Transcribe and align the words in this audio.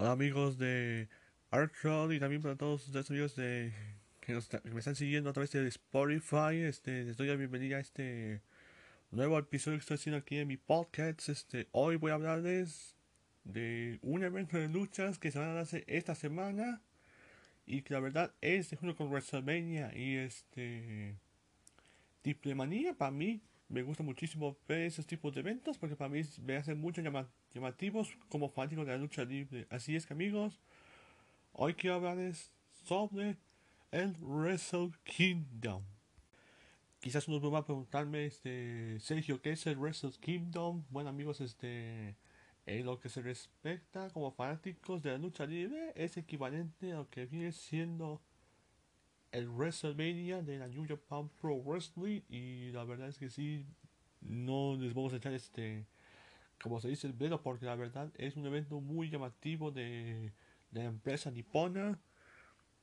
Hola 0.00 0.12
amigos 0.12 0.56
de 0.56 1.10
Artroll 1.50 2.14
y 2.14 2.18
también 2.18 2.40
para 2.40 2.56
todos 2.56 2.86
ustedes 2.86 3.10
amigos 3.10 3.36
de 3.36 3.70
que, 4.20 4.32
nos, 4.32 4.48
que 4.48 4.58
me 4.70 4.78
están 4.78 4.96
siguiendo 4.96 5.28
a 5.28 5.34
través 5.34 5.50
de 5.50 5.68
Spotify. 5.68 6.56
Este, 6.56 7.04
les 7.04 7.18
doy 7.18 7.28
la 7.28 7.36
bienvenida 7.36 7.76
a 7.76 7.80
este 7.80 8.40
nuevo 9.10 9.38
episodio 9.38 9.76
que 9.76 9.82
estoy 9.82 9.96
haciendo 9.96 10.16
aquí 10.16 10.38
en 10.38 10.48
mi 10.48 10.56
podcast. 10.56 11.28
Este, 11.28 11.68
hoy 11.72 11.96
voy 11.96 12.12
a 12.12 12.14
hablarles 12.14 12.96
de 13.44 13.98
un 14.00 14.24
evento 14.24 14.56
de 14.56 14.70
luchas 14.70 15.18
que 15.18 15.30
se 15.30 15.38
van 15.38 15.54
a 15.54 15.60
hacer 15.60 15.84
esta 15.86 16.14
semana 16.14 16.80
y 17.66 17.82
que 17.82 17.92
la 17.92 18.00
verdad 18.00 18.32
es 18.40 18.70
de 18.70 18.78
junto 18.78 18.96
con 18.96 19.10
WrestleMania 19.10 19.94
y 19.94 20.16
este 20.16 21.18
Triplemanía 22.22 22.94
para 22.94 23.10
mí 23.10 23.42
me 23.68 23.82
gusta 23.82 24.02
muchísimo 24.02 24.56
ver 24.66 24.80
esos 24.80 25.06
tipos 25.06 25.34
de 25.34 25.40
eventos 25.40 25.76
porque 25.76 25.94
para 25.94 26.08
mí 26.08 26.22
me 26.40 26.56
hacen 26.56 26.80
mucho 26.80 27.02
llamativos 27.52 28.16
como 28.28 28.48
fanático 28.48 28.84
de 28.84 28.92
la 28.92 28.98
lucha 28.98 29.24
libre. 29.24 29.66
Así 29.70 29.96
es 29.96 30.06
que 30.06 30.14
amigos, 30.14 30.60
hoy 31.52 31.74
quiero 31.74 31.96
hablarles 31.96 32.52
sobre 32.84 33.36
el 33.90 34.16
Wrestle 34.20 34.92
Kingdom. 35.04 35.82
Quizás 37.00 37.28
uno 37.28 37.50
va 37.50 37.60
a 37.60 37.64
preguntarme, 37.64 38.26
este, 38.26 39.00
Sergio, 39.00 39.40
¿qué 39.40 39.52
es 39.52 39.66
el 39.66 39.78
Wrestle 39.78 40.12
Kingdom? 40.20 40.84
Bueno 40.90 41.10
amigos, 41.10 41.40
este, 41.40 42.16
en 42.66 42.84
lo 42.84 43.00
que 43.00 43.08
se 43.08 43.22
respecta 43.22 44.10
como 44.10 44.30
fanáticos 44.30 45.02
de 45.02 45.10
la 45.10 45.18
lucha 45.18 45.46
libre, 45.46 45.92
es 45.96 46.16
equivalente 46.16 46.92
a 46.92 46.96
lo 46.96 47.10
que 47.10 47.26
viene 47.26 47.52
siendo 47.52 48.20
el 49.32 49.48
WrestleMania 49.48 50.42
de 50.42 50.58
la 50.58 50.68
New 50.68 50.86
Japan 50.86 51.30
Pro 51.40 51.56
Wrestling 51.56 52.22
y 52.28 52.70
la 52.72 52.84
verdad 52.84 53.08
es 53.08 53.18
que 53.18 53.30
sí 53.30 53.64
no 54.20 54.76
les 54.76 54.92
vamos 54.92 55.12
a 55.12 55.16
echar 55.16 55.32
este 55.32 55.86
como 56.62 56.80
se 56.80 56.88
dice 56.88 57.06
el 57.06 57.16
dedo 57.18 57.42
porque 57.42 57.66
la 57.66 57.74
verdad 57.74 58.12
es 58.16 58.36
un 58.36 58.46
evento 58.46 58.80
muy 58.80 59.10
llamativo 59.10 59.70
de, 59.70 60.32
de 60.70 60.82
la 60.82 60.88
empresa 60.88 61.30
nipona. 61.30 61.98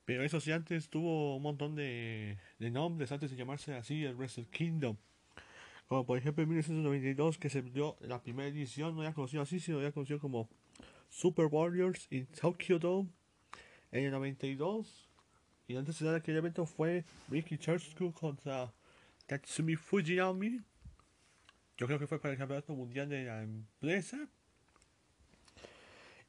Pero 0.04 0.24
eso 0.24 0.40
sí 0.40 0.52
antes 0.52 0.88
tuvo 0.88 1.36
un 1.36 1.42
montón 1.42 1.74
de, 1.74 2.38
de 2.58 2.70
nombres 2.70 3.12
antes 3.12 3.30
de 3.30 3.36
llamarse 3.36 3.74
así 3.74 4.04
el 4.04 4.14
Wrestle 4.14 4.46
Kingdom. 4.46 4.96
Como 5.86 6.04
por 6.06 6.18
ejemplo 6.18 6.42
en 6.42 6.48
1992 6.48 7.38
que 7.38 7.50
se 7.50 7.62
dio 7.62 7.96
la 8.00 8.22
primera 8.22 8.48
edición 8.48 8.96
no 8.96 9.02
ya 9.02 9.12
conocido 9.12 9.42
así 9.42 9.60
sino 9.60 9.80
ya 9.80 9.92
conocido 9.92 10.18
como 10.18 10.48
Super 11.08 11.46
Warriors 11.46 12.06
in 12.10 12.26
Tokyo 12.26 12.78
Dome 12.78 13.10
en 13.90 14.04
el 14.04 14.10
92 14.10 15.08
y 15.66 15.76
antes 15.76 15.98
de 15.98 16.06
dar 16.06 16.14
aquel 16.14 16.36
evento 16.36 16.64
fue 16.64 17.04
Ricky 17.28 17.58
Churchill 17.58 18.12
contra 18.14 18.72
Tatsumi 19.26 19.76
Fujiyami. 19.76 20.62
Yo 21.78 21.86
creo 21.86 22.00
que 22.00 22.08
fue 22.08 22.20
para 22.20 22.32
el 22.32 22.38
campeonato 22.38 22.74
mundial 22.74 23.08
de 23.08 23.24
la 23.24 23.40
empresa. 23.40 24.28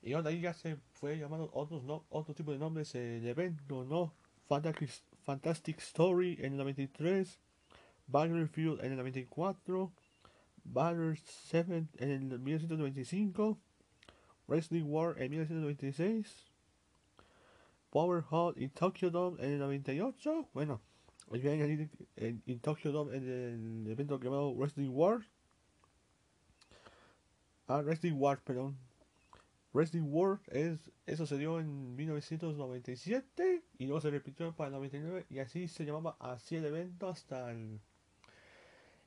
Y 0.04 0.14
ahora 0.14 0.30
ahí 0.30 0.42
ya 0.42 0.54
se 0.54 0.78
fue 0.94 1.18
llamando 1.18 1.50
otros 1.54 1.84
no, 1.84 2.06
otro 2.10 2.36
tipo 2.36 2.52
de 2.52 2.60
nombres 2.60 2.94
el 2.94 3.26
evento, 3.26 3.84
¿no? 3.84 4.14
Fantastic, 4.48 4.90
Fantastic 5.26 5.80
Story 5.80 6.38
en 6.40 6.54
el 6.54 6.58
93, 6.58 7.40
Battlefield 8.06 8.80
en 8.86 8.92
el 8.92 8.98
94, 8.98 9.92
Battle 10.64 11.16
7 11.16 11.88
en 11.98 12.10
el 12.12 12.40
1995, 12.40 13.60
Wrestling 14.48 14.86
War 14.86 15.20
en 15.20 15.32
1996. 15.32 16.46
Power 17.90 18.24
Hall 18.30 18.54
y 18.56 18.68
Tokyo 18.68 19.10
Dome 19.10 19.44
en 19.44 19.54
el 19.54 19.60
98. 19.60 20.50
Bueno, 20.54 20.80
voy 21.28 21.48
a 21.48 21.52
añadir 21.54 21.90
en, 22.18 22.44
en 22.46 22.60
Tokyo 22.60 22.92
Dome 22.92 23.18
en 23.18 23.84
el 23.86 23.92
evento 23.92 24.20
llamado 24.20 24.54
Wrestling 24.54 24.90
War. 24.92 25.22
Ah, 27.70 27.82
Wrestling 27.82 28.16
War, 28.18 28.42
perdón. 28.44 28.78
Wrestling 29.74 30.10
War 30.10 30.40
es, 30.48 30.92
eso 31.06 31.28
se 31.28 31.38
dio 31.38 31.60
en 31.60 31.96
1997 31.96 33.64
y 33.78 33.86
luego 33.86 34.02
se 34.02 34.10
repitió 34.10 34.56
para 34.56 34.70
el 34.70 34.74
99 34.74 35.28
y 35.30 35.38
así 35.38 35.68
se 35.68 35.86
llamaba 35.86 36.18
así 36.20 36.56
el 36.56 36.66
evento 36.66 37.08
hasta 37.08 37.52
el, 37.52 37.80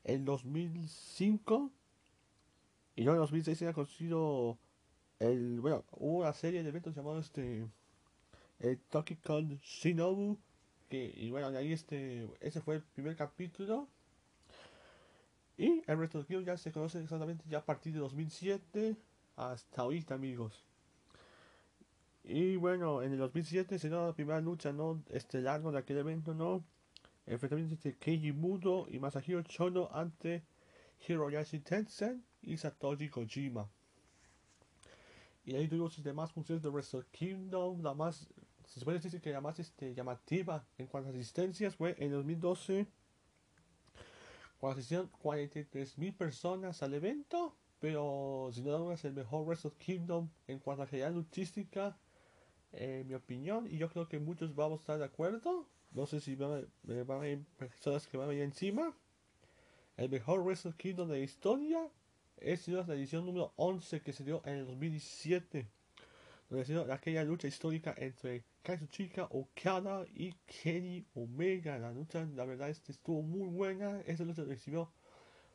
el 0.04 0.24
2005 0.24 1.72
y 2.94 3.02
luego 3.02 3.16
en 3.16 3.22
2006 3.22 3.58
se 3.58 3.66
ha 3.66 3.72
conocido 3.72 4.58
el, 5.18 5.60
bueno, 5.60 5.84
hubo 5.90 6.20
una 6.20 6.32
serie 6.32 6.62
de 6.62 6.68
eventos 6.68 6.94
llamados 6.94 7.26
este 7.26 7.66
el 8.60 8.78
Toki 8.78 9.16
con 9.16 9.58
Shinobu. 9.58 10.38
Que, 10.88 11.12
y 11.16 11.32
bueno, 11.32 11.50
de 11.50 11.58
ahí 11.58 11.72
este, 11.72 12.28
ese 12.38 12.60
fue 12.60 12.76
el 12.76 12.82
primer 12.82 13.16
capítulo. 13.16 13.88
Y 15.56 15.82
el 15.86 15.98
resto 15.98 16.22
del 16.22 16.44
ya 16.44 16.56
se 16.56 16.72
conoce 16.72 17.00
exactamente 17.00 17.44
ya 17.48 17.58
a 17.58 17.64
partir 17.64 17.92
de 17.92 17.98
2007 18.00 18.96
hasta 19.36 19.82
ahorita, 19.82 20.14
amigos. 20.14 20.64
Y 22.24 22.56
bueno, 22.56 23.02
en 23.02 23.12
el 23.12 23.18
2007 23.18 23.78
se 23.78 23.88
dio 23.88 24.06
la 24.06 24.14
primera 24.14 24.40
lucha 24.40 24.72
no 24.72 25.02
estelar 25.10 25.62
de 25.62 25.78
aquel 25.78 25.98
evento, 25.98 26.34
¿no? 26.34 26.64
Enfrentamiento 27.26 27.74
entre 27.74 27.96
Keiji 27.96 28.32
Mudo 28.32 28.86
y 28.88 28.98
Masahiro 28.98 29.42
Chono 29.42 29.88
ante 29.92 30.42
Hiroyashi 31.06 31.60
Tensen 31.60 32.24
y 32.42 32.56
Satoshi 32.56 33.08
Kojima. 33.08 33.68
Y 35.44 35.56
ahí 35.56 35.68
tuvimos 35.68 35.96
las 35.98 36.04
demás 36.04 36.32
funciones 36.32 36.62
de 36.62 36.68
Wrestle 36.68 37.04
Kingdom, 37.10 37.82
la 37.82 37.94
más 37.94 38.28
se 38.66 38.84
puede 38.84 39.00
decir 39.00 39.20
que 39.20 39.30
la 39.30 39.40
más 39.40 39.58
este, 39.58 39.94
llamativa 39.94 40.64
en 40.78 40.86
cuanto 40.86 41.10
a 41.10 41.12
asistencias 41.12 41.76
fue 41.76 41.94
en 41.98 42.10
2012 42.10 42.86
cuando 42.86 42.86
asistieron 44.70 45.10
43.000 45.10 46.16
personas 46.16 46.82
al 46.82 46.94
evento, 46.94 47.56
pero 47.78 48.50
sin 48.52 48.64
duda 48.64 48.94
es 48.94 49.04
el 49.04 49.12
mejor 49.12 49.44
Wrestle 49.44 49.72
Kingdom 49.78 50.28
en 50.46 50.58
cuanto 50.60 50.82
a 50.82 50.86
calidad 50.86 51.12
luchística, 51.12 51.98
en 52.72 53.06
mi 53.06 53.14
opinión, 53.14 53.66
y 53.66 53.76
yo 53.76 53.90
creo 53.90 54.08
que 54.08 54.18
muchos 54.18 54.54
vamos 54.54 54.78
a 54.78 54.82
estar 54.82 54.98
de 54.98 55.04
acuerdo. 55.04 55.68
No 55.90 56.06
sé 56.06 56.20
si 56.20 56.36
van 56.36 56.52
a, 56.86 57.02
van 57.04 57.18
a 57.18 57.20
haber 57.20 57.40
personas 57.58 58.06
que 58.06 58.16
van 58.16 58.30
a 58.30 58.34
ir 58.34 58.42
encima. 58.42 58.96
El 59.96 60.08
mejor 60.08 60.42
Wrestle 60.42 60.74
Kingdom 60.76 61.08
de 61.08 61.18
la 61.18 61.24
historia 61.24 61.90
es 62.36 62.66
la 62.68 62.82
edición 62.94 63.26
número 63.26 63.52
11 63.56 64.00
que 64.00 64.12
se 64.12 64.24
dio 64.24 64.42
en 64.44 64.54
el 64.54 64.66
2017 64.66 65.68
donde 66.52 66.92
aquella 66.92 67.24
lucha 67.24 67.48
histórica 67.48 67.94
entre 67.96 68.44
Kazuchika 68.62 69.26
Okada 69.30 70.04
y 70.14 70.34
Kenny 70.44 71.06
Omega. 71.14 71.78
La 71.78 71.92
lucha, 71.92 72.26
la 72.34 72.44
verdad, 72.44 72.68
este 72.68 72.92
estuvo 72.92 73.22
muy 73.22 73.48
buena. 73.48 74.00
Esa 74.02 74.24
lucha 74.24 74.44
recibió 74.44 74.92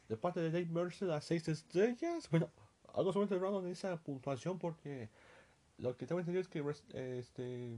de 0.09 0.17
parte 0.17 0.39
de 0.39 0.49
Dave 0.49 0.65
Mercer 0.65 1.11
a 1.11 1.21
6 1.21 1.49
estrellas. 1.49 2.27
Bueno, 2.31 2.49
algo 2.93 3.13
sumamente 3.13 3.37
raro 3.37 3.59
en 3.59 3.67
esa 3.67 3.95
puntuación 3.97 4.57
porque 4.57 5.09
lo 5.77 5.95
que 5.95 6.07
tengo 6.07 6.19
entendido 6.19 6.41
es 6.41 6.47
que 6.47 6.63
este, 7.19 7.77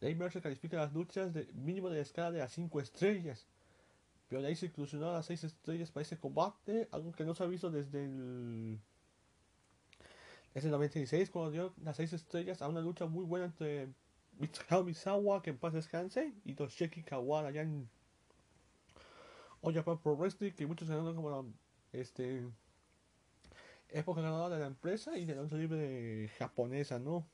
Dave 0.00 0.16
Mercer 0.16 0.42
califica 0.42 0.76
las 0.76 0.92
luchas 0.92 1.32
de 1.32 1.46
mínimo 1.54 1.88
de 1.88 2.00
escala 2.00 2.32
de 2.32 2.42
a 2.42 2.48
5 2.48 2.80
estrellas. 2.80 3.46
Pero 4.28 4.42
de 4.42 4.48
ahí 4.48 4.56
se 4.56 4.66
inclusionó 4.66 5.10
a 5.10 5.12
las 5.12 5.26
6 5.26 5.44
estrellas 5.44 5.92
para 5.92 6.02
ese 6.02 6.18
combate, 6.18 6.88
algo 6.90 7.12
que 7.12 7.24
no 7.24 7.34
se 7.34 7.44
ha 7.44 7.46
visto 7.46 7.70
desde 7.70 8.04
el 8.04 8.80
es 10.54 10.64
el 10.64 10.70
96 10.70 11.30
cuando 11.30 11.50
dio 11.50 11.74
las 11.82 11.96
6 11.96 12.12
estrellas 12.12 12.62
a 12.62 12.68
una 12.68 12.80
lucha 12.80 13.06
muy 13.06 13.24
buena 13.24 13.46
entre 13.46 13.88
Mitsuhiro 14.38 14.84
Misawa, 14.84 15.42
que 15.42 15.50
en 15.50 15.58
paz 15.58 15.72
descanse, 15.72 16.32
y 16.44 16.54
Toshiki 16.54 17.02
Kawada 17.02 17.48
allá 17.48 17.62
en 17.62 17.88
All 19.62 19.74
Japan 19.74 19.98
Pro 19.98 20.16
Wrestling, 20.16 20.52
que 20.52 20.66
muchos 20.66 20.88
ganaron 20.88 21.14
como 21.14 21.30
la 21.30 21.44
este, 21.92 22.48
época 23.90 24.22
ganadora 24.22 24.56
de 24.56 24.62
la 24.62 24.66
empresa 24.66 25.16
y 25.18 25.24
de 25.24 25.34
la 25.34 25.42
lucha 25.42 25.56
libre 25.56 26.30
japonesa, 26.38 26.98
¿no? 26.98 27.26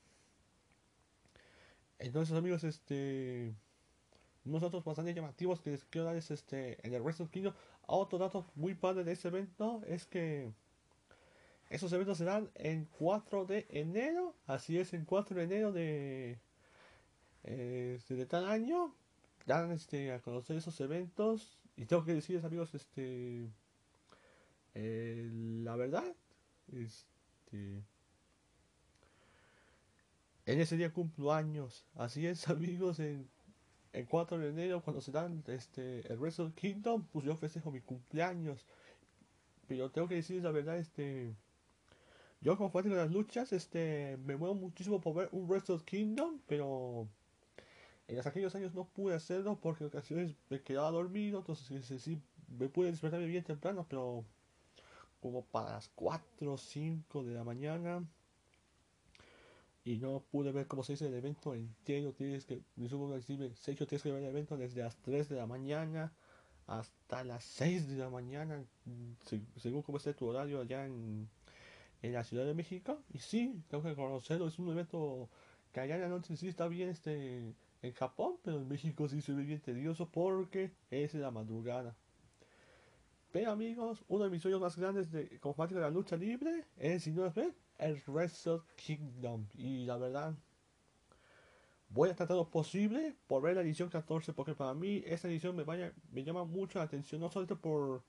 Entonces 1.99 2.37
amigos, 2.37 2.65
este 2.65 3.55
unos 4.45 4.63
datos 4.63 4.85
bastante 4.85 5.13
llamativos 5.13 5.61
que 5.61 5.71
les 5.71 5.85
quiero 5.85 6.07
dar 6.07 6.17
es 6.17 6.31
este 6.31 6.79
en 6.87 6.95
el 6.95 7.03
Wrestle 7.03 7.29
Kingdom. 7.29 7.55
Otro 7.87 8.19
dato 8.19 8.47
muy 8.55 8.75
padre 8.75 9.05
de 9.05 9.13
este 9.13 9.29
evento 9.29 9.83
es 9.87 10.07
que 10.07 10.53
esos 11.69 11.93
eventos 11.93 12.19
serán 12.19 12.51
en 12.55 12.87
4 12.99 13.45
de 13.45 13.67
enero. 13.71 14.35
Así 14.47 14.79
es, 14.79 14.93
en 14.93 15.05
4 15.05 15.37
de 15.37 15.43
enero 15.43 15.73
de, 15.73 16.39
eh, 17.45 17.99
de 18.09 18.27
tal 18.27 18.47
año. 18.47 18.95
Dan 19.47 19.73
este, 19.73 20.13
a 20.13 20.21
conocer 20.21 20.57
esos 20.57 20.81
eventos. 20.81 21.59
Y 21.77 21.87
tengo 21.87 22.05
que 22.05 22.15
decirles, 22.15 22.45
amigos, 22.45 22.75
este. 22.75 23.51
Eh, 24.75 25.29
la 25.65 25.77
verdad. 25.77 26.15
Este. 26.73 27.83
En 30.47 30.61
ese 30.61 30.77
día 30.77 30.93
cumplo 30.93 31.33
años. 31.33 31.85
Así 31.97 32.27
es, 32.27 32.49
amigos, 32.49 33.01
en, 33.01 33.29
en 33.93 34.07
4 34.07 34.39
de 34.39 34.51
enero, 34.51 34.83
cuando 34.83 35.01
se 35.01 35.11
dan 35.11 35.43
este, 35.49 36.07
el 36.13 36.19
Wrestle 36.19 36.53
Kingdom, 36.55 37.05
pues 37.13 37.25
yo 37.25 37.37
festejo 37.37 37.73
mi 37.73 37.81
cumpleaños. 37.81 38.65
Pero 39.67 39.91
tengo 39.91 40.07
que 40.07 40.15
decirles 40.15 40.45
la 40.45 40.53
verdad, 40.53 40.79
este 40.79 41.35
yo 42.47 42.57
como 42.57 42.71
fanático 42.71 42.95
de 42.95 43.03
las 43.03 43.11
luchas, 43.11 43.53
este, 43.53 44.17
me 44.25 44.37
muevo 44.37 44.55
muchísimo 44.55 45.01
por 45.01 45.17
ver 45.17 45.29
un 45.33 45.49
Wrestle 45.49 45.81
Kingdom, 45.85 46.39
pero 46.47 47.09
en 48.07 48.21
aquellos 48.21 48.55
años 48.55 48.73
no 48.73 48.85
pude 48.85 49.17
hacerlo 49.17 49.59
porque 49.61 49.83
en 49.83 49.89
ocasiones 49.89 50.37
me 50.49 50.63
quedaba 50.63 50.93
dormido, 50.93 51.41
entonces 51.41 52.01
sí, 52.01 52.23
me 52.57 52.69
pude 52.69 52.93
despertarme 52.93 53.27
bien 53.27 53.43
temprano, 53.43 53.85
pero 53.91 54.25
como 55.21 55.45
para 55.45 55.73
las 55.73 55.89
4 55.97 56.53
o 56.53 56.57
5 56.57 57.25
de 57.25 57.35
la 57.35 57.43
mañana, 57.43 58.05
y 59.85 59.97
no 59.97 60.23
pude 60.31 60.53
ver 60.53 60.69
cómo 60.69 60.85
se 60.85 60.93
dice 60.93 61.09
el 61.09 61.15
evento 61.15 61.53
entero. 61.53 62.13
Tienes 62.13 62.45
que, 62.45 62.63
me 62.77 62.89
supongo 62.89 63.17
que 63.17 63.23
tienes 63.23 64.03
que 64.03 64.13
ver 64.13 64.23
el 64.23 64.29
evento 64.29 64.57
desde 64.57 64.83
las 64.83 64.95
3 64.99 65.29
de 65.29 65.35
la 65.35 65.47
mañana 65.47 66.13
hasta 66.69 67.25
las 67.25 67.43
6 67.43 67.89
de 67.89 67.97
la 67.97 68.09
mañana, 68.09 68.65
según 69.57 69.83
como 69.83 69.99
esté 69.99 70.15
tu 70.15 70.27
horario 70.27 70.61
allá 70.61 70.87
en, 70.87 71.29
en 72.07 72.15
la 72.15 72.25
Ciudad 72.25 72.45
de 72.45 72.55
México. 72.55 73.03
Y 73.13 73.19
sí, 73.19 73.63
tengo 73.69 73.83
que 73.83 73.91
reconocerlo, 73.91 74.49
es 74.49 74.59
un 74.59 74.71
evento 74.71 75.29
que 75.73 75.81
allá 75.81 75.97
en 75.97 76.03
la 76.03 76.09
noche 76.09 76.37
sí 76.37 76.49
está 76.49 76.69
bien 76.69 76.89
este 76.89 77.55
en 77.83 77.93
Japón, 77.93 78.37
pero 78.43 78.59
en 78.59 78.69
México 78.69 79.09
sí 79.09 79.21
se 79.21 79.33
ve 79.33 79.45
bien 79.45 79.61
tedioso 79.61 80.09
porque 80.11 80.73
es 80.91 81.15
la 81.15 81.31
madrugada. 81.31 81.95
Pero 83.33 83.51
amigos, 83.51 84.03
uno 84.09 84.25
de 84.25 84.31
mis 84.31 84.41
sueños 84.41 84.61
más 84.61 84.77
grandes 84.77 85.11
de, 85.13 85.39
como 85.41 85.67
de 85.67 85.81
la 85.81 85.91
lucha 85.91 86.17
libre 86.17 86.65
es, 86.79 87.03
si 87.03 87.13
no 87.13 87.27
es 87.27 87.35
ver, 87.35 87.55
el 87.79 88.03
Wrestle 88.07 88.61
Kingdom. 88.77 89.47
Y 89.55 89.85
la 89.85 89.99
verdad, 89.99 90.35
voy 91.91 92.09
a 92.09 92.17
tratar 92.17 92.37
lo 92.37 92.49
posible 92.49 93.15
por 93.27 93.43
ver 93.43 93.57
la 93.57 93.61
edición 93.63 93.91
14, 93.91 94.33
porque 94.33 94.55
para 94.55 94.73
mí 94.73 95.03
esta 95.05 95.29
edición 95.29 95.55
me, 95.55 95.65
vaya, 95.65 95.93
me 96.11 96.25
llama 96.25 96.45
mucho 96.45 96.79
la 96.79 96.87
atención, 96.87 97.21
no 97.21 97.31
solo 97.31 97.47
por 97.61 98.03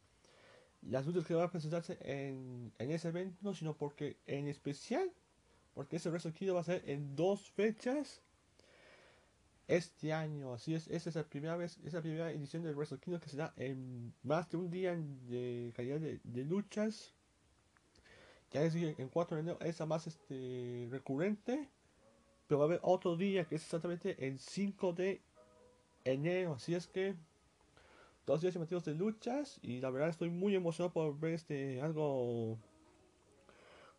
las 0.81 1.05
luchas 1.05 1.25
que 1.25 1.33
van 1.33 1.45
a 1.45 1.51
presentarse 1.51 1.97
en, 2.01 2.71
en 2.77 2.91
ese 2.91 3.09
evento, 3.09 3.53
sino 3.53 3.75
porque 3.75 4.17
en 4.25 4.47
especial, 4.47 5.11
porque 5.73 5.97
ese 5.97 6.09
Wrestle 6.09 6.51
va 6.51 6.61
a 6.61 6.63
ser 6.63 6.83
en 6.85 7.15
dos 7.15 7.49
fechas 7.51 8.21
este 9.67 10.13
año. 10.13 10.53
Así 10.53 10.73
es, 10.73 10.87
esa 10.87 11.09
es 11.09 11.15
la 11.15 11.23
primera 11.23 11.55
vez, 11.57 11.77
esa 11.83 12.01
primera 12.01 12.31
edición 12.31 12.63
del 12.63 12.75
Wrestle 12.75 12.99
que 12.99 13.29
se 13.29 13.37
da 13.37 13.53
en 13.57 14.13
más 14.23 14.49
de 14.49 14.57
un 14.57 14.71
día 14.71 14.95
de 14.95 15.73
calidad 15.75 15.99
de, 15.99 16.43
luchas. 16.45 17.13
Ya 18.51 18.63
es 18.63 18.75
en 18.75 19.09
4 19.09 19.35
de 19.35 19.41
enero 19.41 19.59
es 19.59 19.79
la 19.79 19.85
más 19.85 20.07
este, 20.07 20.87
recurrente. 20.89 21.69
Pero 22.47 22.59
va 22.59 22.65
a 22.65 22.67
haber 22.67 22.79
otro 22.81 23.17
día 23.17 23.43
que 23.43 23.55
es 23.55 23.63
exactamente 23.63 24.25
el 24.25 24.39
5 24.39 24.93
de 24.93 25.21
enero. 26.05 26.53
Así 26.53 26.73
es 26.73 26.87
que 26.87 27.15
dos 28.27 28.41
días 28.41 28.53
llamativos 28.53 28.85
de 28.85 28.93
luchas. 28.93 29.59
Y 29.63 29.81
la 29.81 29.89
verdad 29.89 30.09
estoy 30.09 30.29
muy 30.29 30.53
emocionado 30.53 30.93
por 30.93 31.19
ver 31.19 31.33
este 31.33 31.81
algo 31.81 32.59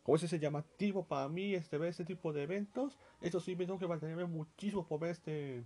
como 0.04 0.16
es 0.16 0.22
ese 0.22 0.38
llamativo 0.38 1.04
para 1.04 1.28
mí 1.28 1.54
este 1.54 1.76
ver 1.78 1.88
este 1.88 2.04
tipo 2.04 2.32
de 2.32 2.44
eventos. 2.44 2.96
Eso 3.20 3.40
sí 3.40 3.56
me 3.56 3.66
tengo 3.66 3.80
que 3.80 3.88
mantenerme 3.88 4.26
muchísimo 4.26 4.86
por 4.86 5.00
ver 5.00 5.10
este 5.10 5.64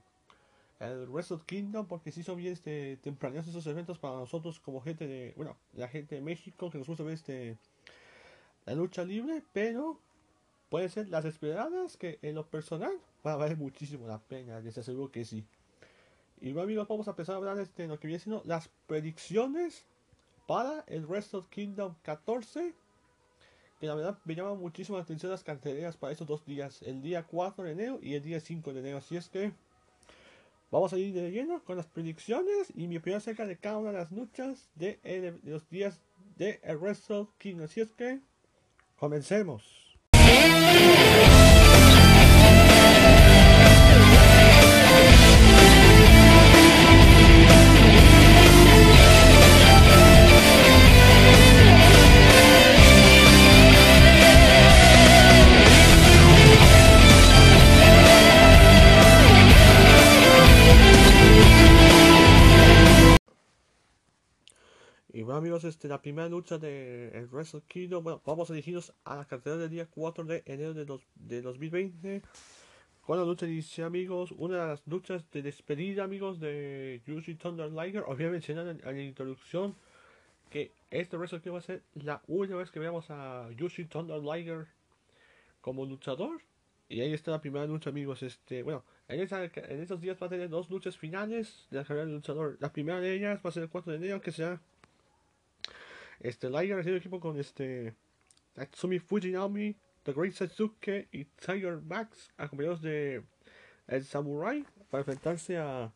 el 0.81 1.09
Wrestle 1.09 1.41
Kingdom 1.47 1.87
porque 1.87 2.11
sí 2.11 2.23
son 2.23 2.37
bien 2.37 2.55
este 2.55 2.97
tempraneros 2.97 3.47
esos 3.47 3.67
eventos 3.67 3.99
para 3.99 4.17
nosotros 4.17 4.59
como 4.59 4.81
gente 4.81 5.06
de 5.06 5.32
bueno 5.37 5.56
la 5.75 5.88
gente 5.88 6.17
de 6.17 6.20
México 6.20 6.70
que 6.70 6.79
nos 6.79 6.88
gusta 6.88 7.05
ver 7.05 7.14
este 7.14 7.56
la 8.67 8.75
lucha 8.75 9.05
libre 9.05 9.44
pero 9.53 10.00
pueden 10.70 10.91
ser 10.91 11.09
las 11.09 11.25
esperadas 11.25 11.97
que 11.97 12.19
en 12.23 12.35
lo 12.35 12.49
personal 12.49 12.93
va 13.25 13.35
a 13.35 13.37
valer 13.37 13.59
muchísimo 13.59 14.09
la 14.09 14.19
pena 14.19 14.59
les 14.59 14.76
aseguro 14.76 15.12
que 15.12 15.25
sí 15.25 15.47
y 16.43 16.53
bueno 16.53 16.65
amigos 16.65 16.89
vamos 16.89 17.06
a 17.06 17.12
empezar 17.12 17.37
a 17.37 17.39
hablar 17.39 17.56
de 17.56 17.62
este, 17.62 17.87
lo 17.87 17.99
que 17.99 18.09
viene 18.09 18.21
siendo 18.21 18.43
las 18.44 18.69
predicciones 18.87 19.87
para 20.47 20.85
el 20.89 21.06
Wrestle 21.06 21.44
Kingdom 21.49 21.94
14 22.03 22.75
que 23.83 23.87
la 23.87 23.94
verdad 23.94 24.19
me 24.25 24.35
llama 24.37 24.55
muchísimo 24.55 24.97
la 24.97 25.03
atención 25.03 25.33
las 25.33 25.43
carteleras 25.43 25.97
para 25.97 26.12
esos 26.12 26.27
dos 26.27 26.44
días, 26.47 26.83
el 26.83 27.03
día 27.03 27.25
4 27.25 27.65
de 27.65 27.73
enero 27.73 27.99
y 28.00 28.15
el 28.15 28.23
día 28.23 28.39
5 28.39 28.73
de 28.73 28.79
enero. 28.79 28.99
Así 28.99 29.17
es 29.17 29.29
que 29.29 29.53
vamos 30.71 30.93
a 30.93 30.99
ir 30.99 31.12
de 31.12 31.33
lleno 31.33 31.65
con 31.65 31.77
las 31.77 31.87
predicciones 31.87 32.73
y 32.77 32.87
mi 32.87 32.99
opinión 32.99 33.19
acerca 33.19 33.45
de 33.45 33.56
cada 33.56 33.79
una 33.79 33.91
de 33.91 33.99
las 33.99 34.12
luchas 34.12 34.71
de, 34.77 35.41
los 35.43 35.69
días 35.69 36.00
de 36.37 36.61
el 36.62 36.77
Wrestle 36.77 37.27
King. 37.38 37.56
Así 37.61 37.81
es 37.81 37.91
que 37.91 38.21
comencemos. 38.99 39.92
Bueno 65.32 65.46
amigos, 65.46 65.64
este, 65.64 65.88
la 65.88 66.02
primera 66.02 66.29
lucha 66.29 66.58
de 66.58 67.08
el 67.14 67.26
Wrestle 67.29 67.62
Kingdom, 67.67 68.05
bueno, 68.05 68.20
vamos 68.26 68.50
a 68.50 68.52
dirigirnos 68.52 68.93
a 69.02 69.17
la 69.17 69.25
cartera 69.25 69.56
del 69.56 69.70
día 69.70 69.87
4 69.87 70.25
de 70.25 70.43
enero 70.44 70.75
de, 70.75 70.84
dos, 70.84 71.00
de 71.14 71.40
2020. 71.40 72.20
Con 73.00 73.19
la 73.19 73.25
lucha 73.25 73.46
dice 73.46 73.82
amigos, 73.82 74.31
una 74.32 74.61
de 74.61 74.67
las 74.67 74.87
luchas 74.87 75.25
de 75.31 75.40
despedida 75.40 76.05
amigos 76.05 76.38
de 76.38 77.00
Yuji 77.06 77.37
Thunder 77.37 77.73
Liger. 77.73 78.02
Os 78.06 78.19
voy 78.19 78.26
a 78.26 78.31
mencionar 78.31 78.69
en, 78.69 78.82
la 78.84 79.02
introducción 79.02 79.75
que 80.50 80.70
este 80.90 81.17
Wrestle 81.17 81.40
Kingdom 81.40 81.55
va 81.55 81.61
a 81.61 81.62
ser 81.62 81.82
la 81.94 82.23
última 82.26 82.58
vez 82.58 82.70
que 82.70 82.78
veamos 82.78 83.06
a 83.08 83.49
Yuji 83.56 83.87
Thunder 83.87 84.20
Liger 84.20 84.67
como 85.62 85.87
luchador. 85.87 86.43
Y 86.90 87.00
ahí 87.00 87.14
está 87.14 87.31
la 87.31 87.40
primera 87.40 87.64
lucha 87.64 87.88
amigos, 87.88 88.23
este, 88.23 88.62
bueno, 88.62 88.85
en, 89.08 89.20
esa, 89.20 89.44
en 89.44 89.81
esos 89.81 89.99
días 89.99 90.19
va 90.20 90.26
a 90.26 90.28
tener 90.28 90.50
dos 90.50 90.69
luchas 90.69 90.99
finales 90.99 91.69
de 91.70 91.78
la 91.78 91.85
carrera 91.85 92.05
del 92.05 92.17
luchador. 92.17 92.58
La 92.61 92.70
primera 92.70 93.00
de 93.00 93.14
ellas 93.14 93.40
va 93.43 93.49
a 93.49 93.52
ser 93.55 93.62
el 93.62 93.70
4 93.70 93.93
de 93.93 93.96
enero 93.96 94.20
que 94.20 94.31
será 94.31 94.61
este, 96.23 96.49
Liger 96.49 96.79
ha 96.79 96.85
sido 96.85 96.97
equipo 96.97 97.19
con 97.19 97.37
este 97.37 97.97
Tatsumi 98.55 99.01
Fujinami, 99.01 99.77
The 100.05 100.13
Great 100.13 100.35
Satsuke 100.35 101.09
y 101.11 101.25
Tiger 101.25 101.81
Max, 101.83 102.31
acompañados 102.37 102.81
de 102.81 103.25
El 103.89 104.05
Samurai, 104.05 104.65
para 104.89 105.01
enfrentarse 105.01 105.59
a 105.59 105.93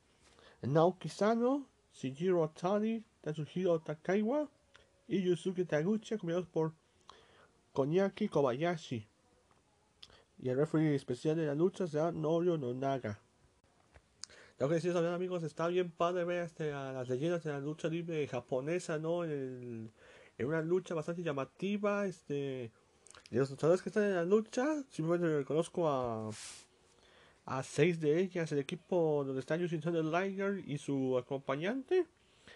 Naoki 0.63 1.09
Sano, 1.09 1.69
Shijiro 1.95 2.43
Otani, 2.43 3.05
Tatsuhiro 3.21 3.79
Takaiwa 3.79 4.49
y 5.07 5.23
Yusuke 5.23 5.65
Taguchi, 5.65 6.15
acompañados 6.15 6.49
por 6.49 6.73
Konyaki 7.73 8.29
Kobayashi. 8.29 9.07
Y 10.43 10.49
el 10.49 10.57
referee 10.57 10.97
especial 10.97 11.37
de 11.37 11.47
la 11.47 11.55
lucha 11.55 11.87
será 11.87 12.11
Norio 12.11 12.59
Nonaga. 12.59 13.21
Lo 14.59 14.71
que 14.71 14.81
también 14.81 15.13
amigos, 15.13 15.43
está 15.43 15.69
bien 15.69 15.91
padre 15.91 16.25
ver 16.25 16.45
este, 16.47 16.73
a 16.73 16.91
las 16.91 17.09
leyendas 17.11 17.45
de 17.45 17.53
la 17.53 17.61
lucha 17.61 17.89
libre 17.89 18.27
japonesa, 18.27 18.99
¿no? 18.99 19.23
El, 19.23 19.91
en 20.39 20.47
una 20.47 20.63
lucha 20.63 20.95
bastante 20.95 21.23
llamativa. 21.23 22.07
Este, 22.07 22.71
de 23.31 23.39
los 23.39 23.51
luchadores 23.51 23.83
que 23.83 23.89
están 23.89 24.05
en 24.05 24.15
la 24.15 24.25
lucha, 24.25 24.83
simplemente 24.91 25.39
reconozco 25.39 25.89
a, 25.89 26.31
a 27.47 27.63
seis 27.63 28.01
de 28.01 28.21
ellas, 28.21 28.51
el 28.53 28.59
equipo 28.59 29.25
donde 29.25 29.41
está 29.41 29.57
Yushin 29.57 29.81
Thunder 29.81 30.05
Liger 30.05 30.63
y 30.67 30.79
su 30.79 31.19
acompañante. 31.19 32.07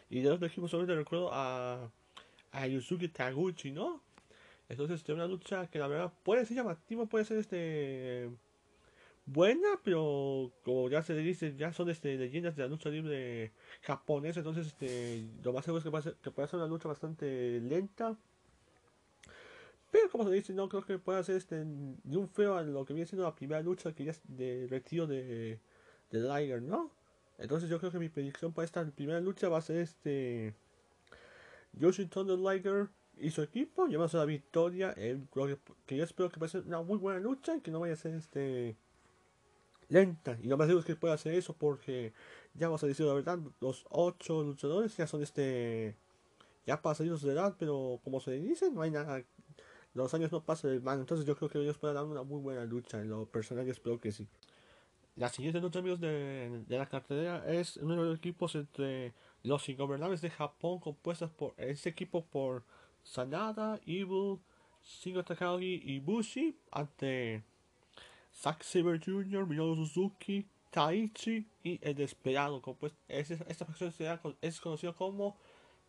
Y 0.08 0.20
de 0.20 0.30
los 0.30 0.42
equipos 0.42 0.70
solamente 0.70 0.94
recuerdo 0.94 1.30
a, 1.32 1.90
a 2.52 2.66
Yusuke 2.66 3.08
Taguchi, 3.12 3.70
¿no? 3.70 4.02
Entonces, 4.68 4.98
este, 4.98 5.12
una 5.12 5.26
lucha 5.26 5.66
que 5.66 5.78
la 5.80 5.88
verdad 5.88 6.12
puede 6.22 6.46
ser 6.46 6.56
llamativa, 6.56 7.06
puede 7.06 7.24
ser 7.24 7.38
este 7.38 8.30
buena, 9.32 9.68
pero 9.84 10.52
como 10.64 10.88
ya 10.88 11.02
se 11.02 11.14
dice, 11.14 11.54
ya 11.56 11.72
son 11.72 11.88
este, 11.90 12.16
leyendas 12.16 12.56
de 12.56 12.62
la 12.62 12.68
lucha 12.68 12.88
libre 12.88 13.52
japonesa, 13.82 14.40
entonces 14.40 14.68
este, 14.68 15.24
lo 15.42 15.52
más 15.52 15.64
seguro 15.64 15.78
es 15.78 15.84
que 15.84 16.30
puede, 16.30 16.48
ser, 16.48 16.58
una 16.58 16.66
lucha 16.66 16.88
bastante 16.88 17.60
lenta. 17.60 18.16
Pero 19.90 20.08
como 20.10 20.24
se 20.24 20.34
dice, 20.34 20.52
no 20.52 20.68
creo 20.68 20.84
que 20.84 20.98
pueda 20.98 21.22
ser 21.22 21.36
este, 21.36 21.64
ni 21.64 22.16
un 22.16 22.28
feo 22.28 22.56
a 22.56 22.62
lo 22.62 22.84
que 22.84 22.94
viene 22.94 23.06
siendo 23.06 23.24
la 23.24 23.34
primera 23.34 23.60
lucha 23.60 23.92
que 23.92 24.04
ya 24.04 24.12
es 24.12 24.20
de 24.24 24.66
retiro 24.70 25.06
de, 25.06 25.58
de 26.10 26.20
Liger, 26.20 26.62
¿no? 26.62 26.90
Entonces 27.38 27.68
yo 27.68 27.78
creo 27.78 27.90
que 27.90 27.98
mi 27.98 28.08
predicción 28.08 28.52
para 28.52 28.66
esta 28.66 28.84
primera 28.84 29.20
lucha 29.20 29.48
va 29.48 29.58
a 29.58 29.62
ser 29.62 29.78
este 29.78 30.54
Yoshi 31.72 32.06
Thunder 32.06 32.38
Liger 32.38 32.88
y 33.16 33.30
su 33.30 33.42
equipo 33.42 33.86
llevándose 33.86 34.16
la 34.16 34.24
victoria, 34.24 34.94
que, 34.94 35.58
que 35.86 35.96
yo 35.96 36.04
espero 36.04 36.30
que 36.30 36.38
vaya 36.38 36.58
a 36.58 36.62
ser 36.62 36.68
una 36.68 36.82
muy 36.82 36.98
buena 36.98 37.18
lucha 37.18 37.56
y 37.56 37.60
que 37.60 37.70
no 37.70 37.80
vaya 37.80 37.94
a 37.94 37.96
ser 37.96 38.14
este 38.14 38.76
lenta. 39.90 40.38
Y 40.42 40.46
lo 40.46 40.56
más 40.56 40.66
seguro 40.66 40.80
es 40.80 40.86
que 40.86 40.96
pueda 40.96 41.14
hacer 41.14 41.34
eso 41.34 41.54
porque 41.54 42.14
ya 42.54 42.68
vamos 42.68 42.82
a 42.82 42.86
decir 42.86 43.04
la 43.06 43.14
verdad, 43.14 43.38
los 43.60 43.84
ocho 43.90 44.42
luchadores 44.42 44.96
ya 44.96 45.06
son 45.06 45.22
este 45.22 45.96
ya 46.66 46.80
pasaditos 46.80 47.22
de 47.22 47.32
edad, 47.32 47.56
pero 47.58 48.00
como 48.04 48.20
se 48.20 48.32
dice, 48.32 48.70
no 48.70 48.82
hay 48.82 48.90
nada. 48.90 49.22
Los 49.92 50.14
años 50.14 50.30
no 50.30 50.44
pasan 50.44 50.70
de 50.70 50.80
mano, 50.80 51.00
entonces 51.00 51.26
yo 51.26 51.36
creo 51.36 51.50
que 51.50 51.58
ellos 51.58 51.78
pueden 51.78 51.96
dar 51.96 52.04
una 52.04 52.22
muy 52.22 52.40
buena 52.40 52.64
lucha. 52.64 53.00
En 53.00 53.10
lo 53.10 53.26
personal, 53.26 53.66
yo 53.66 53.72
espero 53.72 53.98
que 53.98 54.12
sí. 54.12 54.28
La 55.16 55.28
siguiente 55.28 55.60
lucha, 55.60 55.80
amigos, 55.80 56.00
de, 56.00 56.64
la 56.68 56.88
cartelera 56.88 57.44
es 57.52 57.76
uno 57.78 57.96
de 57.96 58.10
los 58.10 58.18
equipos 58.18 58.54
entre 58.54 59.12
los 59.42 59.68
ingobernables 59.68 60.20
de 60.20 60.30
Japón, 60.30 60.78
compuestos 60.78 61.30
por 61.30 61.54
este 61.56 61.88
equipo 61.88 62.24
por 62.24 62.62
Sanada, 63.02 63.80
Evil, 63.84 64.38
Shingo 64.82 65.24
Takagi 65.24 65.82
y 65.84 65.98
Bushi, 65.98 66.56
ante 66.70 67.42
Zack 68.34 68.62
Saber 68.62 69.00
Jr., 69.04 69.46
Minoru 69.46 69.76
Suzuki, 69.76 70.46
Taichi 70.70 71.46
y 71.62 71.78
El 71.82 71.94
Desesperado. 71.94 72.60
Pues, 72.60 72.92
esta 73.08 73.64
facción 73.64 73.92
es 74.40 74.60
conocida 74.60 74.92
como 74.92 75.36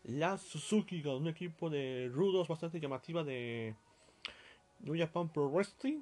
la 0.04 0.38
Suzuki 0.38 1.04
un 1.06 1.28
equipo 1.28 1.70
de 1.70 2.10
rudos 2.12 2.48
bastante 2.48 2.80
llamativa 2.80 3.24
de 3.24 3.76
New 4.80 4.98
Japan 4.98 5.30
Pro 5.30 5.50
Wrestling. 5.50 6.02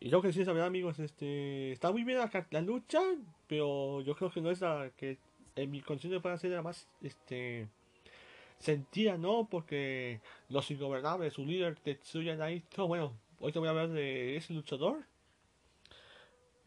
Y 0.00 0.10
yo 0.10 0.20
que 0.20 0.32
sí, 0.32 0.42
verdad, 0.42 0.66
amigos, 0.66 0.98
este, 0.98 1.72
está 1.72 1.90
muy 1.92 2.04
bien 2.04 2.18
la, 2.18 2.46
la, 2.50 2.60
lucha, 2.60 3.00
pero 3.46 4.00
yo 4.02 4.14
creo 4.16 4.30
que 4.30 4.40
no 4.40 4.50
es 4.50 4.60
la 4.60 4.90
que 4.96 5.18
en 5.56 5.70
mi 5.70 5.80
conciencia 5.80 6.20
puede 6.20 6.36
ser 6.36 6.50
la 6.50 6.62
más, 6.62 6.88
este, 7.00 7.68
sentía, 8.58 9.16
¿no? 9.16 9.48
Porque 9.48 10.20
los 10.48 10.70
ingobernables, 10.70 11.34
su 11.34 11.46
líder 11.46 11.76
Tetsuya 11.76 12.34
Naito, 12.34 12.88
bueno, 12.88 13.12
hoy 13.38 13.52
te 13.52 13.58
voy 13.58 13.68
a 13.68 13.70
hablar 13.70 13.90
de 13.90 14.36
ese 14.36 14.52
luchador. 14.52 15.04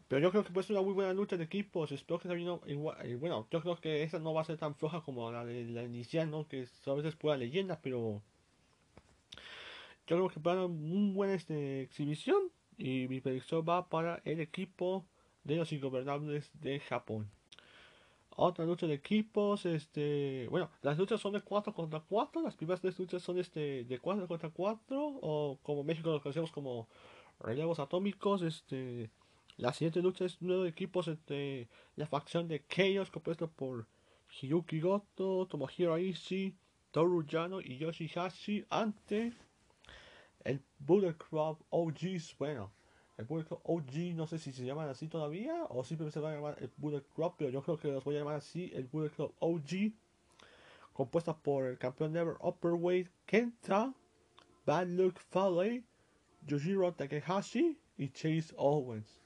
Pero 0.08 0.22
yo 0.22 0.30
creo 0.30 0.42
que 0.44 0.52
puede 0.52 0.66
ser 0.66 0.76
una 0.76 0.84
muy 0.84 0.94
buena 0.94 1.12
lucha 1.12 1.36
de 1.36 1.44
equipos. 1.44 1.92
Espero 1.92 2.18
que 2.18 2.28
también 2.28 2.58
igual, 2.66 2.96
eh, 3.06 3.16
bueno, 3.16 3.46
yo 3.50 3.60
creo 3.60 3.76
que 3.76 4.02
esa 4.02 4.18
no 4.18 4.32
va 4.32 4.40
a 4.40 4.44
ser 4.44 4.56
tan 4.56 4.74
floja 4.74 5.02
como 5.02 5.30
la 5.30 5.44
de 5.44 5.64
la 5.66 5.82
inicial, 5.82 6.30
¿no? 6.30 6.48
Que 6.48 6.66
a 6.86 6.92
veces 6.94 7.14
pura 7.14 7.36
leyenda, 7.36 7.78
pero 7.82 8.22
yo 10.06 10.16
creo 10.16 10.28
que 10.28 10.40
para 10.40 10.64
una 10.64 11.14
buena 11.14 11.34
este, 11.34 11.82
exhibición. 11.82 12.50
Y 12.78 13.08
mi 13.08 13.20
predicción 13.20 13.64
va 13.68 13.88
para 13.88 14.22
el 14.24 14.40
equipo 14.40 15.04
de 15.44 15.56
los 15.56 15.72
ingobernables 15.72 16.50
de 16.60 16.78
Japón. 16.80 17.28
Otra 18.30 18.64
lucha 18.64 18.86
de 18.86 18.94
equipos, 18.94 19.66
este, 19.66 20.46
bueno, 20.48 20.70
las 20.82 20.96
luchas 20.96 21.20
son 21.20 21.32
de 21.32 21.40
4 21.40 21.74
contra 21.74 21.98
4, 22.00 22.40
las 22.40 22.54
primeras 22.54 22.80
tres 22.80 22.96
luchas 22.96 23.20
son 23.20 23.36
este 23.40 23.82
de 23.82 23.98
4 23.98 24.28
contra 24.28 24.48
4 24.50 25.18
o 25.20 25.58
como 25.64 25.82
México 25.82 26.12
lo 26.12 26.22
conocemos 26.22 26.52
como 26.52 26.86
relevos 27.40 27.80
atómicos, 27.80 28.42
este, 28.42 29.10
la 29.58 29.72
siguiente 29.72 30.00
lucha 30.00 30.24
es 30.24 30.40
nuevo 30.40 30.62
de 30.62 30.68
equipos 30.68 31.08
entre 31.08 31.68
la 31.96 32.06
facción 32.06 32.46
de 32.46 32.64
Chaos 32.68 33.10
compuesto 33.10 33.50
por 33.50 33.88
Hiyuki 34.30 34.80
Goto, 34.80 35.46
Tomohiro 35.46 35.98
Ishii, 35.98 36.54
Toru 36.92 37.26
Yano 37.26 37.60
y 37.60 37.76
Yoshihashi 37.76 38.66
ante 38.70 39.32
el 40.44 40.62
Bullet 40.78 41.14
Club 41.14 41.58
OGs, 41.70 42.36
bueno, 42.38 42.70
el 43.16 43.24
Bullet 43.24 43.46
Club 43.46 43.60
OG, 43.64 44.14
no 44.14 44.28
sé 44.28 44.38
si 44.38 44.52
se 44.52 44.64
llaman 44.64 44.88
así 44.88 45.08
todavía 45.08 45.64
o 45.70 45.82
simplemente 45.82 46.14
se 46.14 46.20
van 46.20 46.34
a 46.34 46.36
llamar 46.36 46.56
el 46.60 46.70
Bullet 46.76 47.02
Club, 47.16 47.34
pero 47.36 47.50
yo 47.50 47.60
creo 47.60 47.76
que 47.78 47.88
los 47.88 48.04
voy 48.04 48.14
a 48.14 48.20
llamar 48.20 48.36
así, 48.36 48.70
el 48.76 48.86
Bullet 48.86 49.10
Club 49.10 49.34
OG, 49.40 49.92
compuesta 50.92 51.36
por 51.36 51.66
el 51.66 51.78
campeón 51.78 52.12
de 52.12 52.20
Ever 52.20 52.36
Upperweight 52.40 53.10
Kenta, 53.26 53.92
Bad 54.64 54.86
Luck 54.86 55.18
Fale, 55.18 55.82
Yoshiro 56.46 56.92
Takehashi 56.94 57.76
y 57.96 58.08
Chase 58.10 58.54
Owens. 58.56 59.18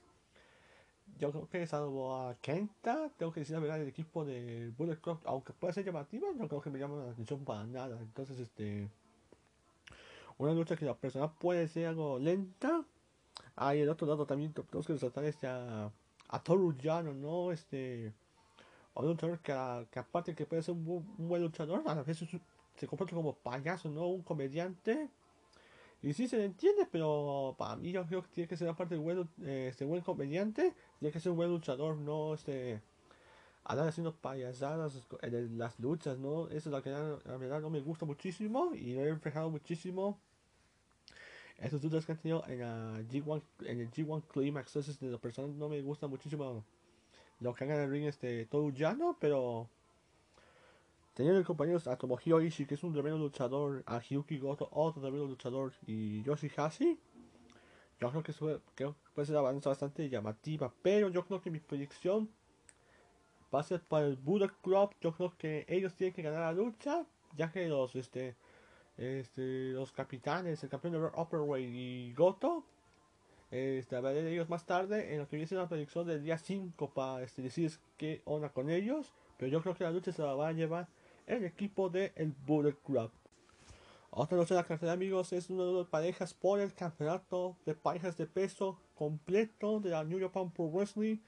Yo 1.19 1.31
creo 1.31 1.49
que 1.49 1.66
salvo 1.66 2.16
a 2.16 2.35
Kenta, 2.37 3.11
tengo 3.16 3.33
que 3.33 3.40
decir 3.40 3.54
la 3.54 3.61
verdad, 3.61 3.81
el 3.81 3.88
equipo 3.88 4.25
de 4.25 4.73
Bullet 4.76 4.97
Club, 4.97 5.21
aunque 5.25 5.52
pueda 5.52 5.73
ser 5.73 5.85
llamativo, 5.85 6.33
no 6.35 6.49
creo 6.49 6.61
que 6.61 6.71
me 6.71 6.78
llame 6.78 6.97
la 7.04 7.12
atención 7.12 7.45
para 7.45 7.64
nada. 7.64 7.99
Entonces, 8.00 8.38
este. 8.38 8.88
Una 10.38 10.52
lucha 10.52 10.76
que 10.76 10.85
la 10.85 10.97
persona 10.97 11.31
puede 11.31 11.69
ser 11.69 11.87
algo 11.87 12.19
lenta, 12.19 12.85
Ah, 13.57 13.75
y 13.75 13.81
el 13.81 13.88
otro 13.88 14.07
lado 14.07 14.26
también 14.26 14.52
tenemos 14.52 14.87
que 14.87 14.95
resaltar 14.95 15.25
este 15.25 15.47
a, 15.47 15.90
a 16.28 16.42
Toru 16.42 16.75
Yano, 16.76 17.12
¿no? 17.12 17.52
Este. 17.52 18.12
un 18.95 19.07
luchador 19.07 19.40
que, 19.40 19.52
que, 19.90 19.99
aparte 19.99 20.35
que 20.35 20.47
puede 20.47 20.62
ser 20.62 20.75
un, 20.75 21.04
buen 21.19 21.42
luchador, 21.42 21.83
a 21.87 22.02
veces 22.02 22.28
se 22.76 22.87
comporta 22.87 23.14
como 23.14 23.35
payaso, 23.35 23.90
¿no? 23.90 24.07
Un 24.09 24.23
comediante. 24.23 25.09
Y 26.02 26.14
sí 26.14 26.26
se 26.26 26.37
le 26.37 26.47
entiende, 26.47 26.88
pero 26.90 27.54
para 27.59 27.76
mí 27.76 27.92
yo 27.92 28.04
creo 28.07 28.23
que 28.23 28.28
tiene 28.28 28.49
que 28.49 28.57
ser 28.57 28.69
aparte 28.69 28.97
de 28.97 29.00
buen, 29.00 29.28
eh, 29.42 29.69
este 29.71 29.85
buen 29.85 30.02
comediante, 30.02 30.75
tiene 31.02 31.12
que 31.12 31.18
ser 31.18 31.32
un 31.32 31.37
buen 31.37 31.50
luchador, 31.50 31.97
no 31.97 32.32
este 32.32 32.80
andar 33.64 33.88
haciendo 33.88 34.14
payasadas 34.14 35.02
en 35.23 35.59
las 35.59 35.80
luchas, 35.80 36.16
¿no? 36.16 36.47
Eso 36.47 36.68
es 36.68 36.73
lo 36.73 36.80
que 36.80 36.90
la 36.90 37.37
verdad 37.38 37.61
no 37.61 37.71
me 37.71 37.80
gusta 37.80 38.06
muchísimo 38.06 38.73
y 38.73 38.94
lo 38.94 39.00
he 39.00 39.11
reflejado 39.11 39.50
muchísimo 39.50 40.21
estos 41.59 41.80
dudas 41.80 42.06
que 42.06 42.12
han 42.12 42.18
tenido 42.18 42.44
en, 42.47 42.61
G1, 43.09 43.42
en 43.64 43.80
el 43.80 43.90
G1 43.90 44.23
Climax. 44.28 44.76
Entonces, 44.76 45.00
de 45.00 45.09
las 45.09 45.18
personas 45.18 45.56
no 45.56 45.68
me 45.68 45.82
gusta 45.82 46.06
muchísimo 46.06 46.62
lo 47.40 47.52
que 47.52 47.64
hagan 47.64 47.78
en 47.78 47.82
el 47.82 47.90
ring 47.90 48.04
este, 48.04 48.47
todo 48.47 48.71
llano, 48.71 49.16
pero 49.18 49.68
teniendo 51.14 51.44
compañeros 51.44 51.88
a 51.88 51.97
Tomohiro 51.97 52.40
Ishii, 52.40 52.66
que 52.66 52.75
es 52.76 52.85
un 52.85 52.92
tremendo 52.92 53.18
luchador, 53.18 53.82
a 53.87 53.99
Hyuki 53.99 54.38
Goto, 54.38 54.68
otro 54.71 55.02
tremendo 55.02 55.26
luchador, 55.26 55.73
y 55.85 56.23
Yoshihashi, 56.23 56.97
yo 58.00 58.11
creo 58.11 58.23
que, 58.23 58.32
sube, 58.32 58.61
creo 58.76 58.94
puede 59.14 59.26
ser 59.26 59.35
una 59.37 59.49
avanza 59.49 59.71
bastante 59.71 60.09
llamativa, 60.09 60.73
pero 60.83 61.09
yo 61.09 61.25
creo 61.26 61.40
que 61.40 61.50
mi 61.50 61.61
predicción 61.61 62.31
va 63.54 63.61
a 63.61 63.62
ser 63.62 63.81
para 63.83 64.07
el 64.07 64.16
Buddha 64.16 64.49
Club. 64.62 64.95
Yo 65.00 65.12
creo 65.12 65.37
que 65.37 65.66
ellos 65.69 65.95
tienen 65.95 66.14
que 66.14 66.23
ganar 66.23 66.40
la 66.40 66.52
lucha, 66.52 67.04
ya 67.37 67.50
que 67.50 67.69
los 67.69 67.95
este 67.97 68.37
este, 68.97 69.73
los 69.73 69.92
capitanes, 69.92 70.62
el 70.62 70.71
campeón 70.71 70.95
de 70.95 71.21
Upperweight 71.21 71.71
y 71.73 72.14
Goto. 72.14 72.64
Este, 73.50 73.97
hablaré 73.97 74.23
de 74.23 74.33
ellos 74.33 74.49
más 74.49 74.64
tarde 74.64 75.12
en 75.12 75.21
lo 75.21 75.28
que 75.28 75.37
viene 75.37 75.57
la 75.57 75.69
predicción 75.69 76.07
del 76.07 76.23
día 76.23 76.38
5 76.38 76.90
para 76.95 77.23
este, 77.23 77.42
decir 77.42 77.71
qué 77.97 78.23
onda 78.25 78.50
con 78.50 78.71
ellos. 78.71 79.12
Pero 79.37 79.50
yo 79.50 79.62
creo 79.62 79.75
que 79.75 79.85
la 79.85 79.90
lucha 79.90 80.12
se 80.12 80.23
la 80.23 80.35
va 80.35 80.49
a 80.49 80.52
llevar 80.52 80.88
el 81.26 81.45
equipo 81.45 81.88
de 81.90 82.12
el 82.16 82.33
Bullet 82.47 82.76
Club. 82.85 83.11
Otra 84.11 84.37
lucha 84.37 84.54
de 84.54 84.61
la 84.61 84.66
cartera, 84.66 84.92
amigos, 84.92 85.33
es 85.33 85.49
una 85.49 85.64
de 85.64 85.73
las 85.73 85.87
parejas 85.87 86.35
por 86.35 86.61
el 86.61 86.75
campeonato 86.75 87.57
de 87.64 87.75
parejas 87.75 88.16
de 88.16 88.26
peso 88.26 88.78
completo 89.02 89.80
de 89.80 89.90
la 89.90 90.04
New 90.04 90.21
Japan 90.21 90.49
Pro 90.52 90.68
Wrestling. 90.68 91.18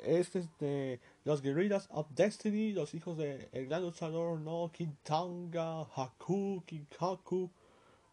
Este 0.00 0.40
es 0.40 0.48
de 0.58 1.00
los 1.24 1.40
guerrillas 1.40 1.88
of 1.92 2.08
Destiny, 2.10 2.72
los 2.72 2.94
hijos 2.94 3.16
del 3.16 3.48
el 3.52 3.66
gran 3.66 3.82
luchador, 3.82 4.40
no, 4.40 4.72
Kintanga, 4.72 5.86
Haku, 5.94 6.64
Kinkaku, 6.66 7.48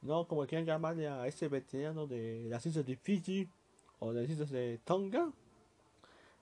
no, 0.04 0.28
como 0.28 0.46
quieran 0.46 0.68
llamarle 0.68 1.08
a 1.08 1.26
ese 1.26 1.48
veterano 1.48 2.06
de 2.06 2.46
las 2.50 2.64
islas 2.68 2.86
de 2.86 2.96
Fiji 2.96 3.50
o 3.98 4.14
de 4.14 4.22
las 4.22 4.30
islas 4.30 4.52
de 4.52 4.80
Tonga, 4.86 5.32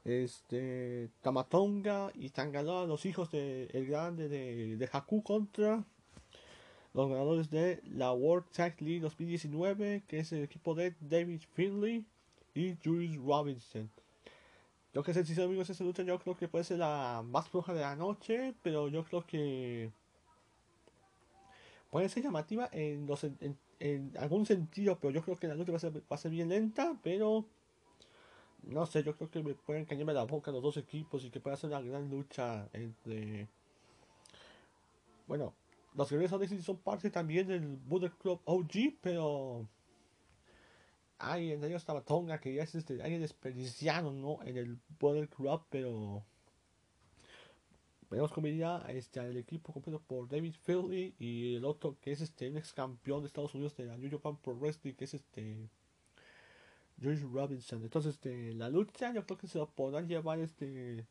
este, 0.03 1.09
Tamatonga 1.21 2.11
y 2.15 2.31
Tangaloa, 2.31 2.85
los 2.85 3.05
hijos 3.05 3.31
del 3.31 3.69
el 3.71 3.85
grande 3.87 4.27
de, 4.27 4.75
de 4.75 4.89
Haku 4.91 5.23
contra 5.23 5.85
los 6.93 7.09
ganadores 7.09 7.49
de 7.49 7.81
la 7.95 8.11
World 8.11 8.45
Tag 8.51 8.75
League 8.81 8.99
2019, 8.99 10.03
que 10.05 10.19
es 10.19 10.33
el 10.33 10.43
equipo 10.43 10.75
de 10.75 10.93
David 10.99 11.41
Finley 11.53 12.05
y 12.53 12.75
Julius 12.83 13.23
Robinson. 13.23 13.89
Yo 14.93 15.03
que 15.03 15.13
sé, 15.13 15.25
si 15.25 15.41
amigos, 15.41 15.69
esa 15.69 15.83
lucha 15.83 16.03
yo 16.03 16.19
creo 16.19 16.35
que 16.35 16.49
puede 16.49 16.65
ser 16.65 16.79
la 16.79 17.23
más 17.25 17.47
floja 17.47 17.73
de 17.73 17.81
la 17.81 17.95
noche, 17.95 18.53
pero 18.61 18.89
yo 18.89 19.05
creo 19.05 19.25
que 19.25 19.89
puede 21.89 22.09
ser 22.09 22.23
llamativa 22.23 22.69
en, 22.73 23.07
en, 23.79 24.11
algún 24.17 24.45
sentido, 24.45 24.97
pero 24.99 25.11
yo 25.11 25.21
creo 25.21 25.37
que 25.37 25.47
la 25.47 25.55
lucha 25.55 25.71
va 25.71 25.77
a, 26.09 26.17
ser, 26.17 26.31
bien 26.31 26.49
lenta, 26.49 26.97
pero 27.01 27.45
no 28.63 28.85
sé, 28.85 29.03
yo 29.03 29.15
creo 29.15 29.31
que 29.31 29.41
me 29.41 29.53
pueden 29.53 29.85
cañarme 29.85 30.13
la 30.13 30.23
boca 30.23 30.51
los 30.51 30.61
dos 30.61 30.75
equipos 30.75 31.23
y 31.23 31.29
que 31.29 31.39
pueda 31.39 31.55
ser 31.55 31.69
una 31.69 31.81
gran 31.81 32.09
lucha 32.09 32.67
entre... 32.73 33.47
Bueno, 35.25 35.53
los 35.95 36.09
guerreros 36.09 36.63
son 36.63 36.77
parte 36.77 37.09
también 37.09 37.47
del 37.47 37.65
Bullet 37.65 38.11
Club 38.11 38.41
OG, 38.43 38.97
pero 39.01 39.65
hay 41.21 41.51
en 41.51 41.63
ellos 41.63 41.81
estaba 41.81 42.03
Tonga 42.03 42.39
que 42.39 42.53
ya 42.53 42.63
es 42.63 42.75
este, 42.75 43.01
alguien 43.01 43.21
desperdiciado 43.21 44.11
¿no? 44.11 44.39
en 44.43 44.57
el 44.57 44.79
Border 44.99 45.29
Club, 45.29 45.63
pero 45.69 46.23
vemos 48.09 48.31
como 48.31 48.47
ya 48.47 48.77
este, 48.89 49.19
el 49.19 49.37
equipo 49.37 49.71
completo 49.71 50.01
por 50.01 50.27
David 50.27 50.55
Philly 50.65 51.15
y 51.19 51.55
el 51.55 51.65
otro 51.65 51.97
que 52.01 52.11
es 52.11 52.21
este 52.21 52.49
un 52.49 52.57
ex 52.57 52.73
campeón 52.73 53.21
de 53.21 53.27
Estados 53.27 53.53
Unidos 53.55 53.75
de 53.77 53.85
la 53.85 53.97
New 53.97 54.11
Japan 54.11 54.37
Pro 54.37 54.55
Wrestling 54.55 54.93
que 54.93 55.05
es 55.05 55.13
este 55.13 55.69
George 56.99 57.23
Robinson. 57.31 57.83
Entonces 57.83 58.15
este, 58.15 58.53
la 58.53 58.69
lucha 58.69 59.13
yo 59.13 59.25
creo 59.25 59.37
que 59.37 59.47
se 59.47 59.57
lo 59.57 59.69
podrán 59.69 60.07
llevar 60.07 60.39
este 60.39 61.05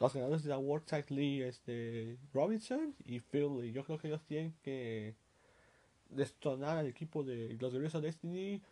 los 0.00 0.14
ganadores 0.14 0.42
de 0.42 0.48
la 0.48 0.58
World 0.58 0.86
Tag 0.86 1.10
League, 1.10 1.46
este 1.46 2.16
Robinson 2.32 2.94
y 3.04 3.20
Philly. 3.20 3.72
Yo 3.72 3.84
creo 3.84 3.98
que 3.98 4.08
ellos 4.08 4.22
tienen 4.24 4.54
que 4.62 5.14
destronar 6.08 6.78
al 6.78 6.86
equipo 6.86 7.22
de 7.22 7.56
los 7.60 7.72
de 7.72 8.00
Destiny 8.00 8.62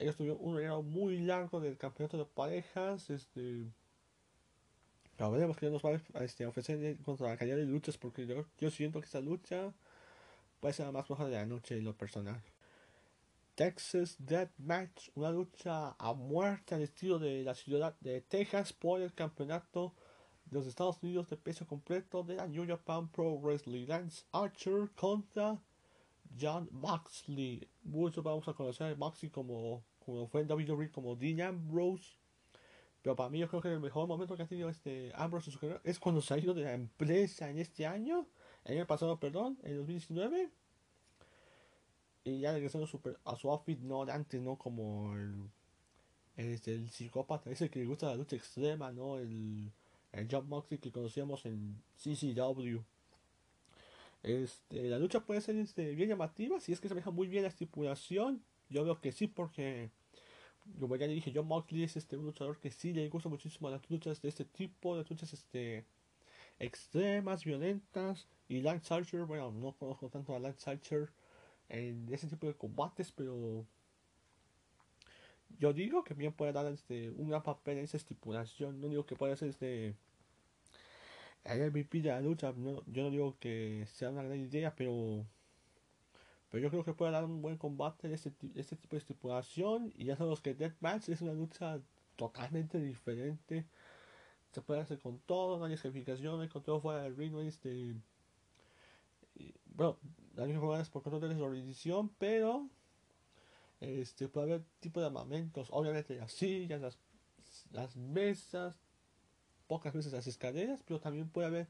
ellos 0.00 0.16
tuvieron 0.16 0.38
un 0.40 0.56
reinado 0.56 0.82
muy 0.82 1.18
largo 1.18 1.60
del 1.60 1.76
campeonato 1.76 2.16
de 2.16 2.24
parejas. 2.24 3.10
Este, 3.10 3.66
veremos 5.18 5.56
que 5.58 5.68
nos 5.68 5.82
va 5.82 6.00
a 6.14 6.24
este, 6.24 6.46
ofrecer 6.46 6.96
contra 7.02 7.28
la 7.28 7.36
de 7.36 7.66
luchas 7.66 7.98
porque 7.98 8.26
yo, 8.58 8.70
siento 8.70 9.00
que 9.00 9.06
esta 9.06 9.20
lucha 9.20 9.74
puede 10.60 10.72
ser 10.72 10.86
la 10.86 10.92
más 10.92 11.08
baja 11.08 11.26
de 11.26 11.36
la 11.36 11.46
noche 11.46 11.76
en 11.76 11.84
lo 11.84 11.94
personal. 11.94 12.42
Texas 13.54 14.16
Death 14.18 14.52
Match, 14.56 15.10
una 15.14 15.30
lucha 15.30 15.94
a 15.98 16.14
muerte 16.14 16.74
al 16.74 16.82
estilo 16.82 17.18
de 17.18 17.42
la 17.44 17.54
ciudad 17.54 17.94
de 18.00 18.22
Texas 18.22 18.72
por 18.72 19.02
el 19.02 19.12
campeonato 19.12 19.92
de 20.46 20.56
los 20.56 20.66
Estados 20.66 21.02
Unidos 21.02 21.28
de 21.28 21.36
peso 21.36 21.66
completo 21.66 22.22
de 22.22 22.36
la 22.36 22.46
New 22.46 22.66
Japan 22.66 23.08
Pro 23.08 23.36
Wrestling. 23.36 23.86
Lance 23.86 24.24
Archer 24.32 24.88
contra 24.94 25.60
John 26.40 26.68
Moxley. 26.72 27.68
Muchos 27.82 28.24
vamos 28.24 28.48
a 28.48 28.54
conocer 28.54 28.94
a 28.94 28.96
Moxley 28.96 29.30
como 29.30 29.84
como 30.04 30.26
fue 30.26 30.42
en 30.42 30.50
WWE 30.50 30.90
como 30.90 31.16
Dean 31.16 31.40
Ambrose. 31.40 32.16
Pero 33.02 33.16
para 33.16 33.30
mí 33.30 33.38
yo 33.38 33.48
creo 33.48 33.62
que 33.62 33.72
el 33.72 33.80
mejor 33.80 34.06
momento 34.06 34.36
que 34.36 34.42
ha 34.42 34.46
tenido 34.46 34.68
este 34.68 35.12
Ambrose 35.14 35.48
en 35.48 35.52
su 35.52 35.58
carrera 35.58 35.80
es 35.84 35.98
cuando 35.98 36.22
ido 36.36 36.54
de 36.54 36.64
la 36.64 36.74
empresa 36.74 37.48
en 37.48 37.58
este 37.58 37.86
año, 37.86 38.26
el 38.64 38.76
año 38.76 38.86
pasado, 38.86 39.18
perdón, 39.18 39.58
en 39.62 39.76
2019. 39.78 40.50
Y 42.24 42.40
ya 42.40 42.52
regresando 42.52 42.86
a 42.86 42.88
su, 42.88 43.00
a 43.24 43.36
su 43.36 43.50
outfit, 43.50 43.80
no 43.80 44.02
antes, 44.02 44.40
no 44.42 44.56
como 44.56 45.16
el, 45.16 45.34
este, 46.36 46.74
el 46.74 46.90
psicópata 46.90 47.50
ese 47.50 47.70
que 47.70 47.80
le 47.80 47.86
gusta 47.86 48.06
la 48.06 48.16
lucha 48.16 48.36
extrema, 48.36 48.92
¿no? 48.92 49.18
El, 49.18 49.72
el 50.12 50.28
John 50.30 50.48
Moxley 50.48 50.78
que 50.78 50.92
conocíamos 50.92 51.46
en 51.46 51.82
CCW. 51.96 52.80
Este, 54.22 54.82
la 54.90 54.98
lucha 54.98 55.20
puede 55.20 55.40
ser 55.40 55.56
este, 55.56 55.94
bien 55.94 56.10
llamativa 56.10 56.60
si 56.60 56.72
es 56.72 56.80
que 56.80 56.88
se 56.88 56.94
maneja 56.94 57.10
muy 57.10 57.28
bien 57.28 57.42
la 57.42 57.48
estipulación. 57.48 58.42
Yo 58.70 58.84
veo 58.84 59.00
que 59.00 59.12
sí, 59.12 59.26
porque 59.26 59.90
como 60.78 60.96
ya 60.96 61.06
le 61.06 61.14
dije, 61.14 61.32
John 61.34 61.46
Moxley 61.46 61.84
es 61.84 61.96
este, 61.96 62.16
un 62.16 62.26
luchador 62.26 62.58
que 62.58 62.70
sí 62.70 62.92
le 62.92 63.08
gusta 63.08 63.28
muchísimo 63.28 63.70
las 63.70 63.88
luchas 63.90 64.22
de 64.22 64.28
este 64.28 64.44
tipo, 64.44 64.96
las 64.96 65.08
luchas 65.10 65.32
este, 65.32 65.84
extremas, 66.58 67.44
violentas. 67.44 68.28
Y 68.48 68.62
Lance 68.62 68.92
Archer, 68.92 69.24
bueno, 69.24 69.52
no 69.52 69.72
conozco 69.72 70.08
tanto 70.08 70.34
a 70.34 70.38
Lance 70.38 70.70
Archer 70.70 71.10
en 71.68 72.08
ese 72.12 72.26
tipo 72.28 72.46
de 72.46 72.54
combates, 72.54 73.12
pero 73.12 73.64
yo 75.58 75.72
digo 75.72 76.04
que 76.04 76.14
bien 76.14 76.32
puede 76.32 76.52
dar 76.52 76.66
este, 76.66 77.10
un 77.10 77.28
gran 77.28 77.42
papel 77.42 77.78
en 77.78 77.84
esa 77.84 77.96
estipulación. 77.96 78.80
No 78.80 78.88
digo 78.88 79.06
que 79.06 79.16
pueda 79.16 79.36
ser 79.36 79.50
este 79.50 79.94
el 81.44 81.70
MVP 81.70 82.02
de 82.02 82.10
la 82.10 82.20
lucha. 82.20 82.52
No, 82.56 82.82
yo 82.86 83.04
no 83.04 83.10
digo 83.10 83.36
que 83.38 83.86
sea 83.92 84.10
una 84.10 84.22
gran 84.22 84.38
idea, 84.38 84.74
pero 84.74 85.24
pero 86.50 86.62
yo 86.62 86.70
creo 86.70 86.84
que 86.84 86.92
puede 86.94 87.12
dar 87.12 87.24
un 87.24 87.42
buen 87.42 87.56
combate 87.56 88.12
este, 88.12 88.32
este 88.56 88.76
tipo 88.76 88.96
de 88.96 88.98
estipulación. 88.98 89.92
Y 89.96 90.06
ya 90.06 90.16
sabemos 90.16 90.40
que 90.40 90.54
Deathmatch 90.54 91.08
es 91.08 91.20
una 91.20 91.32
lucha 91.32 91.80
totalmente 92.16 92.80
diferente. 92.80 93.66
Se 94.52 94.60
puede 94.60 94.80
hacer 94.80 94.98
con 94.98 95.20
todo, 95.20 95.58
no 95.58 95.64
hay 95.66 96.48
con 96.48 96.62
todo 96.62 96.80
fuera 96.80 97.02
del 97.02 97.16
ring, 97.16 97.32
no 97.32 97.40
este. 97.40 97.94
bueno, 99.66 99.96
la 100.34 100.42
única 100.42 100.58
forma 100.58 100.80
es 100.80 100.88
por 100.88 101.02
control 101.02 101.22
de 101.22 101.28
la 101.28 102.08
pero 102.18 102.68
este 103.80 104.28
puede 104.28 104.46
haber 104.52 104.64
tipo 104.80 105.00
de 105.00 105.06
armamentos, 105.06 105.68
obviamente 105.70 106.16
las 106.16 106.32
sillas, 106.32 106.80
las, 106.80 106.98
las 107.70 107.96
mesas, 107.96 108.76
pocas 109.68 109.94
veces 109.94 110.12
las 110.12 110.26
escaleras, 110.26 110.82
pero 110.84 111.00
también 111.00 111.28
puede 111.30 111.46
haber 111.46 111.68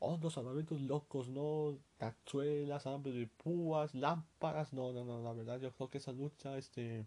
otros 0.00 0.36
armamentos 0.38 0.80
locos, 0.80 1.28
¿no? 1.28 1.78
Tachuelas, 1.98 2.86
alambre 2.86 3.12
de 3.12 3.26
púas, 3.26 3.94
lámparas, 3.94 4.72
no, 4.72 4.92
no, 4.92 5.04
no, 5.04 5.22
la 5.22 5.32
verdad 5.32 5.60
yo 5.60 5.72
creo 5.72 5.90
que 5.90 5.98
esa 5.98 6.12
lucha, 6.12 6.58
este... 6.58 7.06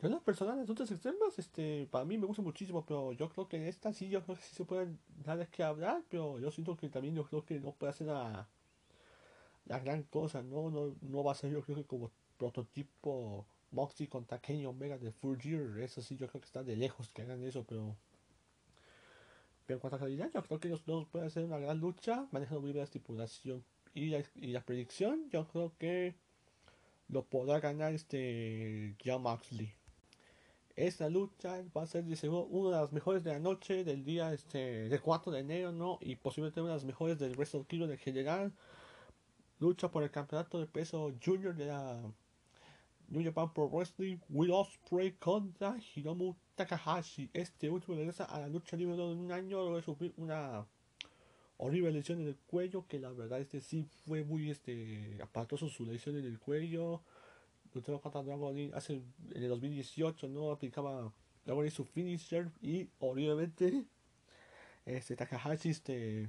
Yo 0.00 0.08
las 0.08 0.22
personas 0.22 0.56
las 0.56 0.68
luchas 0.68 0.90
extremas, 0.90 1.38
este, 1.38 1.86
para 1.88 2.04
mí 2.04 2.18
me 2.18 2.26
gusta 2.26 2.42
muchísimo, 2.42 2.84
pero 2.84 3.12
yo 3.12 3.28
creo 3.28 3.46
que 3.46 3.56
en 3.58 3.64
esta 3.64 3.92
sí, 3.92 4.08
yo 4.08 4.24
creo 4.24 4.36
que 4.36 4.42
sí 4.42 4.54
se 4.56 4.64
pueden 4.64 4.98
dar 5.24 5.38
de 5.38 5.46
qué 5.46 5.62
hablar, 5.62 6.02
pero 6.08 6.40
yo 6.40 6.50
siento 6.50 6.76
que 6.76 6.88
también 6.88 7.14
yo 7.14 7.24
creo 7.24 7.44
que 7.44 7.60
no 7.60 7.72
puede 7.72 7.92
ser 7.92 8.08
la, 8.08 8.48
la 9.66 9.78
gran 9.78 10.02
cosa, 10.04 10.42
¿no? 10.42 10.70
No, 10.70 10.96
no 11.02 11.22
va 11.22 11.32
a 11.32 11.34
ser 11.36 11.52
yo 11.52 11.62
creo 11.62 11.76
que 11.76 11.84
como 11.84 12.10
prototipo 12.36 13.46
Moxie 13.70 14.08
contra 14.08 14.40
Kenny 14.40 14.66
Omega 14.66 14.98
de 14.98 15.12
Full 15.12 15.38
Gear, 15.38 15.78
eso 15.78 16.02
sí 16.02 16.16
yo 16.16 16.26
creo 16.28 16.40
que 16.40 16.46
está 16.46 16.64
de 16.64 16.74
lejos 16.76 17.10
que 17.10 17.22
hagan 17.22 17.42
eso, 17.44 17.64
pero... 17.64 17.96
Pero 19.66 19.76
en 19.76 19.80
cuanto 19.80 19.96
a 19.96 20.00
calidad, 20.00 20.30
yo 20.32 20.42
creo 20.42 20.60
que 20.60 20.68
ellos 20.68 20.84
dos 20.84 21.06
pueden 21.06 21.28
hacer 21.28 21.44
una 21.44 21.58
gran 21.58 21.78
lucha, 21.78 22.26
manejando 22.32 22.60
muy 22.60 22.68
bien 22.72 22.78
la 22.78 22.84
estipulación 22.84 23.64
y 23.94 24.06
la, 24.06 24.22
y 24.34 24.48
la 24.48 24.64
predicción. 24.64 25.28
Yo 25.30 25.46
creo 25.48 25.72
que 25.78 26.14
lo 27.08 27.24
podrá 27.24 27.60
ganar 27.60 27.92
este 27.92 28.96
John 29.04 29.22
Moxley. 29.22 29.74
Esta 30.74 31.10
lucha 31.10 31.62
va 31.76 31.82
a 31.82 31.86
ser 31.86 32.04
de 32.04 32.16
seguro 32.16 32.44
una 32.44 32.76
de 32.76 32.82
las 32.82 32.92
mejores 32.92 33.22
de 33.22 33.32
la 33.32 33.38
noche 33.38 33.84
del 33.84 34.04
día 34.04 34.32
este 34.32 34.88
del 34.88 35.00
4 35.02 35.30
de 35.30 35.40
enero, 35.40 35.70
¿no? 35.70 35.98
Y 36.00 36.16
posiblemente 36.16 36.62
una 36.62 36.70
de 36.70 36.76
las 36.76 36.84
mejores 36.84 37.18
del 37.18 37.36
Wrestle 37.36 37.66
Kingdom 37.66 37.90
en 37.90 37.98
general. 37.98 38.52
Lucha 39.58 39.90
por 39.90 40.02
el 40.02 40.10
campeonato 40.10 40.58
de 40.58 40.66
peso 40.66 41.12
junior 41.24 41.54
de 41.54 41.66
la 41.66 42.00
New 43.08 43.22
Japan 43.22 43.52
Pro 43.52 43.68
Wrestling. 43.68 44.16
Will 44.30 44.50
Ospreay 44.52 45.12
contra 45.12 45.76
Hiromu 45.94 46.34
Takahashi. 46.54 47.30
Este 47.32 47.68
último 47.68 47.96
regresa 47.96 48.24
a 48.24 48.40
la 48.40 48.48
lucha 48.48 48.76
libre 48.76 48.96
de 48.96 49.02
un 49.02 49.32
año 49.32 49.60
luego 49.60 49.76
de 49.76 49.82
sufrir 49.82 50.12
una 50.16 50.66
horrible 51.58 51.92
lesión 51.92 52.20
en 52.20 52.28
el 52.28 52.36
cuello. 52.36 52.86
Que 52.86 52.98
la 52.98 53.10
verdad, 53.10 53.40
este 53.40 53.60
sí 53.60 53.86
fue 54.06 54.24
muy 54.24 54.50
este 54.50 55.18
aparatoso 55.22 55.68
su 55.68 55.86
lesión 55.86 56.16
en 56.18 56.26
el 56.26 56.38
cuello. 56.38 57.02
Luchó 57.74 58.00
contra 58.00 58.22
Dragon 58.22 58.54
Lee 58.54 58.70
hace 58.74 58.94
en 58.94 59.42
el 59.42 59.48
2018, 59.48 60.28
no 60.28 60.50
aplicaba 60.50 61.10
Dragon 61.44 61.64
Lee 61.64 61.70
su 61.70 61.84
finisher. 61.84 62.50
Y 62.60 62.88
horriblemente, 62.98 63.84
este 64.84 65.16
Takahashi 65.16 65.70
este, 65.70 66.28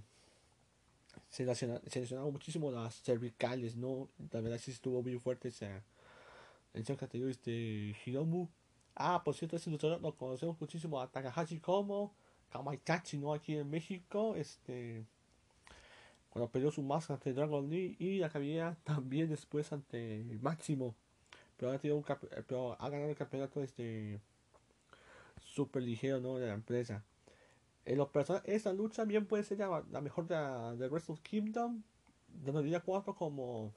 se, 1.30 1.46
lesionaba 1.46 2.30
muchísimo 2.30 2.72
las 2.72 3.02
cervicales, 3.02 3.76
¿no? 3.76 4.10
La 4.32 4.42
verdad, 4.42 4.58
sí 4.58 4.72
estuvo 4.72 5.02
muy 5.02 5.18
fuerte 5.20 5.50
esa 5.50 5.84
lesión 6.74 6.98
que 6.98 7.06
ha 7.06 7.08
tenido 7.08 7.30
este 7.30 7.96
Hiromu. 8.06 8.48
Ah, 8.96 9.24
por 9.24 9.36
cierto, 9.36 9.56
ese 9.56 9.70
luchador 9.72 10.02
lo 10.02 10.16
conocemos 10.16 10.60
muchísimo 10.60 11.02
a 11.02 11.08
Takahashi 11.12 11.60
como 11.60 12.14
Kamaitachi, 12.52 13.18
¿no? 13.18 13.34
Aquí 13.34 13.56
en 13.58 13.70
México, 13.70 14.36
este. 14.36 15.06
Cuando 16.30 16.50
perdió 16.50 16.72
su 16.72 16.82
máscara 16.82 17.16
ante 17.16 17.34
Dragon 17.34 17.70
Lee 17.70 17.96
y 18.00 18.18
la 18.20 18.30
cabía 18.30 18.78
también 18.84 19.30
después 19.30 19.72
ante 19.72 20.24
Máximo. 20.42 20.96
Pero 21.58 21.72
ha, 21.72 21.78
tenido 21.78 21.98
un 21.98 22.06
pero 22.48 22.76
ha 22.80 22.90
ganado 22.90 23.10
el 23.10 23.16
campeonato 23.16 23.62
este 23.62 24.20
super 25.44 25.84
ligero, 25.84 26.20
¿no? 26.20 26.38
De 26.38 26.48
la 26.48 26.54
empresa. 26.54 27.04
En 27.86 27.98
lo 27.98 28.12
personal, 28.12 28.42
esta 28.46 28.74
lucha 28.74 29.06
bien 29.06 29.26
puede 29.26 29.44
ser 29.44 29.60
la, 29.60 30.02
mejor 30.02 30.28
de, 30.28 30.36
de 30.78 30.88
Wrestle 30.88 31.18
Kingdom. 31.22 31.84
Tanto 32.44 32.62
día 32.64 32.80
4 32.80 33.16
como 33.16 33.72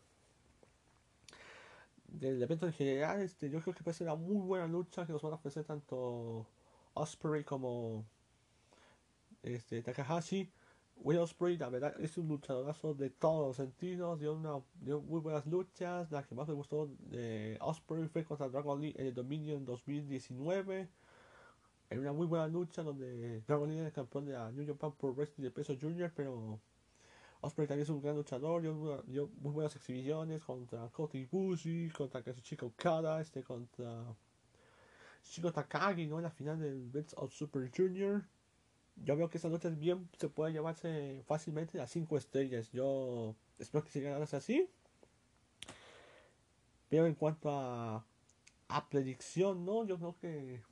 del 2.08 2.42
evento 2.42 2.66
en 2.66 2.72
general, 2.72 3.20
este, 3.20 3.50
yo 3.50 3.60
creo 3.60 3.74
que 3.74 3.82
puede 3.82 3.96
ser 3.96 4.06
una 4.06 4.16
muy 4.16 4.36
buena 4.46 4.66
lucha 4.66 5.06
que 5.06 5.12
nos 5.12 5.22
van 5.22 5.32
a 5.32 5.36
ofrecer 5.36 5.64
tanto 5.64 6.46
Osprey 6.94 7.44
como 7.44 8.04
este, 9.42 9.82
Takahashi. 9.82 10.50
Will 10.98 11.18
Osprey, 11.18 11.58
la 11.58 11.68
verdad, 11.68 11.94
es 12.00 12.16
un 12.16 12.28
luchadorazo 12.28 12.94
de 12.94 13.10
todos 13.10 13.48
los 13.48 13.56
sentidos, 13.56 14.18
dio, 14.18 14.32
una, 14.34 14.62
dio 14.80 15.00
muy 15.02 15.20
buenas 15.20 15.46
luchas. 15.46 16.10
La 16.10 16.22
que 16.22 16.34
más 16.34 16.48
me 16.48 16.54
gustó 16.54 16.88
de 16.98 17.58
Osprey 17.60 18.08
fue 18.08 18.24
contra 18.24 18.48
Dragon 18.48 18.80
Lee 18.80 18.94
en 18.96 19.06
el 19.06 19.14
Dominion 19.14 19.64
2019. 19.64 20.88
En 21.90 21.98
una 22.00 22.12
muy 22.12 22.26
buena 22.26 22.48
lucha 22.48 22.82
donde 22.82 23.42
Dragon 23.42 23.68
Lee 23.68 23.76
era 23.76 23.88
el 23.88 23.92
campeón 23.92 24.24
de 24.24 24.32
la 24.32 24.50
New 24.50 24.66
Japan 24.66 24.92
Pro 24.92 25.12
Wrestling 25.12 25.44
de 25.44 25.50
peso 25.50 25.76
junior, 25.78 26.10
pero 26.16 26.58
Osprey 27.40 27.66
también 27.66 27.84
es 27.84 27.90
un 27.90 28.00
gran 28.00 28.16
luchador, 28.16 28.62
dio, 28.62 29.30
muy 29.40 29.52
buenas 29.52 29.76
exhibiciones 29.76 30.42
contra 30.42 30.88
Kota 30.88 31.18
Ibushi, 31.18 31.90
contra 31.90 32.22
Kazuchika 32.22 32.66
Okada, 32.66 33.20
este 33.20 33.42
contra 33.42 34.16
Shingo 35.22 35.52
Takagi, 35.52 36.06
¿no? 36.06 36.18
En 36.18 36.24
la 36.24 36.30
final 36.30 36.58
del 36.58 36.88
Best 36.90 37.12
of 37.16 37.32
Super 37.32 37.70
Junior. 37.74 38.24
Yo 38.96 39.16
veo 39.16 39.28
que 39.28 39.38
esa 39.38 39.48
lucha 39.48 39.68
bien 39.68 40.08
se 40.18 40.28
puede 40.28 40.52
llevarse 40.52 41.22
fácilmente 41.26 41.80
a 41.80 41.86
5 41.86 42.16
estrellas. 42.16 42.70
Yo 42.72 43.34
espero 43.58 43.84
que 43.84 43.90
sigan 43.90 44.22
así. 44.22 44.68
Pero 46.88 47.06
en 47.06 47.14
cuanto 47.14 47.50
a, 47.50 48.04
a 48.68 48.88
predicción, 48.88 49.64
¿no? 49.64 49.84
Yo 49.84 49.98
creo 49.98 50.16
que 50.20 50.62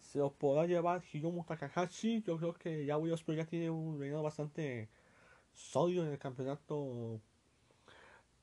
se 0.00 0.18
lo 0.18 0.32
podrá 0.32 0.66
llevar 0.66 1.02
Hiromu 1.12 1.44
Takahashi. 1.44 2.22
Yo 2.22 2.36
creo 2.38 2.54
que 2.54 2.86
ya 2.86 2.96
Will 2.96 3.12
Ospreay 3.12 3.38
ya 3.38 3.46
tiene 3.46 3.70
un 3.70 3.98
reinado 3.98 4.22
bastante 4.22 4.88
sólido 5.58 6.04
en 6.04 6.12
el 6.12 6.18
campeonato 6.18 7.20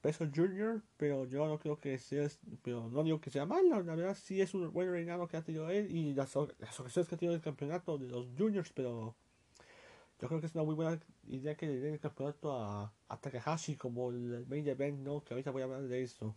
peso 0.01 0.27
junior, 0.33 0.83
pero 0.97 1.25
yo 1.25 1.47
no 1.47 1.57
creo 1.57 1.79
que 1.79 1.97
sea, 1.97 2.27
pero 2.61 2.89
no 2.89 3.03
digo 3.03 3.19
que 3.19 3.31
sea 3.31 3.45
malo, 3.45 3.81
la 3.81 3.95
verdad 3.95 4.15
sí 4.15 4.39
es 4.39 4.53
un 4.53 4.71
buen 4.71 4.91
reinado 4.91 5.27
que 5.27 5.37
ha 5.37 5.41
tenido 5.41 5.69
él 5.71 5.89
y 5.89 6.13
las, 6.13 6.35
ocasiones 6.35 7.07
que 7.07 7.15
ha 7.15 7.17
tenido 7.17 7.33
el 7.33 7.41
campeonato 7.41 7.97
de 7.97 8.07
los 8.09 8.27
juniors, 8.37 8.71
pero 8.71 9.15
yo 10.21 10.27
creo 10.27 10.39
que 10.39 10.45
es 10.45 10.53
una 10.53 10.63
muy 10.63 10.75
buena 10.75 10.99
idea 11.27 11.55
que 11.55 11.65
le 11.65 11.79
den 11.79 11.93
el 11.93 11.99
campeonato 11.99 12.53
a, 12.53 12.93
a 13.07 13.19
Takahashi 13.19 13.75
como 13.75 14.11
el 14.11 14.45
main 14.47 14.67
event, 14.67 14.99
¿no? 14.99 15.23
Que 15.23 15.33
ahorita 15.33 15.51
voy 15.51 15.63
a 15.63 15.65
hablar 15.65 15.81
de 15.81 16.03
eso. 16.03 16.35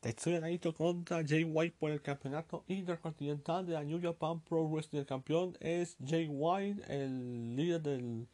Tetsuya 0.00 0.40
Naito 0.40 0.74
contra 0.74 1.24
Jay 1.26 1.44
White 1.44 1.76
por 1.78 1.90
el 1.90 2.02
campeonato 2.02 2.64
intercontinental 2.68 3.66
de 3.66 3.72
la 3.72 3.84
New 3.84 4.00
Japan 4.00 4.40
Pro 4.40 4.64
Wrestling. 4.68 5.00
El 5.00 5.06
campeón 5.06 5.56
es 5.60 5.96
Jay 6.04 6.28
White, 6.28 6.82
el 6.88 7.56
líder 7.56 7.82
del 7.82 8.28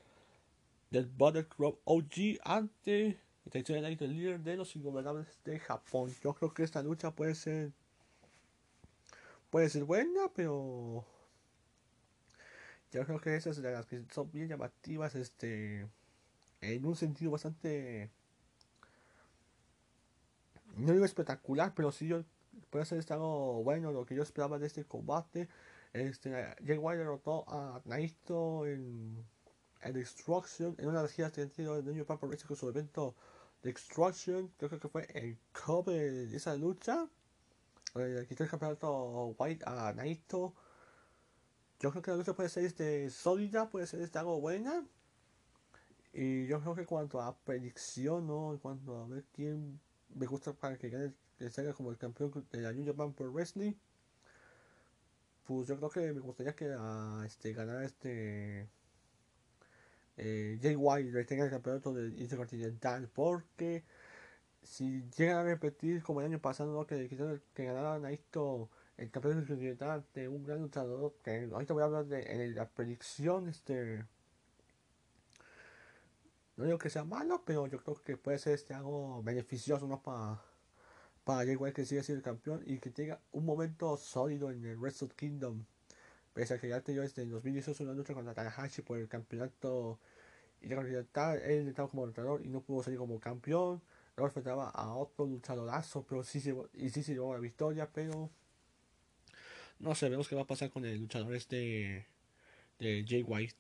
del 0.93 1.07
Butter 1.07 1.49
Club 1.49 1.81
OG 1.85 2.39
ante 2.45 3.19
el 3.51 4.13
líder 4.13 4.41
de 4.41 4.57
los 4.57 4.77
ingobernables 4.77 5.27
de 5.45 5.59
Japón. 5.59 6.15
Yo 6.23 6.35
creo 6.35 6.53
que 6.53 6.63
esta 6.63 6.83
lucha 6.83 7.11
puede 7.11 7.35
ser 7.35 7.73
puede 9.51 9.69
ser 9.69 9.85
buena, 9.85 10.31
pero 10.35 11.05
yo 12.93 13.05
creo 13.05 13.21
que 13.21 13.37
esas 13.37 13.61
de 13.61 13.73
las 13.73 13.87
que 13.87 14.03
son 14.11 14.31
bien 14.33 14.49
llamativas, 14.49 15.15
este, 15.15 15.87
en 16.61 16.85
un 16.87 16.97
sentido 16.97 17.31
bastante, 17.31 18.11
no 20.77 20.93
digo 20.93 21.05
espectacular, 21.05 21.75
pero 21.75 21.91
sí 21.91 22.07
yo 22.07 22.25
puede 22.71 22.85
ser 22.85 23.05
algo 23.13 23.63
bueno 23.63 23.93
lo 23.93 24.07
que 24.07 24.15
yo 24.15 24.23
esperaba 24.23 24.59
de 24.59 24.67
este 24.67 24.85
combate. 24.85 25.49
Este, 25.93 26.31
Jay 26.65 26.79
White 26.79 26.99
derrotó 26.99 27.45
a 27.49 27.83
Naito 27.85 28.67
en 28.67 29.25
en 29.83 29.92
Destruction, 29.95 30.75
en 30.79 30.88
una 30.88 31.07
giras 31.09 31.33
que 31.33 31.42
han 31.42 31.51
tenido 31.51 31.77
el 31.77 31.85
New 31.85 31.97
Japan 31.97 32.18
con 32.18 32.57
su 32.57 32.68
evento 32.68 33.14
Destruction, 33.62 34.49
creo 34.59 34.71
que 34.81 34.88
fue 34.88 35.07
el 35.14 35.38
cover 35.53 36.29
de 36.29 36.37
esa 36.37 36.55
lucha. 36.57 37.09
eh, 37.95 38.27
quitó 38.29 38.45
el 38.45 38.51
campeonato 38.51 39.35
White 39.38 39.64
a 39.66 39.92
Naito. 39.92 40.55
Yo 41.81 41.90
creo 41.90 42.03
que 42.03 42.11
la 42.11 42.16
lucha 42.16 42.35
puede 42.35 42.49
ser 42.49 42.64
este, 42.64 43.11
sólida, 43.11 43.68
puede 43.68 43.87
ser 43.87 44.01
este, 44.03 44.18
algo 44.18 44.40
buena. 44.40 44.85
Y 46.12 46.47
yo 46.47 46.61
creo 46.61 46.75
que 46.75 46.87
cuanto 46.87 47.21
a 47.21 47.37
predicción, 47.38 48.27
¿no? 48.27 48.53
En 48.53 48.59
cuanto 48.59 48.97
a 48.99 49.07
ver 49.07 49.25
quién 49.33 49.81
me 50.14 50.27
gusta 50.27 50.53
para 50.53 50.77
que 50.77 50.90
gane, 50.90 51.12
que 51.38 51.51
salga 51.51 51.73
como 51.73 51.90
el 51.90 51.99
campeón 51.99 52.47
de 52.53 52.61
la 52.61 52.73
New 52.73 52.87
Japan 52.87 53.12
Pro 53.14 53.31
Wrestling, 53.33 53.75
pues 55.45 55.68
yo 55.68 55.77
creo 55.77 55.90
que 55.90 56.12
me 56.12 56.21
gustaría 56.21 56.55
que 56.55 56.73
a, 56.79 57.23
este, 57.27 57.53
ganara 57.53 57.85
este 57.85 58.68
eh, 60.16 60.59
Jay 60.61 60.77
White 60.77 61.25
tenga 61.25 61.44
el 61.44 61.51
campeonato 61.51 61.92
del 61.92 62.18
Intercontinental 62.20 63.09
porque 63.09 63.85
si 64.62 65.03
llegan 65.16 65.38
a 65.38 65.44
repetir 65.44 66.03
como 66.03 66.20
el 66.20 66.27
año 66.27 66.40
pasado 66.40 66.72
¿no? 66.72 66.87
que, 66.87 67.09
que, 67.09 67.64
ganaran 67.64 68.03
Naito 68.03 68.70
el 68.96 69.11
campeonato 69.11 69.40
intercontinental 69.40 70.05
de 70.14 70.29
un 70.29 70.44
gran 70.44 70.61
luchador 70.61 71.14
que 71.25 71.48
ahorita 71.51 71.72
voy 71.75 71.83
a 71.83 71.87
hablar 71.87 72.07
de 72.07 72.53
la 72.55 72.68
predicción 72.68 73.48
este 73.48 74.05
no 76.57 76.64
digo 76.64 76.79
que 76.79 76.90
sea 76.90 77.05
malo 77.05 77.42
pero 77.44 77.66
yo 77.66 77.79
creo 77.83 77.96
que 78.03 78.16
puede 78.16 78.38
ser 78.38 78.55
este 78.55 78.75
algo 78.75 79.22
beneficioso 79.22 79.88
no 79.88 80.03
para 80.03 80.42
para 81.25 81.44
Jay 81.44 81.57
White 81.57 81.75
que 81.75 81.87
siga 81.87 82.03
siendo 82.03 82.18
el 82.18 82.25
campeón 82.25 82.62
y 82.66 82.79
que 82.79 82.90
tenga 82.90 83.20
un 83.33 83.46
momento 83.46 83.96
sólido 83.96 84.51
en 84.51 84.64
el 84.64 84.77
Wrestle 84.77 85.09
Kingdom 85.16 85.64
pese 86.35 86.55
a 86.55 86.59
que 86.59 86.68
ya 86.68 86.77
este 86.77 87.23
en 87.23 87.31
2018 87.31 87.85
una 87.85 87.92
lucha 87.92 88.14
contra 88.14 88.35
Tanahashi 88.35 88.83
por 88.83 88.99
el 88.99 89.09
campeonato 89.09 89.99
intercontinental 90.61 91.40
él 91.42 91.68
estaba 91.68 91.88
como 91.88 92.07
luchador 92.07 92.45
y 92.45 92.49
no 92.49 92.61
pudo 92.61 92.83
salir 92.83 92.99
como 92.99 93.18
campeón 93.21 93.83
luego 94.16 94.29
enfrentaba 94.29 94.71
a 94.71 94.95
otro 94.95 95.27
luchadorazo 95.27 96.05
pero 96.09 96.23
sí 96.23 96.40
se, 96.40 96.55
y 96.75 96.90
sí 96.90 97.03
se 97.03 97.12
llevó 97.14 97.35
la 97.35 97.40
victoria 97.40 97.88
pero 97.92 98.31
no 99.83 99.97
sé, 99.97 100.09
vemos 100.09 100.29
qué 100.29 100.37
va 100.37 100.42
a 100.42 100.47
pasar 100.47 100.71
con 100.71 100.85
el 100.85 101.01
luchador 101.01 101.35
este 101.35 102.07
de 102.79 103.05
Jay 103.05 103.25
White. 103.25 103.57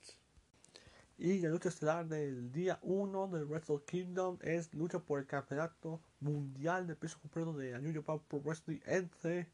Y 1.18 1.40
la 1.40 1.48
lucha 1.48 1.68
estelar 1.68 2.06
del 2.06 2.52
día 2.52 2.78
1 2.82 3.26
del 3.26 3.44
Wrestle 3.44 3.80
Kingdom 3.84 4.38
es 4.40 4.72
lucha 4.72 5.00
por 5.00 5.18
el 5.18 5.26
campeonato 5.26 6.00
mundial 6.20 6.86
de 6.86 6.94
peso 6.94 7.18
completo 7.20 7.52
de 7.54 7.76
New 7.80 7.92
Japan 7.92 8.20
Pro 8.28 8.38
Wrestling 8.38 8.78
entre 8.86 9.48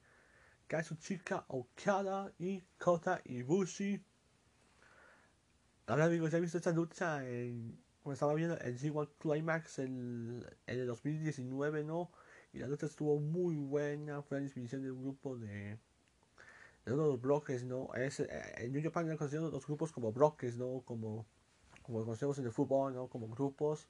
Kazuchika 0.68 1.46
Okada 1.48 2.32
y 2.38 2.62
Kota 2.78 3.20
Ibushi. 3.24 4.04
Ahora 5.86 6.04
amigos, 6.04 6.30
ya 6.30 6.38
he 6.38 6.40
visto 6.42 6.58
esta 6.58 6.72
lucha 6.72 7.26
en, 7.26 7.82
como 8.02 8.12
estaba 8.12 8.34
viendo 8.34 8.58
el 8.58 8.78
G1 8.78 9.08
Climax 9.18 9.78
en, 9.78 10.44
en 10.66 10.78
el 10.78 10.86
2019, 10.86 11.84
¿no? 11.84 12.10
Y 12.52 12.58
la 12.58 12.68
lucha 12.68 12.86
estuvo 12.86 13.18
muy 13.18 13.56
buena, 13.56 14.20
fue 14.22 14.38
la 14.38 14.44
definición 14.44 14.82
de 14.82 14.90
un 14.90 15.02
grupo 15.02 15.38
de 15.38 15.78
de 16.88 16.94
uno 16.94 17.04
de 17.04 17.08
los 17.10 17.20
bloques, 17.20 17.64
¿no? 17.64 17.92
Es, 17.94 18.20
eh, 18.20 18.28
en 18.58 18.72
New 18.72 18.82
Japan 18.82 19.16
considerado 19.16 19.50
los 19.50 19.66
grupos 19.66 19.92
como 19.92 20.12
bloques, 20.12 20.56
¿no? 20.56 20.82
Como, 20.84 21.26
como 21.82 22.04
conocemos 22.04 22.38
en 22.38 22.46
el 22.46 22.52
fútbol, 22.52 22.94
¿no? 22.94 23.08
Como 23.08 23.28
grupos. 23.28 23.88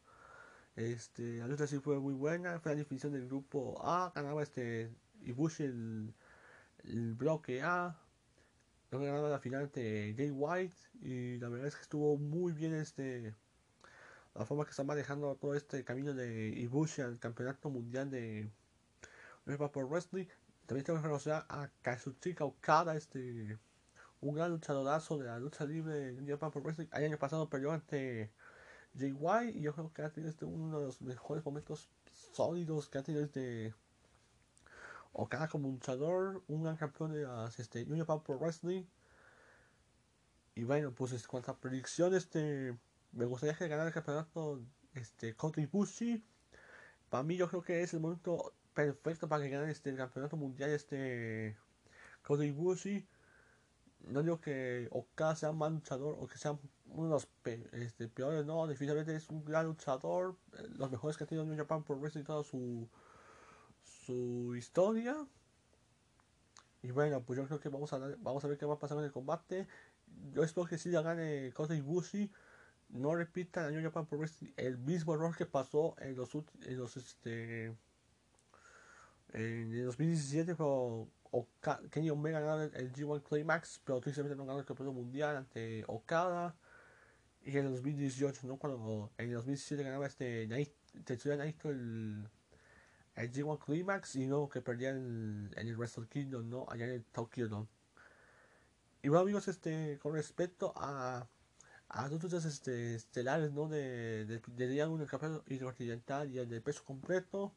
Este, 0.76 1.38
la 1.38 1.48
lucha 1.48 1.66
sí 1.66 1.78
fue 1.78 1.98
muy 1.98 2.14
buena, 2.14 2.60
fue 2.60 2.72
la 2.72 2.78
definición 2.78 3.12
del 3.12 3.26
grupo 3.26 3.80
A, 3.84 4.12
ganaba 4.14 4.42
este 4.42 4.90
Ibushi 5.22 5.64
el, 5.64 6.14
el 6.84 7.14
bloque 7.14 7.62
A, 7.62 7.96
luego 8.90 9.06
ganaba 9.06 9.28
la 9.28 9.38
final 9.38 9.70
de 9.72 10.14
Jay 10.16 10.30
White 10.30 10.76
y 11.02 11.38
la 11.38 11.48
verdad 11.48 11.68
es 11.68 11.76
que 11.76 11.82
estuvo 11.82 12.16
muy 12.16 12.52
bien 12.52 12.74
este 12.74 13.34
la 14.34 14.46
forma 14.46 14.64
que 14.64 14.70
está 14.70 14.84
manejando 14.84 15.34
todo 15.36 15.54
este 15.54 15.84
camino 15.84 16.14
de 16.14 16.48
Ibushi 16.48 17.02
al 17.02 17.18
campeonato 17.18 17.70
mundial 17.70 18.10
de 18.10 18.48
Nueva 19.46 19.72
Pro 19.72 19.88
Wrestling 19.88 20.26
también 20.68 20.84
tengo 20.84 20.98
que 20.98 21.04
reconocer 21.04 21.32
a 21.32 21.70
Kazuchika 21.80 22.44
Okada, 22.44 22.94
este, 22.94 23.58
un 24.20 24.34
gran 24.34 24.50
luchadorazo 24.50 25.16
de 25.16 25.24
la 25.24 25.38
lucha 25.38 25.64
libre 25.64 26.12
de 26.12 26.30
Japan 26.30 26.50
Pro 26.50 26.60
Wrestling. 26.60 26.88
El 26.92 27.04
año 27.04 27.18
pasado 27.18 27.48
perdió 27.48 27.72
ante 27.72 28.30
Jay 28.94 29.12
White 29.12 29.58
y 29.58 29.62
yo 29.62 29.72
creo 29.72 29.90
que 29.94 30.02
ha 30.02 30.10
tenido 30.10 30.30
este, 30.30 30.44
uno 30.44 30.78
de 30.78 30.84
los 30.84 31.00
mejores 31.00 31.42
momentos 31.42 31.88
sólidos 32.32 32.90
que 32.90 32.98
ha 32.98 33.02
tenido 33.02 33.24
este 33.24 33.74
Okada 35.12 35.48
como 35.48 35.68
luchador, 35.68 36.42
un 36.48 36.62
gran 36.62 36.76
campeón 36.76 37.12
de 37.12 37.26
este, 37.58 37.84
New 37.86 37.98
Japan 37.98 38.22
Pro 38.22 38.38
Wrestling. 38.38 38.84
Y 40.54 40.64
bueno, 40.64 40.92
pues 40.92 41.12
en 41.12 41.20
cuanto 41.28 41.50
a 41.52 41.56
predicciones, 41.58 42.24
este, 42.24 42.76
me 43.12 43.24
gustaría 43.24 43.56
que 43.56 43.68
ganara 43.68 43.88
el 43.88 43.94
campeonato 43.94 44.60
este, 44.94 45.34
Kota 45.34 45.60
Ibushi. 45.60 46.24
Para 47.08 47.22
mí 47.22 47.36
yo 47.36 47.48
creo 47.48 47.62
que 47.62 47.82
es 47.82 47.94
el 47.94 48.00
momento 48.00 48.52
perfecto 48.78 49.28
para 49.28 49.42
que 49.42 49.50
gane 49.50 49.72
este 49.72 49.90
el 49.90 49.96
campeonato 49.96 50.36
mundial 50.36 50.70
este 50.70 51.56
Kota 52.22 52.44
Ibushi 52.44 53.04
no 54.06 54.22
digo 54.22 54.40
que 54.40 54.86
Okada 54.92 55.34
sea 55.34 55.50
un 55.50 55.58
mal 55.58 55.74
luchador 55.74 56.16
o 56.20 56.28
que 56.28 56.38
sea 56.38 56.56
uno 56.86 57.04
de 57.04 57.10
los 57.10 57.28
este, 57.72 58.06
peores 58.06 58.46
no 58.46 58.68
definitivamente 58.68 59.16
es 59.16 59.28
un 59.30 59.44
gran 59.44 59.66
luchador 59.66 60.36
eh, 60.52 60.68
los 60.76 60.92
mejores 60.92 61.16
que 61.16 61.24
ha 61.24 61.26
tenido 61.26 61.44
New 61.44 61.56
Japan 61.56 61.82
por 61.82 61.98
Wrestling 61.98 62.22
toda 62.22 62.44
su 62.44 62.88
su 64.08 64.56
historia 64.56 65.14
y 66.80 66.90
bueno 66.92 67.22
pues 67.22 67.36
yo 67.36 67.46
creo 67.46 67.60
que 67.60 67.68
vamos 67.68 67.92
a 67.92 67.98
vamos 67.98 68.42
a 68.42 68.48
ver 68.48 68.56
qué 68.56 68.64
va 68.64 68.74
a 68.74 68.78
pasar 68.78 68.96
en 68.96 69.04
el 69.04 69.12
combate 69.12 69.68
yo 70.32 70.42
espero 70.42 70.66
que 70.66 70.78
si 70.78 70.88
la 70.88 71.02
gane 71.02 71.52
Kota 71.52 71.74
Ibushi 71.74 72.30
no 72.88 73.14
repitan 73.14 73.66
a 73.66 73.70
New 73.70 73.82
Japan 73.82 74.06
Pro 74.06 74.18
Wrestling 74.18 74.52
el 74.56 74.78
mismo 74.78 75.12
error 75.12 75.36
que 75.36 75.44
pasó 75.44 75.94
en 75.98 76.16
los 76.16 76.34
en 76.34 76.78
los 76.78 76.96
este 76.96 77.76
en 79.34 79.74
el 79.74 79.84
2017 79.84 80.54
fue 80.54 81.06
Kenny 81.90 82.08
Omega 82.08 82.40
ganó 82.40 82.62
el, 82.62 82.92
G1 82.94 83.22
Climax, 83.22 83.82
pero 83.84 84.00
tristemente 84.00 84.34
no 84.34 84.46
ganó 84.46 84.60
el 84.60 84.64
campeonato 84.64 84.94
mundial 84.94 85.36
ante 85.36 85.84
Okada. 85.86 86.56
Y 87.42 87.50
en 87.50 87.66
el 87.66 87.72
2018, 87.72 88.46
¿no? 88.46 88.56
Cuando 88.56 89.12
en 89.18 89.28
el 89.28 89.34
2017 89.34 89.82
ganaba 89.82 90.06
este 90.06 90.48
Tetsuya 91.04 91.36
Naito 91.36 91.68
el, 91.68 92.26
el 93.18 93.33
G1 93.33 93.59
Climax 93.59 94.16
y 94.16 94.26
luego 94.26 94.48
que 94.48 94.61
perdía 94.61 94.90
en, 94.90 95.50
en 95.57 95.68
el 95.68 95.76
Wrestle 95.76 96.07
Kingdom, 96.07 96.48
¿no? 96.48 96.66
Allá 96.68 96.87
en 96.87 96.92
el 96.92 97.04
Tokyo 97.04 97.48
Dome. 97.48 97.68
Y 99.02 99.09
bueno 99.09 99.22
amigos, 99.22 99.48
este, 99.48 99.98
con 100.00 100.14
respecto 100.14 100.72
a, 100.76 101.26
a 101.88 102.09
luchas 102.09 102.44
este, 102.44 102.94
estelares, 102.94 103.52
¿no? 103.52 103.68
De, 103.68 104.24
de, 104.24 104.40
de 104.46 104.68
día 104.68 104.88
1 104.88 105.02
el 105.02 105.11
campeonato 105.11 105.44
intercontinental 105.48 106.31
y 106.31 106.38
el 106.38 106.48
de 106.48 106.61
peso 106.61 106.85
completo 106.85 107.52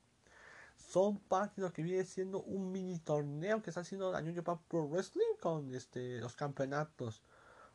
son 0.77 1.19
parte 1.19 1.61
de 1.61 1.67
lo 1.67 1.73
que 1.73 1.83
viene 1.83 2.03
siendo 2.03 2.41
un 2.41 2.71
mini 2.71 2.99
torneo 2.99 3.61
que 3.61 3.69
está 3.69 3.81
haciendo 3.81 4.11
la 4.11 4.21
New 4.21 4.35
Japan 4.35 4.59
Pro 4.67 4.87
Wrestling 4.87 5.37
con 5.39 5.73
este, 5.73 6.19
los 6.19 6.35
campeonatos. 6.35 7.21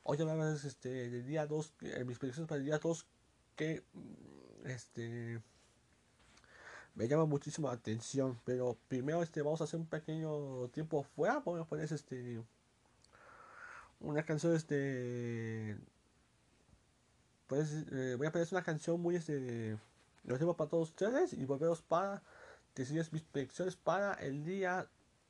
Hoy 0.03 0.21
hablamos 0.21 0.65
este, 0.65 1.11
del 1.11 1.27
día 1.27 1.47
2, 1.47 1.75
en 1.81 2.07
mis 2.07 2.19
predicciones 2.19 2.49
para 2.49 2.59
el 2.59 2.65
día 2.65 2.79
2, 2.79 3.07
que 3.57 3.85
mm, 3.93 4.67
este, 4.67 5.41
me 6.97 7.07
llama 7.07 7.27
muchísimo 7.27 7.69
la 7.69 7.75
atención. 7.75 8.39
Pero 8.45 8.77
primero 8.89 9.23
este, 9.23 9.43
vamos 9.43 9.61
a 9.61 9.65
hacer 9.65 9.79
un 9.79 9.87
pequeño 9.87 10.69
tiempo 10.69 11.05
fuera. 11.15 11.43
Vamos 11.45 11.61
a 11.61 11.65
poner 11.65 11.93
este, 11.93 12.43
una 14.01 14.25
canción 14.25 14.57
este, 14.57 15.77
pues, 17.47 17.73
eh, 17.93 18.15
voy 18.19 18.27
a 18.27 18.33
poner 18.33 18.49
una 18.51 18.63
canción 18.63 19.01
muy 19.01 19.17
este, 19.17 19.79
lo 20.25 20.39
tengo 20.39 20.57
para 20.57 20.71
todos 20.71 20.89
ustedes 20.89 21.33
y 21.33 21.45
volveros 21.45 21.83
para 21.83 22.23
decides 22.75 23.13
mis 23.13 23.23
predicciones 23.23 23.77
para 23.77 24.15
el 24.15 24.45
día 24.45 24.87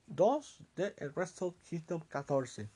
2 0.06 0.58
de 0.76 0.94
el 0.98 1.10
Wrestle 1.10 1.54
Kingdom 1.68 2.00
14. 2.08 2.70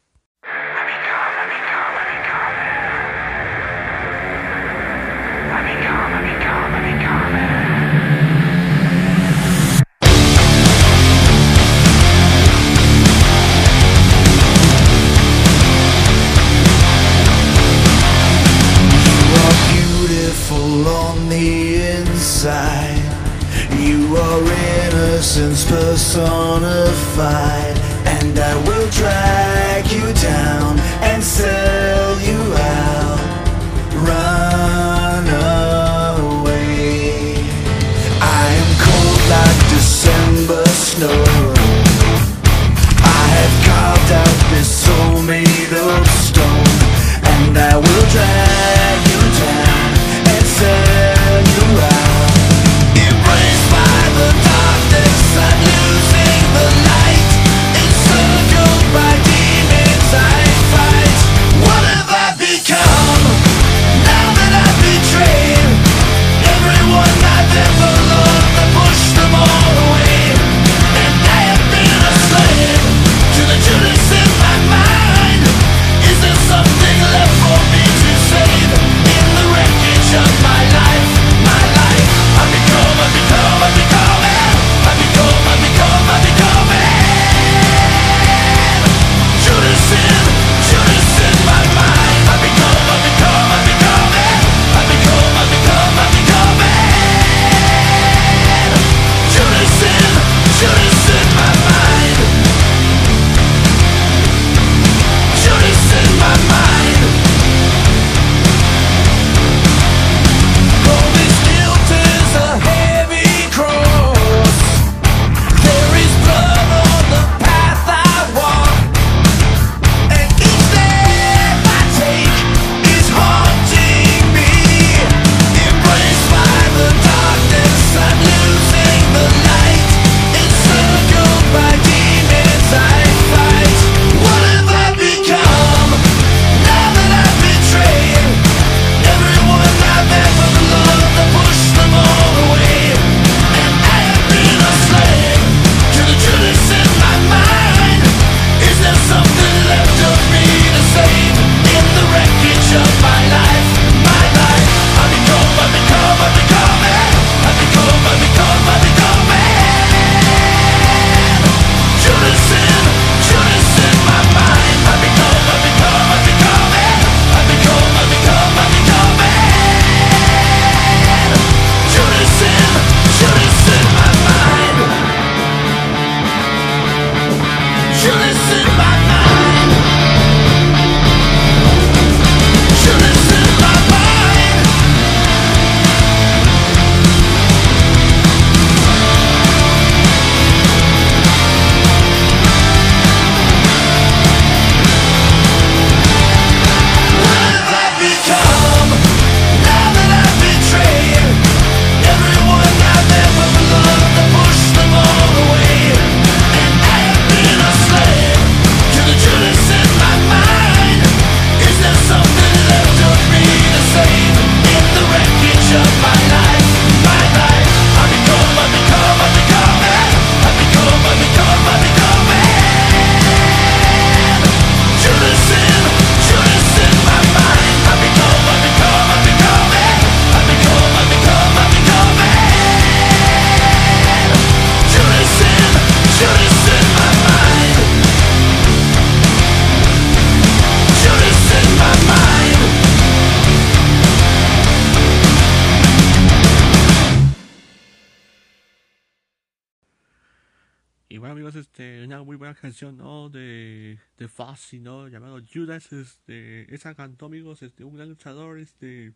Canción, 252.71 252.97
¿no? 252.97 253.29
De, 253.29 253.99
de 254.17 254.29
Fuzzy, 254.29 254.79
¿no? 254.79 255.09
Llamado 255.09 255.41
Judas, 255.53 255.93
este, 255.93 256.73
esa 256.73 256.95
cantó, 256.95 257.27
amigos, 257.27 257.63
este, 257.63 257.83
un 257.83 257.97
gran 257.97 258.09
luchador, 258.09 258.61
este, 258.61 259.13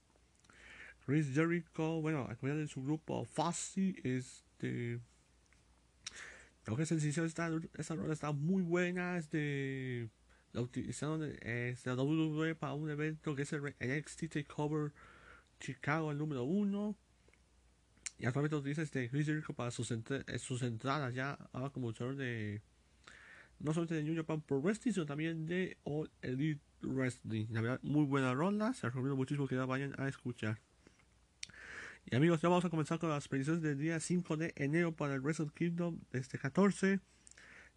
Chris 1.06 1.32
Jericho, 1.32 2.00
bueno, 2.00 2.22
acompañado 2.22 2.58
de 2.58 2.66
su 2.66 2.82
grupo 2.82 3.24
Fuzzy, 3.24 3.94
este, 4.02 4.98
lo 6.66 6.76
que 6.76 6.82
es 6.82 6.88
sencillo, 6.88 7.24
esta, 7.24 7.48
esta 7.78 7.94
está 8.12 8.32
muy 8.32 8.62
buena, 8.62 9.18
este, 9.18 10.10
la 10.52 10.60
utilizaron 10.60 11.22
este, 11.22 11.90
la 11.90 12.02
WWE 12.02 12.56
para 12.56 12.74
un 12.74 12.90
evento 12.90 13.36
que 13.36 13.42
es 13.42 13.52
el 13.52 13.62
NXT 13.62 14.32
Takeover 14.32 14.92
Chicago, 15.60 16.10
el 16.10 16.18
número 16.18 16.42
uno, 16.42 16.96
y 18.18 18.26
actualmente 18.26 18.56
utiliza 18.56 18.82
este 18.82 19.08
Chris 19.08 19.26
Jericho 19.26 19.52
para 19.52 19.70
sus, 19.70 19.92
eh, 19.92 20.38
sus 20.40 20.62
entradas 20.62 21.14
ya 21.14 21.38
ahora 21.52 21.70
como 21.70 21.86
luchador 21.86 22.16
de 22.16 22.60
no 23.60 23.72
solamente 23.72 23.94
de 23.94 24.02
New 24.02 24.16
Japan 24.16 24.40
Pro 24.40 24.60
Wrestling 24.60 24.92
sino 24.92 25.06
también 25.06 25.46
de 25.46 25.76
All 25.84 26.10
Elite 26.22 26.62
Wrestling. 26.82 27.46
La 27.50 27.60
verdad 27.60 27.80
muy 27.82 28.04
buena 28.04 28.34
ronda 28.34 28.74
se 28.74 28.86
recomiendo 28.86 29.16
muchísimo 29.16 29.46
que 29.46 29.54
la 29.54 29.66
vayan 29.66 29.94
a 29.98 30.08
escuchar. 30.08 30.60
Y 32.06 32.14
amigos 32.16 32.42
ya 32.42 32.48
vamos 32.48 32.64
a 32.64 32.70
comenzar 32.70 32.98
con 32.98 33.08
las 33.08 33.28
predicciones 33.28 33.62
del 33.62 33.78
día 33.78 33.98
5 33.98 34.36
de 34.36 34.52
enero 34.56 34.92
para 34.92 35.14
el 35.14 35.20
Wrestle 35.20 35.50
Kingdom 35.54 36.00
este 36.12 36.38
14 36.38 37.00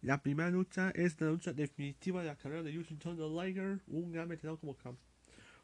la 0.02 0.22
primera 0.22 0.50
lucha 0.50 0.90
es 0.90 1.20
la 1.20 1.28
lucha 1.28 1.52
definitiva 1.52 2.20
de 2.20 2.28
la 2.28 2.36
carrera 2.36 2.62
de 2.62 2.72
Yushin 2.72 2.98
Thunder 2.98 3.26
Liger 3.26 3.80
un 3.88 4.12
gran 4.12 4.28
veterano 4.28 4.58
como 4.58 4.76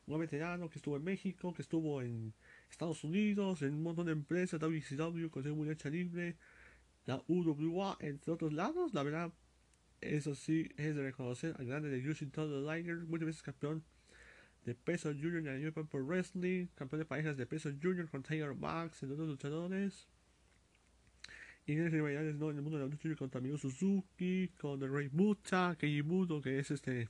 un 0.07 0.21
veterano 0.21 0.69
que 0.69 0.79
estuvo 0.79 0.97
en 0.97 1.05
México 1.05 1.55
que 1.55 1.63
estuvo 1.63 2.03
en 2.03 2.35
Estados 2.71 3.05
Unidos, 3.05 3.63
en 3.63 3.75
un 3.75 3.83
montón 3.83 4.07
de 4.07 4.13
empresas, 4.13 4.61
WCW, 4.61 5.29
Consejo 5.31 5.55
Mundial 5.55 5.79
Libre, 5.93 6.37
la 7.07 7.23
UWA, 7.29 7.97
entre 8.01 8.33
otros 8.33 8.53
lados. 8.53 8.93
La 8.95 9.03
verdad, 9.03 9.33
eso 10.05 10.35
sí 10.35 10.69
es 10.77 10.95
de 10.95 11.03
reconocer 11.03 11.55
al 11.59 11.67
grande 11.67 11.89
de 11.89 12.03
Yushin 12.03 12.31
Thunder 12.31 12.61
Liger, 12.61 12.99
muchas 13.07 13.27
veces 13.27 13.43
campeón 13.43 13.85
de 14.65 14.75
peso 14.75 15.11
junior 15.13 15.37
en 15.39 15.45
la 15.45 15.55
New 15.55 15.69
Japan 15.71 15.87
Pro 15.87 16.05
Wrestling, 16.05 16.67
campeón 16.75 17.01
de 17.01 17.07
parejas 17.07 17.37
de 17.37 17.47
peso 17.47 17.71
junior 17.83 18.09
con 18.09 18.23
Tiger 18.23 18.55
Max, 18.55 19.03
entre 19.03 19.15
otros 19.15 19.29
luchadores. 19.29 20.09
Y 21.67 21.73
en 21.73 21.91
rivalidades 21.91 22.37
¿no? 22.37 22.51
en 22.51 22.57
el 22.57 22.63
mundo 22.63 22.79
de 22.79 22.85
la 22.85 22.91
lucha 22.91 23.17
contra 23.17 23.39
Amigo 23.39 23.57
Suzuki, 23.57 24.49
con 24.59 24.79
The 24.81 24.87
Rey 24.87 25.09
Muta, 25.11 25.77
Keiji 25.79 26.03
Muto, 26.03 26.43
que 26.43 26.59
es 26.59 26.71
este. 26.71 27.09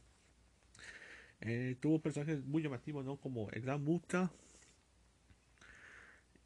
Eh, 1.41 1.77
tuvo 1.81 2.01
personajes 2.01 2.45
muy 2.45 2.63
llamativos, 2.63 3.05
¿no? 3.05 3.17
Como 3.17 3.51
el 3.51 3.63
Gran 3.63 3.83
Muta, 3.83 4.31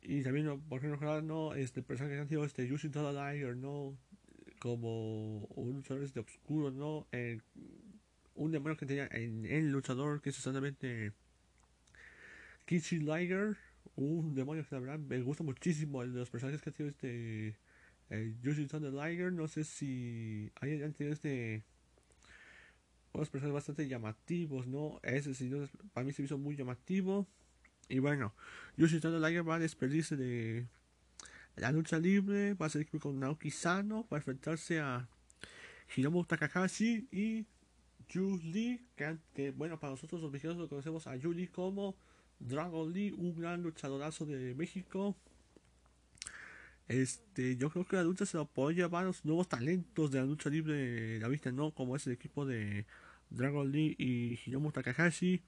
y 0.09 0.23
también, 0.23 0.61
por 0.63 0.79
ejemplo, 0.79 1.23
no, 1.23 1.55
este 1.55 1.83
personaje 1.83 2.15
que 2.15 2.21
han 2.23 2.29
sido 2.29 2.45
este 2.45 2.67
Yushin 2.67 2.93
Liger, 2.93 3.57
¿no? 3.57 3.95
Como 4.59 5.45
un 5.55 5.77
luchador 5.77 6.03
este 6.03 6.21
oscuro, 6.21 6.71
¿no? 6.71 7.07
un 8.35 8.53
demonio 8.53 8.77
que 8.77 8.87
tenía 8.87 9.09
en 9.11 9.45
el 9.47 9.71
luchador, 9.71 10.21
que 10.23 10.31
es 10.31 10.37
exactamente 10.37 11.13
Kichi 12.67 12.99
Liger, 12.99 13.57
un 13.97 14.35
demonio 14.35 14.65
que 14.69 14.79
la 14.79 14.99
me 14.99 15.21
gusta 15.23 15.43
muchísimo 15.43 16.03
de 16.03 16.09
los 16.09 16.31
personajes 16.31 16.63
que 16.63 16.71
ha 16.71 16.73
sido 16.73 16.89
este 16.89 17.57
Yushin 18.43 18.69
Liger. 18.95 19.33
No 19.33 19.49
sé 19.49 19.65
si 19.65 20.51
hay 20.61 20.83
han 20.83 20.93
tenido 20.93 21.13
este 21.13 21.65
unos 23.13 23.31
personajes 23.31 23.55
bastante 23.55 23.89
llamativos, 23.89 24.67
¿no? 24.67 25.01
Ese 25.03 25.35
sí, 25.35 25.51
para 25.93 26.05
mí 26.05 26.13
se 26.13 26.23
hizo 26.23 26.39
muy 26.39 26.57
llamativo. 26.57 27.27
Y 27.89 27.99
bueno, 28.01 28.35
Yoshi 28.77 29.01
Liger 29.01 29.49
va 29.49 29.57
a 29.57 29.59
despedirse 29.59 30.17
de 30.17 30.67
la 31.59 31.73
lucha 31.73 31.99
libre, 31.99 32.55
va 32.55 32.67
a 32.67 32.71
ser 32.71 32.87
con 32.87 33.19
Naoki 33.19 33.51
Sano 33.51 34.07
para 34.07 34.21
enfrentarse 34.21 34.81
a 34.81 35.09
Hiromu 35.97 36.25
Takahashi 36.25 37.09
y 37.11 37.47
Yu 38.09 38.41
que, 39.35 39.51
bueno, 39.51 39.79
para 39.79 39.93
nosotros 39.93 40.23
los 40.23 40.33
mexicanos 40.33 40.59
lo 40.59 40.69
conocemos 40.69 41.07
a 41.07 41.17
Yuli 41.17 41.47
como 41.49 41.97
Dragon 42.39 42.93
Lee, 42.93 43.13
un 43.13 43.35
gran 43.35 43.63
luchadorazo 43.63 44.25
de 44.25 44.55
México. 44.55 45.17
Este, 46.87 47.57
yo 47.57 47.69
creo 47.69 47.85
que 47.85 47.97
la 47.97 48.03
lucha 48.03 48.25
se 48.25 48.39
lo 48.39 48.47
puede 48.47 48.77
llevar 48.77 49.05
los 49.05 49.25
nuevos 49.25 49.49
talentos 49.49 50.11
de 50.11 50.21
la 50.21 50.25
lucha 50.25 50.49
libre, 50.49 51.19
la 51.21 51.29
vista, 51.29 51.53
¿no? 51.53 51.73
Como 51.73 51.97
es 51.97 52.07
el 52.07 52.15
equipo 52.15 52.47
de 52.47 52.87
Dragon 53.29 53.71
Lee 53.71 53.95
y 53.99 54.41
Hiromu 54.47 54.73
Takahashi. 54.73 55.43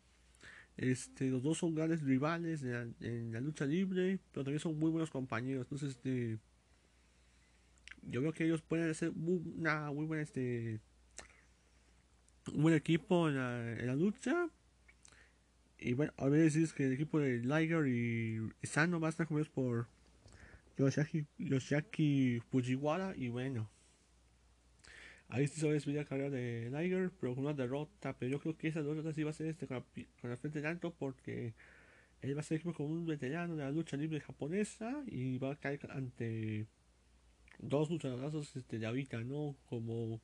Este, 0.76 1.28
los 1.28 1.42
dos 1.42 1.58
son 1.58 1.74
grandes 1.74 2.02
rivales 2.02 2.62
en 2.62 3.32
la, 3.32 3.40
lucha 3.40 3.66
libre, 3.66 4.18
pero 4.32 4.44
también 4.44 4.60
son 4.60 4.78
muy 4.78 4.90
buenos 4.90 5.10
compañeros. 5.10 5.64
Entonces, 5.64 5.90
este, 5.90 6.38
yo 8.02 8.20
creo 8.20 8.32
que 8.32 8.44
ellos 8.44 8.62
pueden 8.62 8.88
hacer 8.90 9.10
una 9.10 9.90
muy 9.92 10.06
buena, 10.06 10.22
este, 10.22 10.80
un 12.54 12.62
buen 12.62 12.74
equipo 12.74 13.28
en 13.28 13.36
la, 13.36 13.94
lucha. 13.94 14.48
Y 15.78 15.94
bueno, 15.94 16.12
a 16.16 16.28
veces 16.28 16.72
que 16.72 16.86
el 16.86 16.92
equipo 16.92 17.18
de 17.18 17.38
Liger 17.38 17.86
y 17.86 18.50
Sano 18.62 19.00
va 19.00 19.08
a 19.08 19.10
estar 19.10 19.26
comidos 19.26 19.48
por 19.48 19.88
Yoshiaki, 20.78 21.26
Yoshiaki 21.38 22.40
Fujiwara. 22.50 23.14
Y 23.16 23.28
bueno, 23.28 23.68
Ahí 25.30 25.46
sí 25.46 25.60
se 25.60 25.66
va 25.66 25.70
a 25.70 25.74
despedir 25.74 25.98
la 25.98 26.04
carrera 26.04 26.30
de 26.30 26.70
Liger, 26.70 27.12
pero 27.20 27.34
con 27.34 27.44
una 27.44 27.54
derrota. 27.54 28.16
Pero 28.18 28.32
yo 28.32 28.40
creo 28.40 28.56
que 28.56 28.68
esa 28.68 28.82
derrota 28.82 29.12
sí 29.12 29.22
va 29.22 29.30
a 29.30 29.32
ser 29.32 29.46
este 29.46 29.66
con 29.66 29.84
la, 30.22 30.36
frente 30.36 30.60
de 30.60 30.68
alto 30.68 30.92
porque 30.92 31.54
él 32.20 32.36
va 32.36 32.40
a 32.40 32.44
ser 32.44 32.62
como 32.62 32.88
un 32.88 33.06
veterano 33.06 33.56
de 33.56 33.62
la 33.62 33.70
lucha 33.70 33.96
libre 33.96 34.20
japonesa 34.20 35.02
y 35.06 35.38
va 35.38 35.52
a 35.52 35.56
caer 35.56 35.80
ante 35.90 36.66
dos 37.60 37.90
luchadores 37.90 38.56
este, 38.56 38.78
de 38.78 38.86
ahorita, 38.86 39.22
¿no? 39.22 39.56
Como 39.68 40.20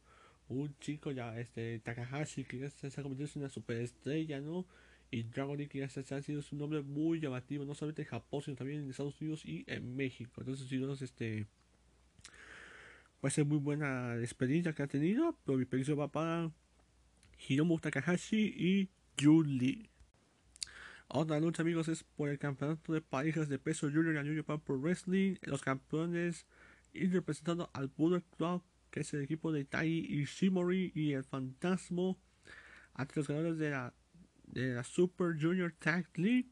un 0.48 0.76
chico 0.80 1.12
ya, 1.12 1.38
este, 1.38 1.78
Takahashi, 1.80 2.44
que 2.44 2.58
ya 2.58 2.70
se 2.70 2.88
ha 2.88 3.02
convertido 3.02 3.30
en 3.34 3.42
una 3.42 3.48
superestrella, 3.48 4.40
¿no? 4.40 4.66
Y 5.10 5.22
Dragon 5.22 5.56
Lee, 5.56 5.68
que 5.68 5.78
ya 5.78 5.88
se 5.88 6.00
ha 6.14 6.22
sido 6.22 6.42
un 6.50 6.58
nombre 6.58 6.82
muy 6.82 7.20
llamativo, 7.20 7.64
no 7.64 7.74
solamente 7.74 8.02
en 8.02 8.08
Japón, 8.08 8.42
sino 8.42 8.56
también 8.56 8.82
en 8.82 8.90
Estados 8.90 9.20
Unidos 9.20 9.44
y 9.44 9.64
en 9.68 9.94
México. 9.94 10.32
Entonces, 10.38 10.68
si 10.68 10.78
no, 10.78 10.92
este 10.92 11.46
Va 13.24 13.28
a 13.28 13.30
ser 13.30 13.44
muy 13.44 13.58
buena 13.58 14.16
experiencia 14.18 14.72
que 14.72 14.82
ha 14.82 14.86
tenido, 14.86 15.38
pero 15.44 15.58
mi 15.58 15.64
predicción 15.64 15.98
va 15.98 16.12
para 16.12 16.50
Hiromu 17.48 17.78
Takahashi 17.78 18.54
y 18.56 18.90
Yuli. 19.16 19.90
Otra 21.08 21.38
lucha, 21.38 21.62
amigos, 21.62 21.88
es 21.88 22.02
por 22.02 22.28
el 22.28 22.38
campeonato 22.38 22.92
de 22.92 23.00
parejas 23.00 23.48
de 23.48 23.58
peso 23.58 23.88
junior 23.88 24.16
en 24.16 24.26
New 24.26 24.36
Japan 24.36 24.60
Pro 24.60 24.78
Wrestling. 24.78 25.36
Los 25.42 25.62
campeones 25.62 26.46
y 26.92 27.06
representando 27.06 27.70
al 27.72 27.88
Bullet 27.88 28.24
Club, 28.36 28.62
que 28.90 29.00
es 29.00 29.14
el 29.14 29.22
equipo 29.22 29.52
de 29.52 29.64
Tai 29.64 29.88
Ishimori 29.88 30.92
y 30.94 31.12
el 31.12 31.24
Fantasma, 31.24 32.16
ante 32.94 33.14
los 33.16 33.28
ganadores 33.28 33.58
de 33.58 33.70
la, 33.70 33.94
de 34.46 34.74
la 34.74 34.82
Super 34.82 35.40
Junior 35.40 35.72
Tag 35.78 36.08
League 36.16 36.48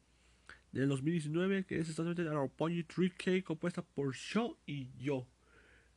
del 0.70 0.88
2019, 0.88 1.64
que 1.64 1.76
es 1.76 1.88
exactamente 1.88 2.22
la 2.22 2.34
Roppongi 2.34 2.84
3K 2.84 3.42
compuesta 3.42 3.82
por 3.82 4.14
Sho 4.14 4.58
y 4.66 4.90
Yo. 4.98 5.26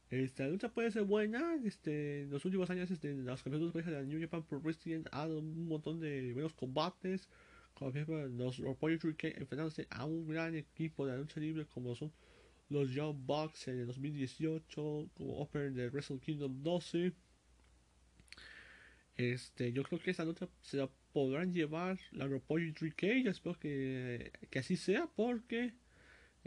Esta 0.09 0.47
lucha 0.47 0.69
puede 0.69 0.91
ser 0.91 1.03
buena. 1.03 1.55
Este, 1.63 2.23
en 2.23 2.29
los 2.29 2.45
últimos 2.45 2.69
años, 2.69 2.89
este, 2.91 3.13
los 3.13 3.43
campeonatos 3.43 3.73
de 3.85 3.91
de 3.91 4.05
New 4.05 4.21
Japan 4.21 4.43
Pro 4.43 4.59
Wrestling 4.59 4.95
han 4.95 5.03
dado 5.03 5.39
un 5.39 5.67
montón 5.67 5.99
de 5.99 6.33
buenos 6.33 6.53
combates. 6.53 7.27
Como 7.73 7.91
por 7.91 7.99
ejemplo, 7.99 8.27
los 8.27 8.57
Royal 8.57 8.99
enfrentándose 9.03 9.87
a 9.89 10.05
un 10.05 10.27
gran 10.27 10.55
equipo 10.55 11.05
de 11.05 11.11
la 11.11 11.19
lucha 11.19 11.39
libre 11.39 11.65
como 11.65 11.93
son 11.93 12.11
los 12.69 12.91
Young 12.91 13.17
Bucks 13.25 13.67
en 13.67 13.79
el 13.81 13.87
2018, 13.87 15.09
como 15.13 15.37
Open 15.39 15.75
de 15.75 15.89
Wrestle 15.89 16.19
Kingdom 16.19 16.63
12. 16.63 17.13
Este, 19.17 19.73
yo 19.73 19.83
creo 19.83 19.99
que 19.99 20.11
esa 20.11 20.25
lucha 20.25 20.47
se 20.61 20.77
la 20.77 20.89
podrán 21.11 21.53
llevar 21.53 21.99
la 22.11 22.27
Royal 22.27 22.73
3K. 22.73 23.23
Yo 23.23 23.31
espero 23.31 23.59
que, 23.59 24.31
que 24.49 24.59
así 24.59 24.77
sea 24.77 25.07
porque 25.15 25.73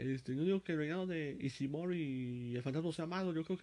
este, 0.01 0.33
no 0.33 0.43
digo 0.43 0.63
que 0.63 0.73
el 0.73 0.79
reinado 0.79 1.07
de 1.07 1.37
Ishimori 1.39 1.99
y 2.51 2.55
el 2.55 2.63
fantasma 2.63 2.91
sea 2.91 3.05
malo, 3.05 3.33
yo 3.33 3.43
creo 3.43 3.57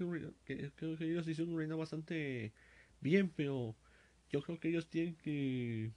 que, 0.44 0.72
ellos 1.05 1.29
hicieron 1.29 1.53
un 1.53 1.59
reinado 1.59 1.79
bastante 1.79 2.53
bien, 3.01 3.31
pero 3.35 3.77
yo 4.31 4.42
creo 4.42 4.61
que 4.61 4.68
ellos 4.68 4.88
tienen 4.88 5.16
que 5.16 5.90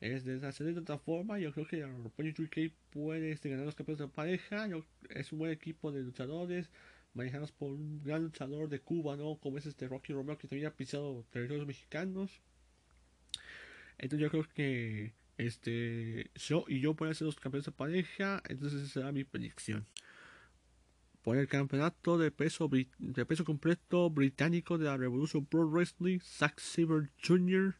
este, 0.00 0.34
hacer 0.46 0.72
de 0.72 0.80
otra 0.80 0.98
forma. 0.98 1.38
Yo 1.38 1.52
creo 1.52 1.66
que 1.66 1.84
Pony 2.16 2.32
3K 2.32 2.72
puede 2.90 3.32
este, 3.32 3.50
ganar 3.50 3.66
los 3.66 3.74
campeones 3.74 3.98
de 3.98 4.08
pareja. 4.08 4.68
es 5.10 5.32
un 5.32 5.38
buen 5.38 5.52
equipo 5.52 5.92
de 5.92 6.02
luchadores 6.02 6.70
manejados 7.14 7.52
por 7.52 7.72
un 7.72 8.02
gran 8.04 8.22
luchador 8.22 8.68
de 8.68 8.80
Cuba, 8.80 9.16
¿no? 9.16 9.36
Como 9.36 9.58
es 9.58 9.66
este 9.66 9.88
Rocky 9.88 10.12
Romero 10.12 10.38
que 10.38 10.48
también 10.48 10.68
ha 10.68 10.76
pisado 10.76 11.24
territorios 11.30 11.66
mexicanos. 11.66 12.40
Entonces 13.98 14.20
yo 14.20 14.30
creo 14.30 14.48
que 14.54 15.12
este, 15.38 16.30
yo 16.34 16.64
y 16.68 16.80
yo 16.80 16.94
pueden 16.94 17.14
ser 17.14 17.26
los 17.26 17.36
campeones 17.36 17.64
de 17.64 17.72
pareja, 17.72 18.42
entonces 18.48 18.82
esa 18.82 18.92
será 18.92 19.12
mi 19.12 19.24
predicción. 19.24 19.86
Por 21.22 21.36
el 21.36 21.46
campeonato 21.46 22.18
de 22.18 22.30
peso, 22.30 22.68
de 22.98 23.24
peso 23.24 23.44
completo 23.44 24.10
británico 24.10 24.78
de 24.78 24.86
la 24.86 24.96
Revolution 24.96 25.46
Pro 25.46 25.68
Wrestling, 25.68 26.18
Zack 26.20 26.58
Saber 26.58 27.10
Jr., 27.24 27.76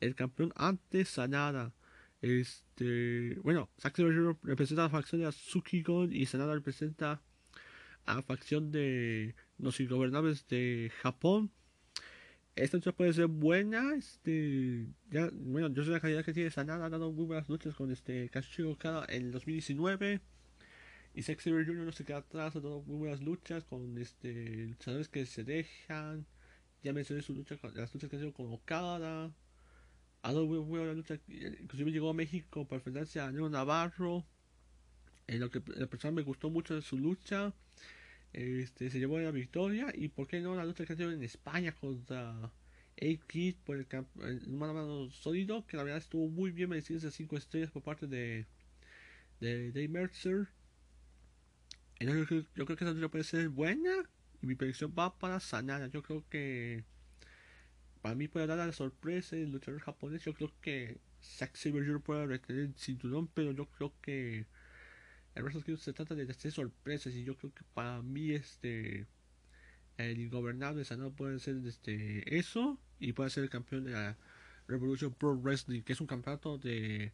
el 0.00 0.14
campeón 0.14 0.52
ante 0.54 1.04
Sanada. 1.04 1.72
Este, 2.20 3.36
bueno, 3.42 3.70
Zack 3.80 3.96
Saber 3.96 4.14
Jr. 4.14 4.38
representa 4.42 4.82
a 4.82 4.86
la 4.86 4.90
facción 4.90 5.22
de 5.22 5.28
Azuki 5.28 5.82
Gon 5.82 6.12
y 6.12 6.26
Sanada 6.26 6.54
representa 6.54 7.22
a 8.04 8.14
la 8.16 8.22
facción 8.22 8.70
de 8.70 9.34
los 9.58 9.80
ingobernables 9.80 10.46
de 10.48 10.92
Japón. 11.00 11.50
Esta 12.54 12.76
lucha 12.76 12.92
puede 12.92 13.14
ser 13.14 13.28
buena, 13.28 13.94
este, 13.94 14.86
ya, 15.10 15.30
bueno, 15.32 15.68
yo 15.72 15.84
sé 15.84 15.90
la 15.90 16.00
calidad 16.00 16.22
que 16.22 16.34
tiene 16.34 16.50
Sanada, 16.50 16.84
ha 16.84 16.90
dado 16.90 17.10
muy 17.10 17.24
buenas 17.24 17.48
luchas 17.48 17.74
con 17.74 17.90
este 17.90 18.28
Kazuchika 18.28 18.68
Okada 18.68 19.06
en 19.08 19.22
el 19.26 19.32
2019. 19.32 20.20
Y 21.14 21.22
Sex 21.22 21.44
Jr. 21.44 21.74
no 21.74 21.92
se 21.92 22.04
queda 22.04 22.18
atrás, 22.18 22.54
ha 22.56 22.60
dado 22.60 22.82
muy 22.82 22.96
buenas 22.96 23.22
luchas 23.22 23.64
con 23.64 23.96
este 23.96 24.66
luchadores 24.66 25.08
que 25.08 25.24
se 25.24 25.44
dejan. 25.44 26.26
Ya 26.82 26.92
mencioné 26.92 27.22
su 27.22 27.34
lucha, 27.34 27.56
las 27.74 27.94
luchas 27.94 28.10
que 28.10 28.16
ha 28.16 28.18
hecho 28.18 28.34
con 28.34 28.52
Okada. 28.52 29.34
Ha 30.22 30.32
dado 30.32 30.46
muy 30.46 30.58
buena 30.58 30.92
lucha, 30.92 31.18
inclusive 31.28 31.90
llegó 31.90 32.10
a 32.10 32.14
México 32.14 32.66
para 32.66 32.78
enfrentarse 32.78 33.20
a 33.20 33.30
Nero 33.30 33.48
Navarro. 33.48 34.26
En 35.26 35.40
lo 35.40 35.50
que 35.50 35.62
la 35.68 35.86
persona 35.86 36.12
me 36.12 36.22
gustó 36.22 36.50
mucho 36.50 36.74
de 36.74 36.82
su 36.82 36.98
lucha. 36.98 37.54
Este, 38.32 38.90
se 38.90 38.98
llevó 38.98 39.18
la 39.20 39.30
victoria 39.30 39.92
y 39.94 40.08
por 40.08 40.26
qué 40.26 40.40
no 40.40 40.54
la 40.56 40.64
lucha 40.64 40.86
que 40.86 40.94
ha 40.94 40.96
en 40.96 41.22
España 41.22 41.72
contra 41.72 42.50
A-Kid 43.00 43.56
por 43.64 43.76
el, 43.76 43.86
mano 44.48 44.72
a 44.72 44.74
mano 44.74 45.10
sólido 45.10 45.66
que 45.66 45.76
la 45.76 45.82
verdad 45.82 45.98
estuvo 45.98 46.28
muy 46.28 46.50
bien 46.50 46.70
merecido 46.70 46.98
esas 46.98 47.14
5 47.14 47.36
estrellas 47.36 47.70
por 47.70 47.82
parte 47.82 48.06
de 48.06 48.46
de 49.40 49.72
Dave 49.72 49.88
Mercer 49.88 50.48
yo, 52.06 52.26
creo, 52.26 52.76
que 52.76 52.84
esa 52.84 52.92
lucha 52.92 53.08
puede 53.08 53.24
ser 53.24 53.48
buena 53.48 53.90
y 54.40 54.46
mi 54.46 54.54
predicción 54.54 54.92
va 54.98 55.16
para 55.18 55.40
Sanada. 55.40 55.86
Yo 55.88 56.02
creo 56.02 56.24
que 56.28 56.84
para 58.00 58.14
mí 58.14 58.28
puede 58.28 58.46
dar 58.46 58.58
la 58.58 58.72
sorpresa 58.72 59.36
el 59.36 59.50
luchador 59.50 59.80
japonés. 59.80 60.24
Yo 60.24 60.34
creo 60.34 60.52
que 60.60 61.00
Zack 61.22 61.56
Saber 61.56 62.00
puede 62.00 62.26
retener 62.26 62.62
el 62.62 62.74
cinturón 62.76 63.28
pero 63.28 63.52
yo 63.52 63.66
creo 63.66 63.94
que 64.02 64.46
el 65.34 65.42
Wrestle 65.42 65.62
Kingdom 65.62 65.80
se 65.80 65.92
trata 65.92 66.14
de 66.14 66.30
hacer 66.30 66.52
sorpresas 66.52 67.14
y 67.14 67.24
yo 67.24 67.36
creo 67.36 67.52
que 67.52 67.64
para 67.74 68.02
mí 68.02 68.32
este 68.32 69.06
el 69.96 70.20
ingobernable 70.20 70.84
Sanada 70.84 71.10
puede 71.10 71.38
ser 71.38 71.56
este 71.66 72.38
eso 72.38 72.78
y 72.98 73.12
puede 73.12 73.30
ser 73.30 73.44
el 73.44 73.50
campeón 73.50 73.84
de 73.84 73.92
la 73.92 74.18
Revolution 74.68 75.12
Pro 75.12 75.36
Wrestling 75.36 75.82
que 75.82 75.92
es 75.92 76.00
un 76.00 76.06
campeonato 76.06 76.58
de 76.58 77.12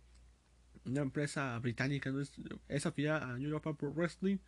una 0.85 1.03
empresa 1.03 1.59
británica 1.59 2.11
no 2.11 2.21
es, 2.21 2.33
es 2.69 2.87
afiliada 2.87 3.29
a 3.29 3.39
New 3.39 3.53
Japan 3.53 3.77
Pro 3.77 3.93
Wrestling. 3.93 4.39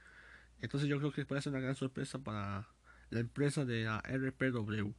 Entonces 0.61 0.89
yo 0.89 0.99
creo 0.99 1.13
que 1.13 1.25
puede 1.25 1.43
ser 1.43 1.53
una 1.53 1.61
gran 1.61 1.75
sorpresa 1.75 2.19
para 2.19 2.69
la 3.11 3.21
empresa 3.21 3.65
de 3.65 3.85
la 3.85 3.99
RPW 4.01 4.93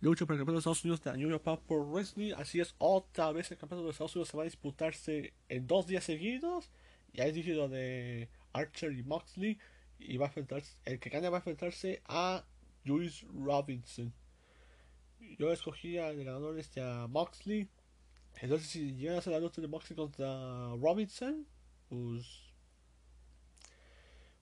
lucha 0.00 0.26
por 0.26 0.34
el 0.34 0.40
campeonato 0.40 0.52
de 0.52 0.58
Estados 0.58 0.84
Unidos 0.84 1.02
de 1.02 1.10
la 1.10 1.16
New 1.16 1.30
Japan 1.30 1.58
Pro 1.66 1.84
Wrestling. 1.84 2.32
Así 2.36 2.60
es 2.60 2.74
otra 2.78 3.32
vez 3.32 3.50
el 3.50 3.58
campeonato 3.58 3.86
de 3.86 3.92
Estados 3.92 4.14
Unidos 4.14 4.28
se 4.28 4.36
va 4.36 4.42
a 4.42 4.46
disputarse 4.46 5.32
en 5.48 5.66
dos 5.66 5.86
días 5.86 6.04
seguidos 6.04 6.70
ya 7.16 7.26
he 7.26 7.32
dicho 7.32 7.68
de 7.68 8.28
Archer 8.52 8.92
y 8.92 9.02
Moxley. 9.02 9.58
Y 9.98 10.18
va 10.18 10.26
a 10.26 10.28
enfrentarse, 10.28 10.76
el 10.84 11.00
que 11.00 11.08
gane 11.08 11.30
va 11.30 11.38
a 11.38 11.40
enfrentarse 11.40 12.02
a 12.04 12.44
Julius 12.86 13.24
Robinson. 13.32 14.12
Yo 15.38 15.52
escogí 15.52 15.96
al 15.96 16.22
ganador 16.22 16.58
este 16.58 16.82
a 16.82 17.06
Moxley. 17.06 17.68
Entonces 18.42 18.68
si 18.68 18.94
llegan 18.94 19.16
a 19.16 19.18
hacer 19.20 19.32
la 19.32 19.40
lucha 19.40 19.62
de 19.62 19.68
Moxley 19.68 19.96
contra 19.96 20.74
Robinson, 20.76 21.46
pues 21.88 22.42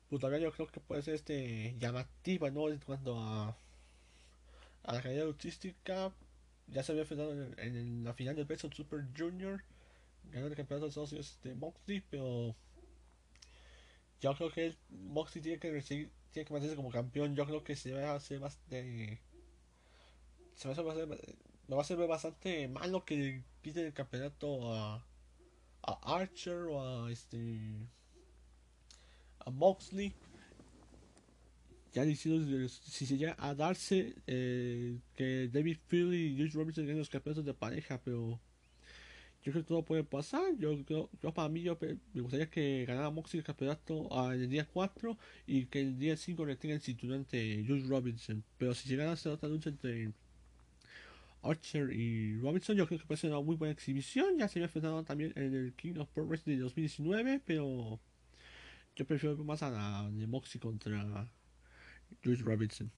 pues 0.08 0.20
también 0.20 0.42
yo 0.42 0.52
creo 0.52 0.66
que 0.66 0.80
puede 0.80 1.02
ser 1.02 1.14
este 1.14 1.76
llamativa, 1.78 2.50
¿no? 2.50 2.68
En 2.68 2.80
cuanto 2.80 3.18
a 3.18 3.56
a 4.82 4.92
la 4.92 5.00
calidad 5.00 5.24
luchística. 5.24 6.12
Ya 6.66 6.82
se 6.82 6.92
había 6.92 7.02
enfrentado 7.02 7.32
en, 7.32 7.54
en, 7.58 8.04
la 8.04 8.14
final 8.14 8.34
del 8.34 8.46
Best 8.46 8.72
Super 8.72 9.06
Junior 9.16 9.62
ganó 10.30 10.46
el 10.46 10.56
campeonato 10.56 10.88
de 10.88 11.00
Unidos 11.00 11.38
de 11.42 11.54
Moxley, 11.54 12.02
pero 12.10 12.56
yo 14.20 14.34
creo 14.34 14.50
que 14.50 14.74
Moxley 14.88 15.42
tiene 15.42 15.58
que 15.58 15.70
recibir, 15.70 16.10
tiene 16.32 16.46
que 16.46 16.54
mantenerse 16.54 16.76
como 16.76 16.90
campeón. 16.90 17.36
Yo 17.36 17.44
creo 17.44 17.62
que 17.62 17.76
se 17.76 17.92
va 17.92 18.12
a 18.12 18.14
hacer 18.14 18.40
de. 18.70 19.20
Se 20.54 20.66
va 20.66 20.74
a 20.74 20.92
hacer, 20.92 21.10
va 21.10 21.76
a 21.76 21.80
hacer 21.80 21.96
bastante 22.06 22.68
malo 22.68 23.04
que 23.04 23.42
pide 23.60 23.86
el 23.86 23.92
campeonato 23.92 24.72
a, 24.72 25.04
a 25.82 26.16
Archer 26.16 26.68
o 26.70 27.04
a 27.04 27.12
este 27.12 27.86
a 29.40 29.50
Moxley. 29.50 30.14
Ya 31.92 32.04
diciendo 32.04 32.68
si 32.68 33.06
se 33.06 33.18
llega 33.18 33.36
a 33.38 33.54
darse 33.54 34.16
eh, 34.26 34.98
que 35.14 35.48
David 35.52 35.78
Philly 35.86 36.32
y 36.32 36.36
George 36.36 36.56
Robinson 36.56 36.86
ganen 36.86 36.98
los 36.98 37.10
campeonatos 37.10 37.44
de 37.44 37.54
pareja, 37.54 38.00
pero 38.02 38.40
yo 39.44 39.52
creo 39.52 39.62
que 39.62 39.68
todo 39.68 39.84
puede 39.84 40.04
pasar. 40.04 40.56
Yo, 40.58 40.72
yo, 40.72 41.10
para 41.34 41.48
mí, 41.50 41.62
yo 41.62 41.78
me 42.14 42.22
gustaría 42.22 42.48
que 42.48 42.86
ganara 42.86 43.10
Moxley 43.10 43.40
el 43.40 43.44
campeonato 43.44 44.08
en 44.32 44.40
el 44.40 44.48
día 44.48 44.66
4 44.66 45.18
y 45.46 45.66
que 45.66 45.80
el 45.80 45.98
día 45.98 46.16
5 46.16 46.46
le 46.46 46.56
tenga 46.56 46.74
el 46.74 46.80
cinturón 46.80 47.18
ante 47.18 47.64
Robinson. 47.86 48.42
Pero 48.56 48.74
si 48.74 48.88
llegara 48.88 49.12
a 49.12 49.16
ser 49.16 49.32
otra 49.32 49.50
lucha 49.50 49.68
entre 49.68 50.12
Archer 51.42 51.92
y 51.92 52.40
Robinson, 52.40 52.74
yo 52.74 52.86
creo 52.86 52.98
que 52.98 53.06
puede 53.06 53.20
ser 53.20 53.30
una 53.30 53.42
muy 53.42 53.56
buena 53.56 53.72
exhibición. 53.72 54.38
Ya 54.38 54.48
se 54.48 54.58
había 54.58 54.66
enfrentado 54.66 55.04
también 55.04 55.34
en 55.36 55.54
el 55.54 55.74
King 55.74 55.96
of 55.98 56.08
Pro 56.08 56.24
Wrestling 56.24 56.56
de 56.56 56.62
2019, 56.62 57.42
pero 57.44 58.00
yo 58.96 59.06
prefiero 59.06 59.36
más 59.44 59.62
a 59.62 59.70
la 59.70 60.10
de 60.10 60.26
Moxley 60.26 60.58
contra 60.58 61.30
Jules 62.24 62.40
Robinson. 62.40 62.90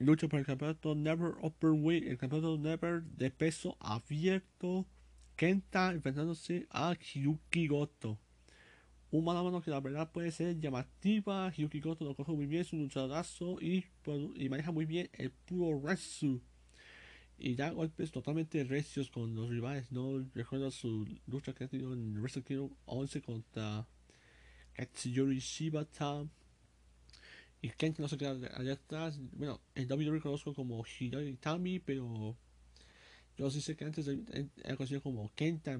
Lucha 0.00 0.28
por 0.28 0.38
el 0.38 0.44
campeonato 0.44 0.94
Never 0.94 1.32
Weight, 1.62 2.08
el 2.08 2.18
campeonato 2.18 2.58
Never 2.58 3.02
de 3.04 3.30
peso 3.30 3.78
abierto 3.80 4.86
Kenta 5.36 5.92
enfrentándose 5.92 6.66
a 6.70 6.94
Hyuki 6.94 7.66
Goto. 7.66 8.18
Un 9.10 9.24
mano 9.24 9.40
a 9.40 9.42
mano 9.42 9.60
que 9.60 9.70
la 9.70 9.80
verdad 9.80 10.10
puede 10.12 10.30
ser 10.30 10.58
llamativa. 10.60 11.50
Hyuki 11.50 11.80
Goto 11.80 12.04
lo 12.04 12.14
coge 12.14 12.32
muy 12.32 12.46
bien, 12.46 12.62
es 12.62 12.72
un 12.72 12.80
luchadazo 12.82 13.60
y, 13.60 13.84
maneja 14.48 14.70
muy 14.70 14.84
bien 14.84 15.08
el 15.12 15.30
puro 15.30 15.80
Resu. 15.80 16.40
Y 17.36 17.56
da 17.56 17.70
golpes 17.70 18.12
totalmente 18.12 18.62
recios 18.62 19.10
con 19.10 19.34
los 19.34 19.50
rivales. 19.50 19.90
No 19.90 20.24
recuerdo 20.34 20.70
su 20.70 21.04
lucha 21.26 21.52
que 21.52 21.64
ha 21.64 21.68
tenido 21.68 21.92
en 21.92 22.20
Wrestle 22.20 22.44
Kingdom 22.44 22.70
11 22.86 23.22
contra 23.22 23.86
Katsuyori 24.74 25.40
Shibata. 25.40 26.26
Y 27.60 27.70
Kenta 27.70 28.02
no 28.02 28.08
se 28.08 28.18
queda 28.18 28.36
allá 28.56 28.74
atrás. 28.74 29.18
Bueno, 29.32 29.60
en 29.74 29.90
WWE 29.90 30.20
conozco 30.20 30.54
como 30.54 30.84
Hiroi 30.84 31.34
Tami, 31.36 31.80
pero 31.80 32.36
yo 33.36 33.50
sí 33.50 33.60
sé 33.60 33.76
que 33.76 33.84
antes 33.84 34.06
era 34.08 34.76
conocido 34.76 35.02
como 35.02 35.32
Kenta, 35.34 35.78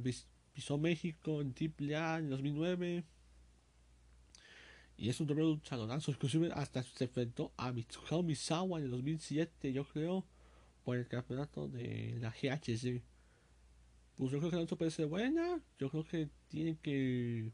pisó 0.52 0.78
México 0.78 1.40
en 1.40 1.54
AAA 1.54 2.18
en 2.18 2.30
2009. 2.30 3.04
Y 4.96 5.08
es 5.08 5.20
un 5.20 5.26
doble 5.26 5.42
luchadorazo. 5.42 6.10
Inclusive 6.12 6.50
hasta 6.52 6.82
se 6.82 7.04
enfrentó 7.04 7.52
a 7.56 7.72
Mitsuhiro 7.72 8.22
Misawa 8.22 8.78
en 8.78 8.84
el 8.84 8.90
2007, 8.92 9.72
yo 9.72 9.84
creo, 9.84 10.24
por 10.84 10.96
el 10.96 11.08
campeonato 11.08 11.68
de 11.68 12.16
la 12.20 12.30
GHC. 12.30 13.02
Pues 14.16 14.30
yo 14.30 14.38
creo 14.38 14.50
que 14.50 14.56
la 14.56 14.62
lucha 14.62 14.76
puede 14.76 14.90
ser 14.92 15.06
buena. 15.06 15.60
Yo 15.78 15.90
creo 15.90 16.04
que 16.04 16.28
tiene 16.48 16.76
que 16.80 17.50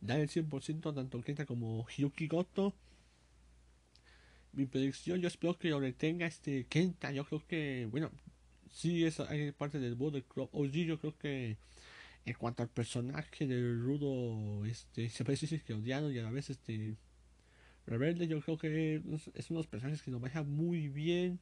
dar 0.00 0.20
el 0.20 0.28
100% 0.28 0.94
tanto 0.94 1.20
Kenta 1.20 1.46
como 1.46 1.84
Hyuki 1.88 2.28
Goto. 2.28 2.74
Mi 4.52 4.66
predicción, 4.66 5.20
yo 5.20 5.28
espero 5.28 5.58
que 5.58 5.70
lo 5.70 5.80
retenga 5.80 6.26
este 6.26 6.66
Kenta. 6.66 7.10
Yo 7.10 7.24
creo 7.24 7.44
que, 7.46 7.88
bueno, 7.90 8.12
sí 8.72 9.04
es 9.04 9.20
hay 9.20 9.52
parte 9.52 9.78
del 9.78 9.94
Bullet 9.94 10.22
Club. 10.22 10.48
OG 10.52 10.72
yo 10.72 10.98
creo 10.98 11.16
que 11.18 11.56
en 12.24 12.34
cuanto 12.34 12.62
al 12.62 12.68
personaje 12.68 13.46
del 13.46 13.80
rudo 13.80 14.64
este 14.64 15.08
se 15.08 15.24
decir 15.24 15.62
que 15.62 15.74
odiado 15.74 16.10
y 16.10 16.18
a 16.18 16.22
la 16.22 16.30
vez 16.30 16.50
este 16.50 16.96
rebelde 17.86 18.28
yo 18.28 18.40
creo 18.40 18.58
que 18.58 18.96
es 19.34 19.50
uno 19.50 19.58
de 19.58 19.62
los 19.62 19.66
personajes 19.66 20.02
que 20.02 20.10
lo 20.10 20.20
maneja 20.20 20.42
muy 20.42 20.88
bien. 20.88 21.40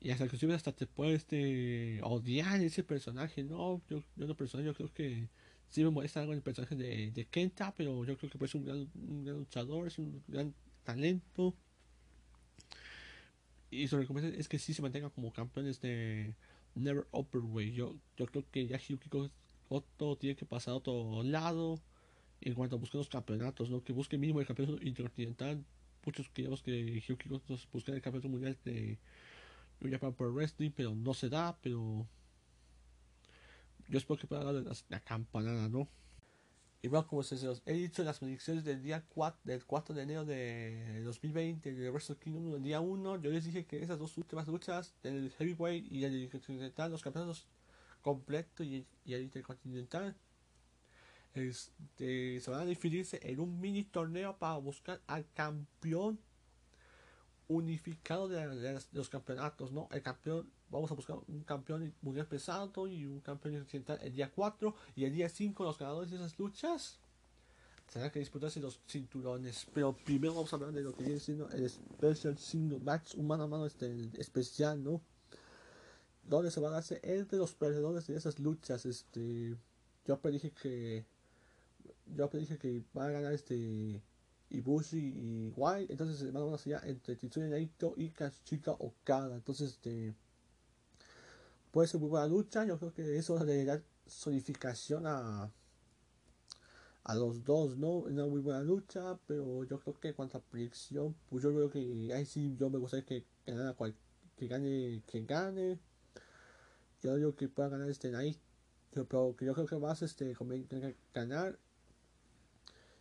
Y 0.00 0.10
hasta 0.10 0.24
inclusive 0.24 0.54
hasta 0.54 0.72
te 0.72 0.86
puede 0.86 1.14
este 1.14 2.00
odiar 2.02 2.60
ese 2.60 2.84
personaje 2.84 3.42
no 3.42 3.82
yo 3.88 4.02
yo 4.16 4.34
personal 4.36 4.66
yo 4.66 4.74
creo 4.74 4.92
que 4.92 5.28
sí 5.68 5.82
me 5.82 5.90
molesta 5.90 6.20
algo 6.20 6.32
el 6.32 6.42
personaje 6.42 6.76
de, 6.76 7.10
de 7.10 7.24
Kenta 7.26 7.74
pero 7.76 8.04
yo 8.04 8.16
creo 8.16 8.30
que 8.30 8.38
puede 8.38 8.50
ser 8.52 8.60
un 8.60 8.66
gran, 8.66 8.90
un 8.94 9.24
gran 9.24 9.38
luchador 9.38 9.88
es 9.88 9.98
un 9.98 10.22
gran 10.28 10.54
talento 10.84 11.54
y 13.70 13.86
su 13.88 13.96
recomendación 13.98 14.40
es 14.40 14.48
que 14.48 14.58
sí 14.58 14.74
se 14.74 14.82
mantenga 14.82 15.10
como 15.10 15.32
campeones 15.32 15.80
de 15.80 16.34
Never 16.74 17.06
Way 17.12 17.72
Yo, 17.72 17.96
yo 18.16 18.26
creo 18.26 18.44
que 18.50 18.66
ya 18.66 18.78
Hyuki 18.78 19.08
Goto 19.68 20.16
tiene 20.16 20.36
que 20.36 20.46
pasar 20.46 20.72
a 20.72 20.76
otro 20.76 21.22
lado 21.22 21.80
en 22.40 22.54
cuanto 22.54 22.76
a 22.76 22.78
buscar 22.78 22.98
los 22.98 23.08
campeonatos, 23.08 23.70
¿no? 23.70 23.82
Que 23.82 23.92
busque 23.92 24.16
mínimo 24.16 24.40
el 24.40 24.46
campeonato 24.46 24.82
intercontinental. 24.82 25.64
Muchos 26.04 26.28
queríamos 26.30 26.62
que 26.62 27.00
Hyuki 27.00 27.28
Goto 27.28 27.54
el 27.54 28.00
campeonato 28.00 28.28
mundial 28.28 28.56
de 28.64 28.98
New 29.80 29.92
Japan 29.92 30.14
Pro 30.14 30.32
Wrestling, 30.32 30.70
pero 30.70 30.94
no 30.94 31.14
se 31.14 31.28
da, 31.28 31.58
pero 31.60 32.06
yo 33.88 33.98
espero 33.98 34.18
que 34.18 34.26
pueda 34.26 34.52
dar 34.52 34.64
la 34.88 35.00
campanada, 35.00 35.68
¿no? 35.68 35.88
Y 36.80 36.88
bueno, 36.88 37.08
como 37.08 37.24
se 37.24 37.44
los 37.44 37.60
he 37.66 37.72
dicho, 37.72 38.04
las 38.04 38.20
predicciones 38.20 38.62
del 38.64 38.82
día 38.82 39.04
4, 39.08 39.40
del 39.42 39.64
4 39.64 39.94
de 39.96 40.02
enero 40.02 40.24
de 40.24 41.02
2020 41.02 41.74
de 41.74 41.90
Wrestle 41.90 42.16
Kingdom, 42.16 42.54
el 42.54 42.62
día 42.62 42.80
1, 42.80 43.20
yo 43.20 43.30
les 43.30 43.44
dije 43.44 43.66
que 43.66 43.82
esas 43.82 43.98
dos 43.98 44.16
últimas 44.16 44.46
luchas, 44.46 44.94
el 45.02 45.32
Heavyweight 45.38 45.90
y 45.90 46.04
el 46.04 46.14
Intercontinental, 46.14 46.92
los 46.92 47.02
campeonatos 47.02 47.48
completos 48.00 48.64
y, 48.64 48.86
el 49.06 49.22
Intercontinental, 49.22 50.14
este, 51.34 52.40
se 52.40 52.50
van 52.50 52.60
a 52.60 52.64
dividirse 52.64 53.18
en 53.22 53.40
un 53.40 53.60
mini 53.60 53.82
torneo 53.82 54.38
para 54.38 54.56
buscar 54.58 55.00
al 55.08 55.26
campeón 55.34 56.20
unificado 57.48 58.28
de, 58.28 58.80
los 58.92 59.08
campeonatos, 59.08 59.72
¿no? 59.72 59.88
El 59.90 60.02
campeón, 60.02 60.48
vamos 60.70 60.90
a 60.90 60.94
buscar 60.94 61.16
un 61.28 61.42
campeón 61.44 61.94
mundial 62.02 62.26
pesado 62.26 62.86
y 62.86 63.06
un 63.06 63.20
campeón 63.20 63.60
occidental 63.60 63.98
el 64.02 64.12
día 64.12 64.30
4 64.34 64.74
y 64.96 65.04
el 65.04 65.12
día 65.12 65.28
5 65.28 65.64
los 65.64 65.78
ganadores 65.78 66.10
de 66.10 66.16
esas 66.16 66.38
luchas 66.38 66.98
tendrán 67.92 68.10
que 68.10 68.18
disputarse 68.18 68.60
los 68.60 68.80
cinturones. 68.86 69.66
Pero 69.72 69.96
primero 69.96 70.34
vamos 70.34 70.52
a 70.52 70.56
hablar 70.56 70.72
de 70.72 70.82
lo 70.82 70.94
que 70.94 71.04
viene 71.04 71.20
siendo 71.20 71.48
el 71.50 71.68
Special 71.68 72.36
Single 72.38 72.80
Match, 72.80 73.14
un 73.14 73.26
mano 73.26 73.44
a 73.44 73.48
mano 73.48 73.66
este, 73.66 74.10
especial, 74.18 74.82
¿no? 74.82 75.00
Donde 76.24 76.50
se 76.50 76.60
va 76.60 76.68
a 76.68 76.72
darse 76.72 77.00
entre 77.02 77.38
los 77.38 77.54
perdedores 77.54 78.06
de 78.06 78.16
esas 78.16 78.38
luchas, 78.38 78.84
este... 78.84 79.56
Yo 80.06 80.20
predije 80.20 80.50
que... 80.50 81.04
Yo 82.14 82.28
predije 82.28 82.58
que 82.58 82.82
va 82.96 83.06
a 83.06 83.10
ganar 83.10 83.32
este... 83.32 84.02
Ibushi 84.50 84.96
y 84.96 85.52
White, 85.56 85.92
entonces 85.92 86.18
se 86.18 86.30
van 86.30 86.50
a 86.50 86.54
hacer 86.54 86.80
entre 86.84 87.16
Tetsuya 87.16 87.48
Naito 87.48 87.92
y 87.98 88.08
Kazuchika 88.08 88.72
Okada, 88.72 89.36
entonces 89.36 89.72
este 89.72 90.14
puede 91.70 91.88
ser 91.88 92.00
muy 92.00 92.10
buena 92.10 92.26
lucha, 92.26 92.64
yo 92.64 92.78
creo 92.78 92.92
que 92.92 93.16
eso 93.18 93.42
le 93.44 93.64
da 93.64 93.82
solidificación 94.06 95.06
a 95.06 95.50
a 97.04 97.14
los 97.14 97.42
dos, 97.42 97.78
¿no? 97.78 98.00
Una 98.00 98.26
muy 98.26 98.40
buena 98.42 98.62
lucha, 98.62 99.18
pero 99.26 99.64
yo 99.64 99.80
creo 99.80 99.98
que 99.98 100.08
en 100.08 100.14
cuanto 100.14 100.36
a 100.36 100.42
predicción, 100.42 101.16
pues 101.30 101.42
yo 101.42 101.50
creo 101.54 101.70
que 101.70 102.12
ahí 102.14 102.26
sí 102.26 102.54
yo 102.58 102.68
me 102.68 102.78
gustaría 102.78 103.06
que, 103.06 103.24
que, 103.46 103.74
cual, 103.76 103.94
que 104.36 104.46
gane 104.46 105.02
quien 105.10 105.26
gane. 105.26 105.78
Yo 107.02 107.16
digo 107.16 107.34
que 107.34 107.48
pueda 107.48 107.70
ganar 107.70 107.88
este 107.88 108.10
Night, 108.10 108.38
pero 108.92 109.34
que 109.36 109.46
yo 109.46 109.54
creo 109.54 109.66
que 109.66 109.76
más 109.78 110.02
este 110.02 110.34
que 110.34 110.96
ganar 111.14 111.58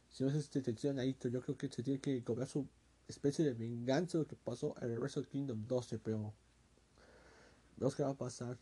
si 0.10 0.24
no 0.24 0.30
es 0.30 0.36
este 0.36 0.62
Tetsuya 0.62 0.94
Naito, 0.94 1.28
yo 1.28 1.42
creo 1.42 1.58
que 1.58 1.68
se 1.70 1.84
tiene 1.84 2.00
que 2.00 2.24
cobrar 2.24 2.48
su 2.48 2.68
especie 3.08 3.46
de 3.46 3.54
venganza 3.54 4.18
de 4.18 4.24
lo 4.24 4.28
que 4.28 4.36
pasó 4.36 4.74
en 4.82 4.92
el 4.92 5.00
Wrestle 5.00 5.26
Kingdom 5.26 5.68
12, 5.68 6.00
pero 6.00 6.34
no 7.78 7.90
sé 7.90 7.98
qué 7.98 8.04
va 8.04 8.10
a 8.10 8.18
pasar. 8.18 8.58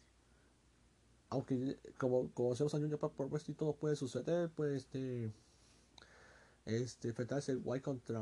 Aunque 1.30 1.80
como 1.98 2.30
conocemos 2.32 2.74
a 2.76 2.80
New 2.80 2.98
por 2.98 3.28
West 3.28 3.50
y 3.50 3.54
todo 3.54 3.74
puede 3.74 3.96
suceder, 3.96 4.50
puede 4.50 4.78
este 4.78 5.32
este 6.66 7.10
enfrentarse 7.10 7.56
White 7.56 7.84
contra 7.84 8.22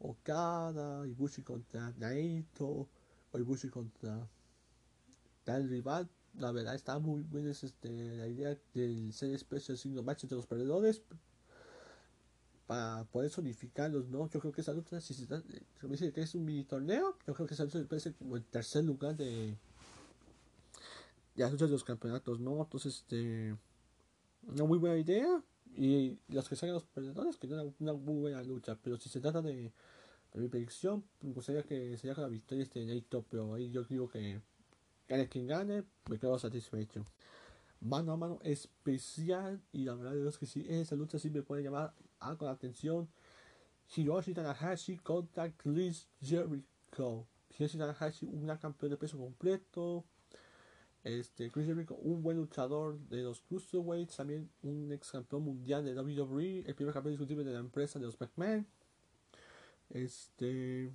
Okada, 0.00 1.06
Ibushi 1.06 1.42
contra 1.42 1.92
Naito, 1.98 2.88
o 3.32 3.38
Ibushi 3.38 3.68
contra 3.68 4.28
tal 5.44 5.68
rival. 5.68 6.08
La 6.34 6.50
verdad 6.50 6.74
está 6.74 6.98
muy 6.98 7.22
buena 7.22 7.52
este, 7.52 8.16
la 8.16 8.26
idea 8.26 8.58
del 8.74 9.12
ser 9.12 9.32
especial 9.34 9.78
signo 9.78 10.02
match 10.02 10.24
entre 10.24 10.36
los 10.36 10.46
perdedores 10.46 11.02
para 12.66 13.04
poder 13.04 13.30
solidificarlos, 13.30 14.08
¿no? 14.08 14.28
Yo 14.30 14.40
creo 14.40 14.52
que 14.52 14.62
esa 14.62 14.72
lucha, 14.72 15.00
si 15.00 15.14
se, 15.14 15.26
dice 15.82 16.12
que 16.12 16.22
es 16.22 16.34
un 16.34 16.44
mini 16.44 16.64
torneo, 16.64 17.16
yo 17.26 17.34
creo 17.34 17.46
que 17.46 17.54
esa 17.54 17.64
lucha 17.64 18.00
ser 18.00 18.14
como 18.14 18.36
el 18.36 18.44
tercer 18.44 18.84
lugar 18.84 19.16
de, 19.16 19.56
luchas 21.36 21.68
de 21.68 21.68
los 21.68 21.84
campeonatos, 21.84 22.40
¿no? 22.40 22.62
Entonces, 22.62 22.96
este, 22.96 23.56
una 24.46 24.64
muy 24.64 24.78
buena 24.78 24.96
idea. 24.96 25.42
Y 25.76 26.18
los 26.28 26.48
que 26.48 26.54
salgan 26.54 26.74
los 26.74 26.84
perdedores, 26.84 27.36
que 27.36 27.48
una, 27.48 27.64
una 27.80 27.92
muy 27.94 28.20
buena 28.20 28.42
lucha. 28.42 28.78
Pero 28.80 28.96
si 28.96 29.08
se 29.08 29.20
trata 29.20 29.42
de, 29.42 29.72
mi 30.34 30.48
predicción, 30.48 31.04
me 31.20 31.32
gustaría 31.32 31.62
que 31.62 31.98
con 32.14 32.22
la 32.22 32.28
victoria 32.28 32.62
este 32.62 32.84
Naito, 32.84 33.24
pero 33.28 33.54
ahí 33.54 33.70
yo 33.70 33.84
digo 33.84 34.08
que 34.08 34.40
gane 35.08 35.28
quien 35.28 35.46
gane, 35.46 35.84
me 36.08 36.18
quedo 36.18 36.38
satisfecho. 36.38 37.04
Mano 37.80 38.12
a 38.12 38.16
mano 38.16 38.38
especial, 38.42 39.60
y 39.72 39.84
la 39.84 39.94
verdad 39.94 40.16
es 40.16 40.38
que 40.38 40.46
sí, 40.46 40.64
esa 40.68 40.96
lucha 40.96 41.18
sí 41.18 41.30
me 41.30 41.42
puede 41.42 41.62
llamar 41.62 41.92
algo 42.20 42.46
la 42.46 42.52
atención. 42.52 43.08
Hiroshi 43.94 44.32
Tanahashi 44.32 44.96
contra 44.98 45.52
Chris 45.52 46.08
Jericho. 46.20 47.26
Hiroshi 47.50 47.78
Tanahashi, 47.78 48.26
un 48.26 48.42
gran 48.42 48.58
campeón 48.58 48.90
de 48.90 48.96
peso 48.96 49.18
completo 49.18 50.04
este, 51.04 51.50
Chris 51.50 51.66
Jericho, 51.66 51.94
un 51.96 52.22
buen 52.22 52.38
luchador 52.38 52.98
de 53.10 53.22
los 53.22 53.40
Cruiserweights, 53.42 54.16
también 54.16 54.50
un 54.62 54.90
ex 54.90 55.12
campeón 55.12 55.42
mundial 55.42 55.84
de 55.84 55.94
WWE, 55.94 56.64
el 56.66 56.74
primer 56.74 56.94
campeón 56.94 57.12
discutible 57.12 57.44
de 57.44 57.52
la 57.52 57.60
empresa 57.60 57.98
de 57.98 58.06
los 58.06 58.18
McMahon. 58.18 58.66
Este, 59.90 60.90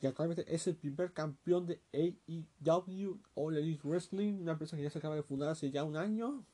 y 0.00 0.06
actualmente 0.06 0.44
es 0.52 0.66
el 0.66 0.74
primer 0.74 1.12
campeón 1.12 1.64
de 1.64 1.80
AEW, 1.92 3.20
All 3.34 3.56
Elite 3.56 3.86
Wrestling, 3.86 4.40
una 4.40 4.52
empresa 4.52 4.76
que 4.76 4.82
ya 4.82 4.90
se 4.90 4.98
acaba 4.98 5.14
de 5.14 5.22
fundar 5.22 5.48
hace 5.48 5.70
ya 5.70 5.84
un 5.84 5.96
año. 5.96 6.44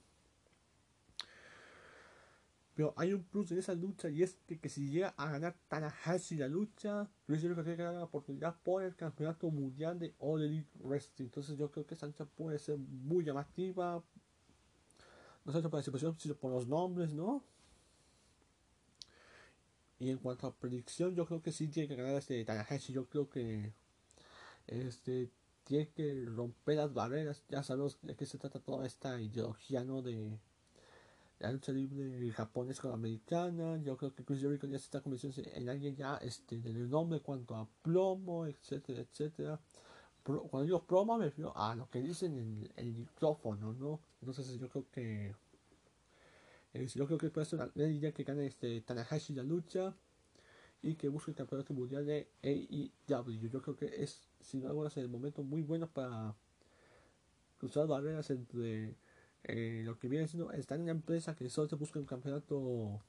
Pero 2.79 2.95
hay 2.97 3.13
un 3.13 3.25
plus 3.25 3.51
en 3.51 3.59
esa 3.59 3.75
lucha 3.75 4.09
y 4.09 4.23
es 4.23 4.39
que, 4.47 4.69
si 4.69 4.89
llega 4.89 5.09
a 5.17 5.29
ganar 5.29 5.57
Tanahashi 5.67 6.37
la 6.37 6.47
lucha, 6.47 7.11
Chris 7.27 7.43
Jericho 7.43 7.65
tiene 7.65 7.77
que 7.77 7.83
ganar 7.83 7.99
la 7.99 8.05
oportunidad 8.05 8.55
por 8.63 8.85
el 8.85 8.95
campeonato 8.95 9.51
mundial 9.51 9.99
de 9.99 10.15
All 10.21 10.45
Elite 10.45 10.79
Wrestling. 10.85 11.25
Entonces 11.25 11.59
yo 11.59 11.73
creo 11.73 11.85
que 11.85 11.95
esa 11.95 12.09
puede 12.37 12.57
ser 12.61 12.79
muy 12.79 13.25
llamativa. 13.25 14.01
No 15.45 15.53
solo 15.53 15.69
por 15.69 15.81
la 15.81 15.83
situación, 15.83 16.17
sino 16.21 16.37
por 16.37 16.53
los 16.53 16.69
nombres, 16.69 17.13
¿no? 17.13 17.43
Y 19.99 20.11
en 20.11 20.19
cuanto 20.19 20.47
a 20.47 20.55
predicción, 20.55 21.17
yo 21.17 21.27
creo 21.27 21.43
que 21.43 21.51
sí 21.51 21.67
tiene 21.67 21.89
que 21.89 21.97
ganar 21.97 22.15
este 22.15 22.45
Tanahashi. 22.45 22.93
Yo 22.93 23.09
creo 23.09 23.29
que 23.29 23.73
este 24.69 25.33
tiene 25.65 25.89
que 25.89 26.27
romper 26.27 26.77
las 26.77 26.95
barreras. 26.95 27.43
Ya 27.49 27.65
sabemos 27.65 27.99
de 28.03 28.15
qué 28.15 28.25
se 28.25 28.39
trata 28.39 28.61
toda 28.61 28.87
esta 28.87 29.21
ideología, 29.21 29.83
¿no? 29.83 30.01
De 30.01 30.39
la 31.39 31.53
lucha 31.53 31.73
libre 31.73 32.31
japonesa 32.33 32.83
con 32.83 32.93
americana. 32.93 33.79
Yo 33.83 33.97
creo 33.97 34.15
que 34.15 34.25
Chris 34.25 34.41
Jericho 34.41 34.67
ya 34.67 34.79
se 34.79 34.85
está 34.85 35.01
convirtiendo 35.01 35.41
en 35.55 35.69
alguien 35.69 35.95
ya 35.97 36.17
este, 36.17 36.59
del 36.59 36.89
nombre 36.89 37.21
cuanto 37.21 37.57
a 37.57 37.69
plomo, 37.83 38.47
etcétera, 38.47 39.03
etcétera. 39.03 39.61
cuando 40.25 40.63
digo 40.63 40.85
plomo 40.85 41.17
me 41.19 41.27
refiero 41.27 41.57
a 41.57 41.75
lo 41.75 41.89
que 41.89 42.01
dicen 42.03 42.37
en 42.39 42.71
el 42.77 42.93
micrófono, 42.93 43.73
¿no? 43.73 44.01
Entonces 44.21 44.59
yo 44.59 44.69
creo 44.69 44.87
que 44.91 45.35
yo 46.95 47.07
creo 47.07 47.19
que 47.19 47.31
puede 47.31 47.47
ser 47.47 47.61
una 47.75 47.89
idea 47.89 48.13
que 48.13 48.25
gane 48.25 48.47
este 48.47 48.81
Tanahashi 48.83 49.35
la 49.35 49.43
lucha 49.43 49.95
y 50.83 50.95
que 50.95 51.09
busque 51.09 51.31
el 51.31 51.37
campeonato 51.37 51.75
mundial 51.75 52.07
de 52.07 52.29
AEW. 52.43 53.49
Yo 53.49 53.63
creo 53.63 53.77
que 53.77 54.03
es, 54.03 54.29
sin 54.41 54.65
algo, 54.67 54.87
es 54.87 54.97
el 54.97 55.09
momento 55.09 55.43
muy 55.43 55.63
bueno 55.63 55.89
para 55.89 56.35
cruzar 57.59 57.87
barreras 57.87 58.31
entre 58.31 58.95
eh, 59.45 59.83
lo 59.85 59.99
que 59.99 60.09
viene 60.09 60.27
siendo 60.27 60.51
estar 60.53 60.77
en 60.77 60.83
una 60.83 60.93
empresa 60.93 61.35
que 61.35 61.49
solo 61.49 61.69
se 61.69 61.77
busca 61.77 61.99
un 61.99 62.07
campeonato 62.07 63.01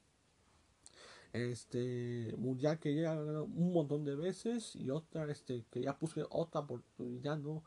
este 1.33 2.33
mundial 2.37 2.79
que 2.79 2.95
ya 2.95 3.11
ha 3.11 3.15
ganado 3.15 3.43
un 3.45 3.73
montón 3.73 4.03
de 4.03 4.15
veces 4.15 4.75
y 4.75 4.89
otra 4.89 5.29
este 5.31 5.63
que 5.69 5.81
ya 5.81 5.93
busque 5.99 6.25
otra 6.29 6.61
oportunidad 6.61 7.37
no 7.37 7.63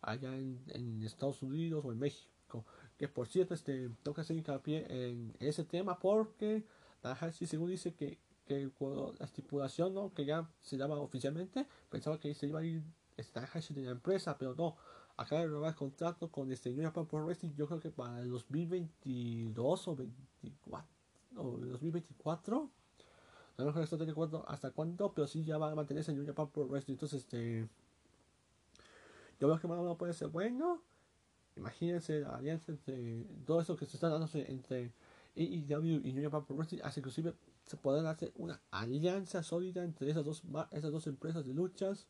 allá 0.00 0.34
en, 0.36 1.02
Estados 1.04 1.42
Unidos 1.42 1.84
o 1.84 1.92
en 1.92 1.98
México. 1.98 2.64
Que 2.98 3.08
por 3.08 3.28
cierto 3.28 3.54
este 3.54 3.90
tengo 4.02 4.14
que 4.14 4.20
hacer 4.20 4.36
hincapié 4.36 4.86
en 4.88 5.34
ese 5.38 5.64
tema 5.64 5.98
porque 5.98 6.64
la 7.02 7.16
según 7.32 7.70
dice 7.70 7.94
que 7.94 8.18
que 8.46 8.70
la 9.18 9.24
estipulación 9.24 9.94
¿no? 9.94 10.12
que 10.12 10.24
ya 10.24 10.48
se 10.60 10.76
llama 10.76 10.96
oficialmente 10.96 11.66
pensaba 11.88 12.20
que 12.20 12.34
se 12.34 12.46
iba 12.46 12.60
a 12.60 12.64
ir 12.64 12.82
esta 13.16 13.40
de 13.40 13.82
la 13.82 13.92
empresa 13.92 14.36
pero 14.36 14.54
no 14.54 14.76
acaba 15.16 15.42
de 15.42 15.48
renovar 15.48 15.74
contrato 15.74 16.30
con 16.30 16.50
este 16.52 16.72
New 16.72 16.82
Japan 16.82 17.06
Pro 17.06 17.24
Wrestling, 17.24 17.54
yo 17.56 17.66
creo 17.66 17.80
que 17.80 17.90
para 17.90 18.20
el 18.20 18.30
2022 18.30 19.88
o 19.88 19.96
24 19.96 20.88
o 21.36 21.58
2024 21.58 22.70
no 23.58 23.72
tiene 23.72 24.14
cuánto, 24.14 24.44
hasta 24.48 24.70
cuándo, 24.70 25.12
pero 25.12 25.26
sí 25.26 25.44
ya 25.44 25.58
va 25.58 25.70
a 25.70 25.74
mantenerse 25.74 26.10
en 26.10 26.18
New 26.18 26.26
Japan 26.26 26.48
Pro. 26.48 26.68
Entonces, 26.76 27.22
este. 27.22 27.68
Yo 29.40 29.48
veo 29.48 29.58
que 29.58 29.68
no 29.68 29.96
puede 29.96 30.12
ser 30.12 30.28
bueno. 30.28 30.82
Imagínense 31.56 32.20
la 32.20 32.36
alianza 32.36 32.72
entre 32.72 33.24
todo 33.46 33.60
eso 33.60 33.76
que 33.76 33.86
se 33.86 33.96
está 33.96 34.08
dándose 34.08 34.50
entre 34.50 34.92
AEW 35.36 36.00
y 36.04 36.12
New 36.12 36.24
Japan 36.24 36.44
Pro 36.44 36.56
Wrestling. 36.56 36.80
Hace 36.82 37.00
inclusive 37.00 37.34
se 37.64 37.76
puede 37.76 38.06
hacer 38.08 38.32
una 38.36 38.60
alianza 38.70 39.42
sólida 39.42 39.84
entre 39.84 40.10
esas 40.10 40.24
dos, 40.24 40.42
esas 40.72 40.90
dos 40.90 41.06
empresas 41.06 41.46
de 41.46 41.54
luchas. 41.54 42.06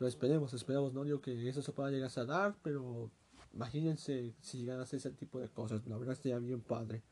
Pero 0.00 0.08
esperemos, 0.08 0.54
esperemos, 0.54 0.94
no 0.94 1.04
digo 1.04 1.20
que 1.20 1.46
eso 1.46 1.60
se 1.60 1.72
pueda 1.72 1.90
llegar 1.90 2.10
a 2.16 2.24
dar, 2.24 2.56
pero 2.62 3.10
imagínense 3.52 4.34
si 4.40 4.60
llegan 4.60 4.80
a 4.80 4.84
hacer 4.84 4.96
ese 4.96 5.10
tipo 5.10 5.38
de 5.38 5.50
cosas, 5.50 5.86
la 5.86 5.98
verdad 5.98 6.14
estaría 6.14 6.38
bien 6.38 6.62
padre. 6.62 7.02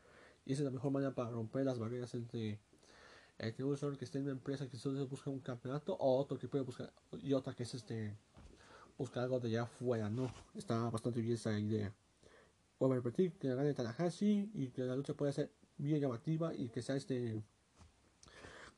Y 0.43 0.53
esa 0.53 0.63
es 0.63 0.65
la 0.65 0.71
mejor 0.71 0.89
manera 0.89 1.13
para 1.13 1.29
romper 1.29 1.65
las 1.65 1.77
barreras 1.77 2.15
entre 2.15 2.59
que 3.37 3.63
un 3.63 3.95
que 3.95 4.05
esté 4.05 4.17
en 4.17 4.23
una 4.23 4.31
empresa 4.31 4.67
que 4.67 4.77
solo 4.77 5.05
busca 5.05 5.29
un 5.29 5.39
campeonato 5.39 5.93
o 5.99 6.17
otro 6.17 6.39
que 6.39 6.47
puede 6.47 6.63
buscar 6.63 6.91
y 7.21 7.33
otra 7.33 7.53
que 7.53 7.61
es 7.61 7.75
este 7.75 8.17
buscar 8.97 9.25
algo 9.25 9.39
de 9.39 9.49
allá 9.49 9.61
afuera, 9.61 10.09
¿no? 10.09 10.33
Está 10.55 10.89
bastante 10.89 11.21
bien 11.21 11.35
esa 11.35 11.59
idea. 11.59 11.93
Vuelvo 12.79 12.93
a 12.93 12.97
repetir 12.97 13.33
que 13.33 13.53
gane 13.53 13.75
Tanahashi 13.75 14.49
y 14.55 14.69
que 14.69 14.81
la 14.81 14.95
lucha 14.95 15.13
pueda 15.13 15.31
ser 15.31 15.51
bien 15.77 16.01
llamativa 16.01 16.55
y 16.55 16.69
que 16.69 16.81
sea 16.81 16.95
este 16.95 17.43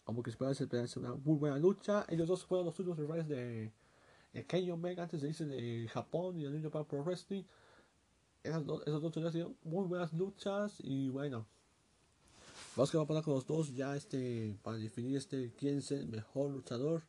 como 0.03 0.21
que 0.21 0.33
pueda 0.33 0.51
hacer 0.51 0.67
una 0.97 1.13
muy 1.13 1.37
buena 1.37 1.57
lucha. 1.57 2.05
Ellos 2.09 2.27
dos 2.27 2.43
fueron 2.43 2.65
los 2.65 2.77
últimos 2.77 2.99
rivales 2.99 3.29
de 3.29 3.71
Kenny 4.47 4.71
Omega 4.71 5.03
antes 5.03 5.21
de 5.21 5.29
irse 5.29 5.45
de 5.45 5.87
Japón 5.89 6.39
y 6.39 6.43
de 6.43 6.49
New 6.49 6.63
Japan 6.63 6.85
Pro 6.85 7.03
Wrestling. 7.03 7.43
esas 8.43 8.65
dos, 8.65 8.81
esos 8.85 9.01
dos 9.01 9.17
han 9.17 9.31
sido 9.31 9.53
muy 9.63 9.85
buenas 9.85 10.13
luchas 10.13 10.75
y 10.79 11.09
bueno. 11.09 11.45
Vamos 12.75 12.89
que 12.89 12.97
va 12.97 13.03
a 13.03 13.07
pasar 13.07 13.23
con 13.23 13.33
los 13.33 13.45
dos 13.45 13.75
ya 13.75 13.95
este 13.95 14.55
para 14.63 14.77
definir 14.77 15.17
este 15.17 15.51
quién 15.57 15.79
es 15.79 15.91
el 15.91 16.07
mejor 16.07 16.51
luchador. 16.51 17.03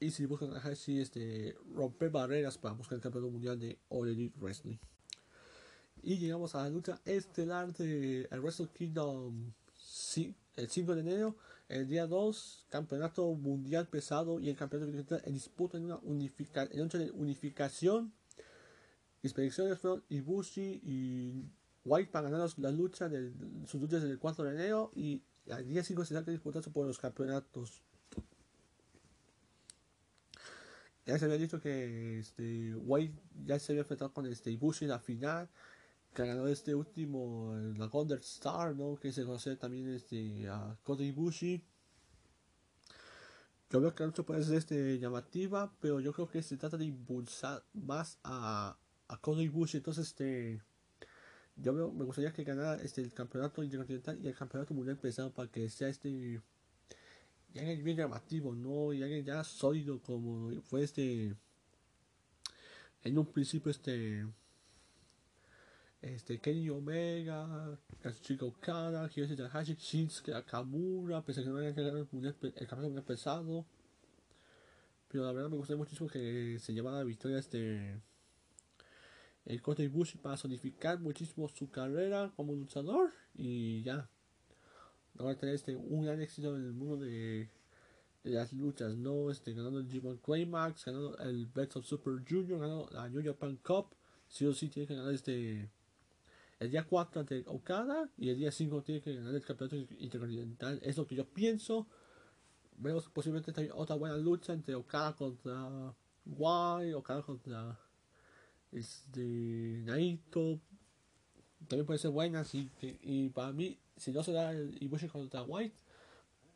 Y 0.00 0.10
si 0.10 0.26
buscan 0.26 0.52
si 0.76 1.00
este 1.00 1.56
romper 1.74 2.10
barreras 2.10 2.58
para 2.58 2.74
buscar 2.74 2.96
el 2.96 3.02
campeonato 3.02 3.32
mundial 3.32 3.58
de 3.58 3.78
All 3.88 4.08
Elite 4.08 4.38
Wrestling. 4.38 4.76
Y 6.02 6.18
llegamos 6.18 6.54
a 6.54 6.62
la 6.62 6.70
lucha 6.70 7.00
estelar 7.04 7.72
de 7.72 8.28
Wrestle 8.30 8.68
Kingdom 8.68 9.52
el 10.56 10.68
5 10.68 10.94
de 10.94 11.00
enero, 11.00 11.36
el 11.68 11.86
día 11.86 12.06
2, 12.06 12.66
campeonato 12.70 13.26
mundial 13.34 13.88
pesado 13.88 14.40
y 14.40 14.48
el 14.48 14.56
campeonato 14.56 15.20
en 15.24 15.34
disputa 15.34 15.76
en 15.76 15.84
una 15.84 15.98
unifica, 15.98 16.66
en 16.70 16.88
de 16.88 17.10
unificación. 17.10 18.12
Inspecciones 19.22 19.78
fueron 19.78 20.02
Ibushi 20.08 20.80
y 20.82 21.44
White 21.84 22.10
para 22.10 22.30
ganar 22.30 22.48
las 22.56 22.74
luchas 22.74 23.10
de 23.10 23.32
sus 23.66 23.80
luchas 23.80 24.02
del 24.02 24.18
4 24.18 24.44
de 24.44 24.50
enero 24.50 24.92
y 24.94 25.22
el 25.46 25.68
día 25.68 25.84
5 25.84 26.04
se 26.04 26.24
que 26.24 26.30
disputarse 26.30 26.70
por 26.70 26.86
los 26.86 26.98
campeonatos. 26.98 27.82
Ya 31.04 31.18
se 31.18 31.24
había 31.24 31.38
dicho 31.38 31.60
que 31.60 32.18
este, 32.18 32.74
White 32.74 33.18
ya 33.46 33.58
se 33.58 33.72
había 33.72 33.80
enfrentado 33.80 34.12
con 34.12 34.26
este 34.26 34.50
Ibushi 34.50 34.84
en 34.84 34.90
la 34.90 34.98
final 34.98 35.48
ganó 36.26 36.46
este 36.48 36.74
último, 36.74 37.54
la 37.76 37.86
Golden 37.86 38.18
Star, 38.20 38.74
¿no? 38.74 38.96
Que 38.96 39.12
se 39.12 39.24
conoce 39.24 39.56
también 39.56 39.88
este, 39.88 40.48
a 40.48 40.76
Kota 40.82 41.02
Ibushi. 41.02 41.62
Yo 43.70 43.80
veo 43.80 43.94
que 43.94 44.02
la 44.02 44.06
lucha 44.06 44.22
puede 44.22 44.42
ser 44.44 44.56
este, 44.56 44.98
llamativa, 44.98 45.72
pero 45.80 46.00
yo 46.00 46.12
creo 46.12 46.28
que 46.28 46.42
se 46.42 46.56
trata 46.56 46.76
de 46.76 46.86
impulsar 46.86 47.62
más 47.74 48.18
a, 48.24 48.78
a 49.08 49.20
Kota 49.20 49.42
Ibushi. 49.42 49.78
Entonces, 49.78 50.06
este, 50.06 50.62
yo 51.56 51.72
me 51.72 52.04
gustaría 52.04 52.32
que 52.32 52.44
ganara 52.44 52.80
este, 52.82 53.02
el 53.02 53.12
campeonato 53.12 53.62
intercontinental 53.62 54.18
y 54.22 54.28
el 54.28 54.34
campeonato 54.34 54.74
mundial 54.74 54.96
pesado 54.98 55.32
para 55.32 55.50
que 55.50 55.68
sea 55.68 55.88
este, 55.88 56.40
ya 57.52 57.62
bien 57.62 57.96
llamativo, 57.96 58.54
¿no? 58.54 58.92
Ya 58.92 59.06
ya 59.06 59.44
sólido 59.44 60.00
como 60.00 60.50
fue 60.62 60.84
este, 60.84 61.34
en 63.02 63.18
un 63.18 63.26
principio 63.26 63.70
este 63.70 64.26
este, 66.00 66.38
Kenny 66.38 66.70
Omega, 66.70 67.78
Kazuchika 68.00 68.44
Okada, 68.44 69.08
Hiroshi 69.08 69.36
Tanahashi, 69.36 69.74
Shinsuke 69.74 70.30
Nakamura, 70.30 71.22
pese 71.22 71.40
a 71.40 71.44
que 71.44 71.50
no 71.50 71.58
hayan 71.58 71.74
ganado 71.74 71.98
el, 71.98 72.06
el 72.12 72.66
campeonato 72.66 72.90
muy 72.90 73.02
pesado. 73.02 73.66
Pero 75.08 75.24
la 75.24 75.32
verdad 75.32 75.50
me 75.50 75.56
gustaría 75.56 75.78
muchísimo 75.78 76.08
que 76.08 76.58
se 76.60 76.72
llevara 76.72 76.98
la 76.98 77.04
victoria 77.04 77.38
este 77.38 78.00
el 79.46 79.62
Kota 79.62 79.82
Ibushi 79.82 80.18
para 80.18 80.36
solidificar 80.36 81.00
muchísimo 81.00 81.48
su 81.48 81.70
carrera 81.70 82.30
como 82.36 82.52
luchador 82.52 83.10
y 83.34 83.82
ya 83.82 84.10
ahora 85.18 85.36
tener 85.36 85.54
este 85.54 85.74
un 85.74 86.04
gran 86.04 86.20
éxito 86.20 86.54
en 86.54 86.64
el 86.64 86.72
mundo 86.74 86.98
de, 86.98 87.48
de 88.24 88.30
las 88.30 88.52
luchas, 88.52 88.96
¿no? 88.96 89.30
Este, 89.30 89.54
ganando 89.54 89.80
el 89.80 89.88
G1 89.88 90.20
Climax, 90.20 90.84
ganando 90.84 91.16
el 91.18 91.46
Best 91.46 91.76
of 91.76 91.86
Super 91.86 92.22
Junior, 92.28 92.60
ganando 92.60 92.88
la 92.92 93.08
New 93.08 93.24
Japan 93.24 93.56
Cup, 93.56 93.94
sí 94.28 94.44
o 94.44 94.52
sí 94.52 94.68
tiene 94.68 94.86
que 94.86 94.94
ganar 94.94 95.14
este 95.14 95.70
el 96.60 96.70
día 96.70 96.84
4 96.84 97.20
ante 97.20 97.44
Okada 97.46 98.10
y 98.16 98.30
el 98.30 98.38
día 98.38 98.50
5 98.50 98.82
tiene 98.82 99.00
que 99.00 99.14
ganar 99.14 99.34
el 99.34 99.44
campeonato 99.44 99.76
intercontinental. 99.98 100.80
Es 100.82 100.96
lo 100.96 101.06
que 101.06 101.14
yo 101.14 101.24
pienso. 101.26 101.86
Vemos 102.76 103.08
posiblemente 103.08 103.52
también 103.52 103.74
otra 103.76 103.96
buena 103.96 104.16
lucha 104.16 104.52
entre 104.52 104.74
Okada 104.74 105.14
contra 105.14 105.94
White, 106.26 106.94
Okada 106.94 107.22
contra 107.22 107.78
este, 108.72 109.82
Naito. 109.84 110.60
También 111.68 111.86
puede 111.86 111.98
ser 111.98 112.10
buena. 112.10 112.44
y 112.52 113.28
para 113.30 113.52
mí, 113.52 113.78
si 113.96 114.12
no 114.12 114.22
se 114.22 114.32
da 114.32 114.52
el 114.52 114.76
Ibushi 114.82 115.08
contra 115.08 115.42
White, 115.42 115.76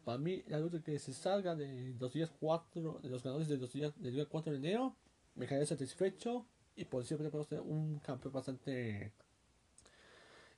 para 0.05 0.19
mí 0.19 0.43
la 0.49 0.59
lucha 0.59 0.83
que 0.83 0.99
se 0.99 1.13
salga 1.13 1.55
de 1.55 1.95
los 1.99 2.13
días 2.13 2.31
4, 2.41 3.01
de 3.03 3.09
los 3.09 3.23
ganadores 3.23 3.49
de 3.49 3.57
los 3.57 3.73
días 3.73 3.93
del 4.01 4.15
día 4.15 4.27
4 4.27 4.53
de 4.53 4.59
enero, 4.59 4.97
me 5.37 5.47
quedaría 5.47 5.67
satisfecho 5.67 6.47
y 6.75 6.85
por 6.85 7.05
siempre 7.05 7.31
podemos 7.31 7.49
tener 7.49 7.65
un 7.65 7.99
campeón 8.01 8.35
bastante 8.35 9.13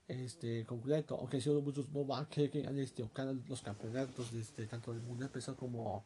este 0.08 0.64
completo, 0.66 1.16
aunque 1.16 1.40
sido 1.40 1.60
muchos 1.62 1.88
no 1.90 2.04
van 2.04 2.26
que 2.26 2.48
ganar 2.48 2.78
este, 2.78 3.08
los 3.48 3.62
campeonatos 3.62 4.32
de 4.32 4.40
este, 4.40 4.66
tanto 4.66 4.92
del 4.92 5.02
mundial 5.02 5.30
pesado 5.30 5.56
como 5.56 6.04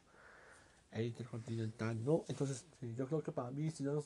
el 0.92 1.06
intercontinental, 1.06 2.02
¿no? 2.04 2.24
Entonces, 2.28 2.64
yo 2.96 3.06
creo 3.06 3.22
que 3.22 3.32
para 3.32 3.50
mí, 3.50 3.70
si 3.70 3.82
no 3.82 4.04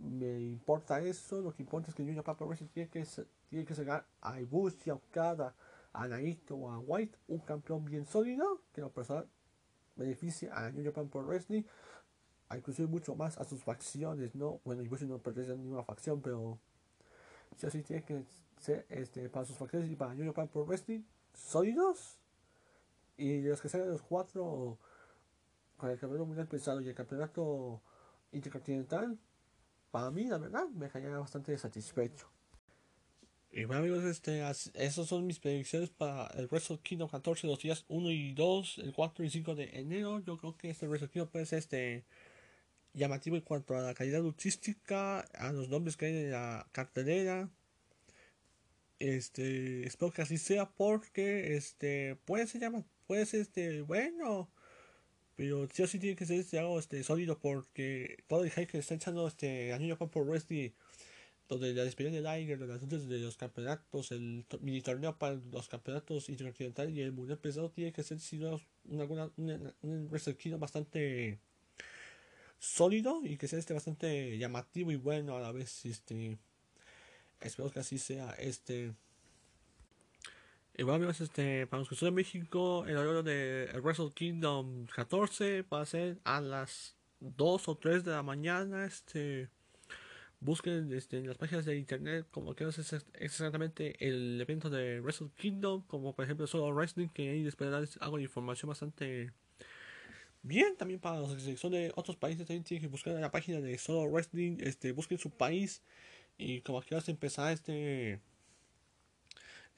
me 0.00 0.40
importa 0.40 1.00
eso, 1.00 1.40
lo 1.40 1.54
que 1.54 1.62
importa 1.62 1.90
es 1.90 1.94
que 1.94 2.02
New 2.02 2.14
Japan 2.14 2.36
Pro 2.36 2.46
Wrestling 2.46 2.68
tiene 2.68 2.88
que, 2.88 3.06
tiene 3.48 3.64
que 3.64 3.74
sacar 3.74 4.06
a 4.20 4.40
Ibushi, 4.40 4.90
a 4.90 4.94
Okada, 4.94 5.54
a 5.92 6.08
Naito 6.08 6.56
o 6.56 6.70
a 6.70 6.78
White, 6.78 7.18
un 7.28 7.38
campeón 7.40 7.84
bien 7.84 8.06
sólido, 8.06 8.60
que 8.72 8.80
lo 8.80 8.90
personal 8.90 9.28
beneficia 9.96 10.52
a 10.54 10.70
New 10.70 10.84
Japan 10.84 11.08
Pro 11.08 11.22
Wrestling, 11.22 11.62
inclusive 12.54 12.88
mucho 12.88 13.14
más 13.14 13.38
a 13.38 13.44
sus 13.44 13.62
facciones, 13.62 14.34
¿no? 14.34 14.60
Bueno, 14.64 14.82
Ibushi 14.82 15.06
no 15.06 15.18
pertenece 15.18 15.52
a 15.52 15.56
ninguna 15.56 15.82
facción, 15.82 16.20
pero 16.20 16.58
si 17.56 17.66
así 17.66 17.82
tiene 17.82 18.04
que 18.04 18.24
este, 18.88 19.28
para 19.28 19.46
sus 19.46 19.56
facciones 19.56 19.90
y 19.90 19.96
para 19.96 20.14
New 20.14 20.26
Japan 20.26 20.48
Pro 20.48 20.64
Wrestling 20.64 21.02
sólidos. 21.34 22.18
Y 23.16 23.42
los 23.42 23.60
que 23.60 23.68
salen 23.68 23.90
los 23.90 24.02
cuatro 24.02 24.78
con 25.76 25.90
el 25.90 25.98
campeonato 25.98 26.26
mundial 26.26 26.48
pesado 26.48 26.80
y 26.80 26.88
el 26.88 26.94
campeonato 26.94 27.80
intercontinental, 28.32 29.18
para 29.90 30.10
mí, 30.10 30.24
la 30.24 30.38
verdad, 30.38 30.68
me 30.68 30.86
dejaría 30.86 31.16
bastante 31.18 31.56
satisfecho. 31.56 32.28
Y 33.52 33.64
bueno 33.64 33.80
amigos, 33.80 34.04
este, 34.04 34.42
esas 34.74 35.06
son 35.06 35.26
mis 35.26 35.38
predicciones 35.38 35.88
para 35.88 36.26
el 36.34 36.46
Wrestle 36.48 36.78
Kingdom 36.80 37.08
14, 37.08 37.46
los 37.46 37.58
días 37.58 37.86
1 37.88 38.10
y 38.10 38.34
2, 38.34 38.78
el 38.84 38.92
4 38.92 39.24
y 39.24 39.30
5 39.30 39.54
de 39.54 39.78
enero. 39.78 40.20
Yo 40.20 40.36
creo 40.36 40.56
que 40.58 40.68
este 40.68 40.86
Wrestle 40.86 41.08
Kingdom 41.08 41.30
puede 41.30 41.46
ser 41.46 41.60
este 41.60 42.04
llamativo 42.92 43.36
en 43.36 43.42
cuanto 43.42 43.74
a 43.74 43.80
la 43.80 43.94
calidad 43.94 44.20
luchística, 44.20 45.20
a 45.20 45.52
los 45.52 45.68
nombres 45.68 45.96
que 45.96 46.06
hay 46.06 46.16
en 46.16 46.32
la 46.32 46.66
cartelera, 46.72 47.48
este, 48.98 49.86
espero 49.86 50.12
que 50.12 50.22
así 50.22 50.38
sea 50.38 50.70
porque 50.70 51.56
este 51.56 52.16
puede 52.24 52.46
ser 52.46 52.70
puede 53.06 53.22
este 53.22 53.82
bueno, 53.82 54.50
pero 55.36 55.68
sí 55.72 55.82
o 55.82 55.86
sí 55.86 55.98
tiene 55.98 56.16
que 56.16 56.26
ser 56.26 56.40
este 56.40 56.58
algo 56.58 56.78
este 56.78 57.02
sólido 57.04 57.38
porque 57.38 58.24
todo 58.26 58.44
el 58.44 58.50
hype 58.50 58.66
que 58.66 58.78
está 58.78 58.94
echando 58.94 59.26
este 59.28 59.72
a 59.72 59.78
New 59.78 59.90
Japan 59.90 60.10
Pro 60.10 60.24
Wrestling 60.24 60.70
donde 61.48 61.72
la 61.74 61.84
despedida 61.84 62.10
de 62.12 62.22
Liger, 62.22 62.58
los 62.58 62.70
asuntos 62.70 63.08
de 63.08 63.18
los 63.18 63.36
campeonatos, 63.36 64.10
el 64.12 64.44
mini 64.60 64.80
torneo 64.82 65.16
para 65.16 65.34
los 65.34 65.68
campeonatos 65.68 66.28
intercontinentales 66.28 66.94
y 66.94 67.00
el 67.00 67.12
mundial 67.12 67.38
pesado 67.38 67.70
tiene 67.70 67.92
que 67.92 68.02
ser 68.02 68.18
si 68.20 68.38
no 68.38 68.60
una, 68.84 69.04
una, 69.36 69.74
un 69.82 70.08
Wrestle 70.10 70.56
bastante 70.56 71.38
sólido 72.58 73.20
y 73.24 73.36
que 73.36 73.48
sea 73.48 73.58
este 73.58 73.74
bastante 73.74 74.38
llamativo 74.38 74.90
y 74.90 74.96
bueno 74.96 75.36
a 75.36 75.40
la 75.40 75.52
vez 75.52 75.84
este 75.84 76.38
Espero 77.40 77.70
que 77.70 77.80
así 77.80 77.98
sea. 77.98 78.30
Este. 78.38 78.92
Igual 80.78 80.96
amigos, 80.96 81.20
este, 81.22 81.66
para 81.66 81.80
los 81.80 81.88
que 81.88 81.96
son 81.96 82.08
de 82.08 82.12
México, 82.12 82.84
el 82.86 82.96
horario 82.98 83.22
de 83.22 83.70
Wrestle 83.82 84.12
Kingdom 84.12 84.86
14 84.86 85.62
va 85.62 85.80
a 85.80 85.86
ser 85.86 86.18
a 86.24 86.42
las 86.42 86.96
2 87.20 87.68
o 87.68 87.76
3 87.76 88.04
de 88.04 88.10
la 88.10 88.22
mañana. 88.22 88.84
Este, 88.84 89.48
busquen 90.40 90.92
este, 90.92 91.18
en 91.18 91.28
las 91.28 91.38
páginas 91.38 91.64
de 91.64 91.76
internet 91.76 92.26
como 92.30 92.54
que 92.54 92.64
es 92.64 92.94
exactamente 93.14 93.96
el 94.06 94.40
evento 94.40 94.68
de 94.68 95.00
Wrestle 95.00 95.30
Kingdom, 95.36 95.82
como 95.86 96.14
por 96.14 96.24
ejemplo 96.24 96.46
Solo 96.46 96.74
Wrestling, 96.74 97.08
que 97.08 97.30
ahí 97.30 97.42
les 97.42 97.56
darles 97.56 97.98
algo 98.00 98.18
de 98.18 98.24
información 98.24 98.68
bastante 98.68 99.32
bien. 100.42 100.76
También 100.76 101.00
para 101.00 101.20
los 101.20 101.34
que 101.42 101.56
son 101.56 101.72
de 101.72 101.92
otros 101.96 102.16
países, 102.16 102.46
también 102.46 102.64
tienen 102.64 102.82
que 102.82 102.88
buscar 102.88 103.14
en 103.14 103.22
la 103.22 103.30
página 103.30 103.60
de 103.60 103.78
Solo 103.78 104.10
Wrestling, 104.10 104.58
este, 104.60 104.92
busquen 104.92 105.18
su 105.18 105.30
país 105.30 105.82
y 106.38 106.60
como 106.60 106.80
que 106.82 106.94
vas 106.94 107.08
a 107.08 107.10
empezar 107.10 107.52
este. 107.52 108.20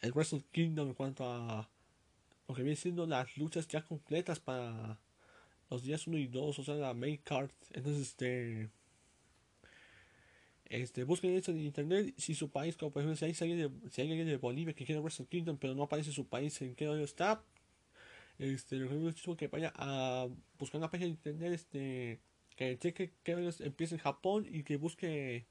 El 0.01 0.13
Wrestle 0.13 0.45
Kingdom 0.53 0.89
en 0.89 0.95
cuanto 0.95 1.31
a. 1.31 1.69
Lo 2.49 2.55
que 2.55 2.63
viene 2.63 2.77
siendo 2.77 3.07
las 3.07 3.37
luchas 3.37 3.69
ya 3.69 3.83
completas 3.83 4.41
para 4.41 4.99
los 5.69 5.83
días 5.83 6.07
1 6.07 6.17
y 6.17 6.27
2, 6.29 6.59
o 6.59 6.65
sea, 6.65 6.75
la 6.75 6.95
main 6.95 7.19
card. 7.19 7.51
Entonces, 7.73 8.09
este. 8.09 8.71
Este, 10.65 11.05
busquen 11.05 11.35
eso 11.35 11.51
en 11.51 11.61
internet. 11.61 12.15
Si 12.19 12.35
su 12.35 12.51
país, 12.51 12.77
como 12.77 12.93
por 12.93 13.03
ejemplo, 13.03 13.17
si 13.17 13.25
hay 13.25 13.51
alguien 13.51 13.81
de, 13.81 13.91
si 13.91 14.03
hay 14.03 14.09
alguien 14.09 14.27
de 14.27 14.37
Bolivia 14.37 14.75
que 14.75 14.85
quiere 14.85 15.01
Wrestle 15.01 15.27
Kingdom, 15.27 15.57
pero 15.59 15.75
no 15.75 15.85
aparece 15.85 16.13
su 16.13 16.27
país 16.27 16.61
en 16.61 16.75
qué 16.75 16.87
horario 16.87 17.05
está, 17.05 17.43
este, 18.39 18.77
lo 18.77 18.89
que 18.89 19.09
es 19.09 19.37
que 19.37 19.49
vaya 19.49 19.73
a 19.77 20.29
buscar 20.59 20.79
una 20.79 20.91
página 20.91 21.07
de 21.07 21.13
internet, 21.13 21.53
este, 21.53 22.21
que 22.55 22.79
cheque 22.79 23.13
que 23.23 23.53
empieza 23.61 23.95
en 23.95 24.01
Japón 24.01 24.47
y 24.49 24.63
que 24.63 24.77
busque 24.77 25.47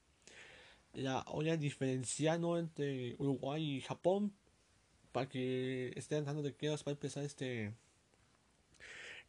la 1.02 1.24
olla 1.28 1.56
diferenciando 1.56 2.58
entre 2.58 3.14
Uruguay 3.18 3.76
y 3.76 3.80
Japón 3.80 4.32
para 5.12 5.28
que 5.28 5.92
estén 5.96 6.24
dando 6.24 6.42
de 6.42 6.54
quedas 6.54 6.82
para 6.82 6.92
empezar 6.92 7.24
este 7.24 7.72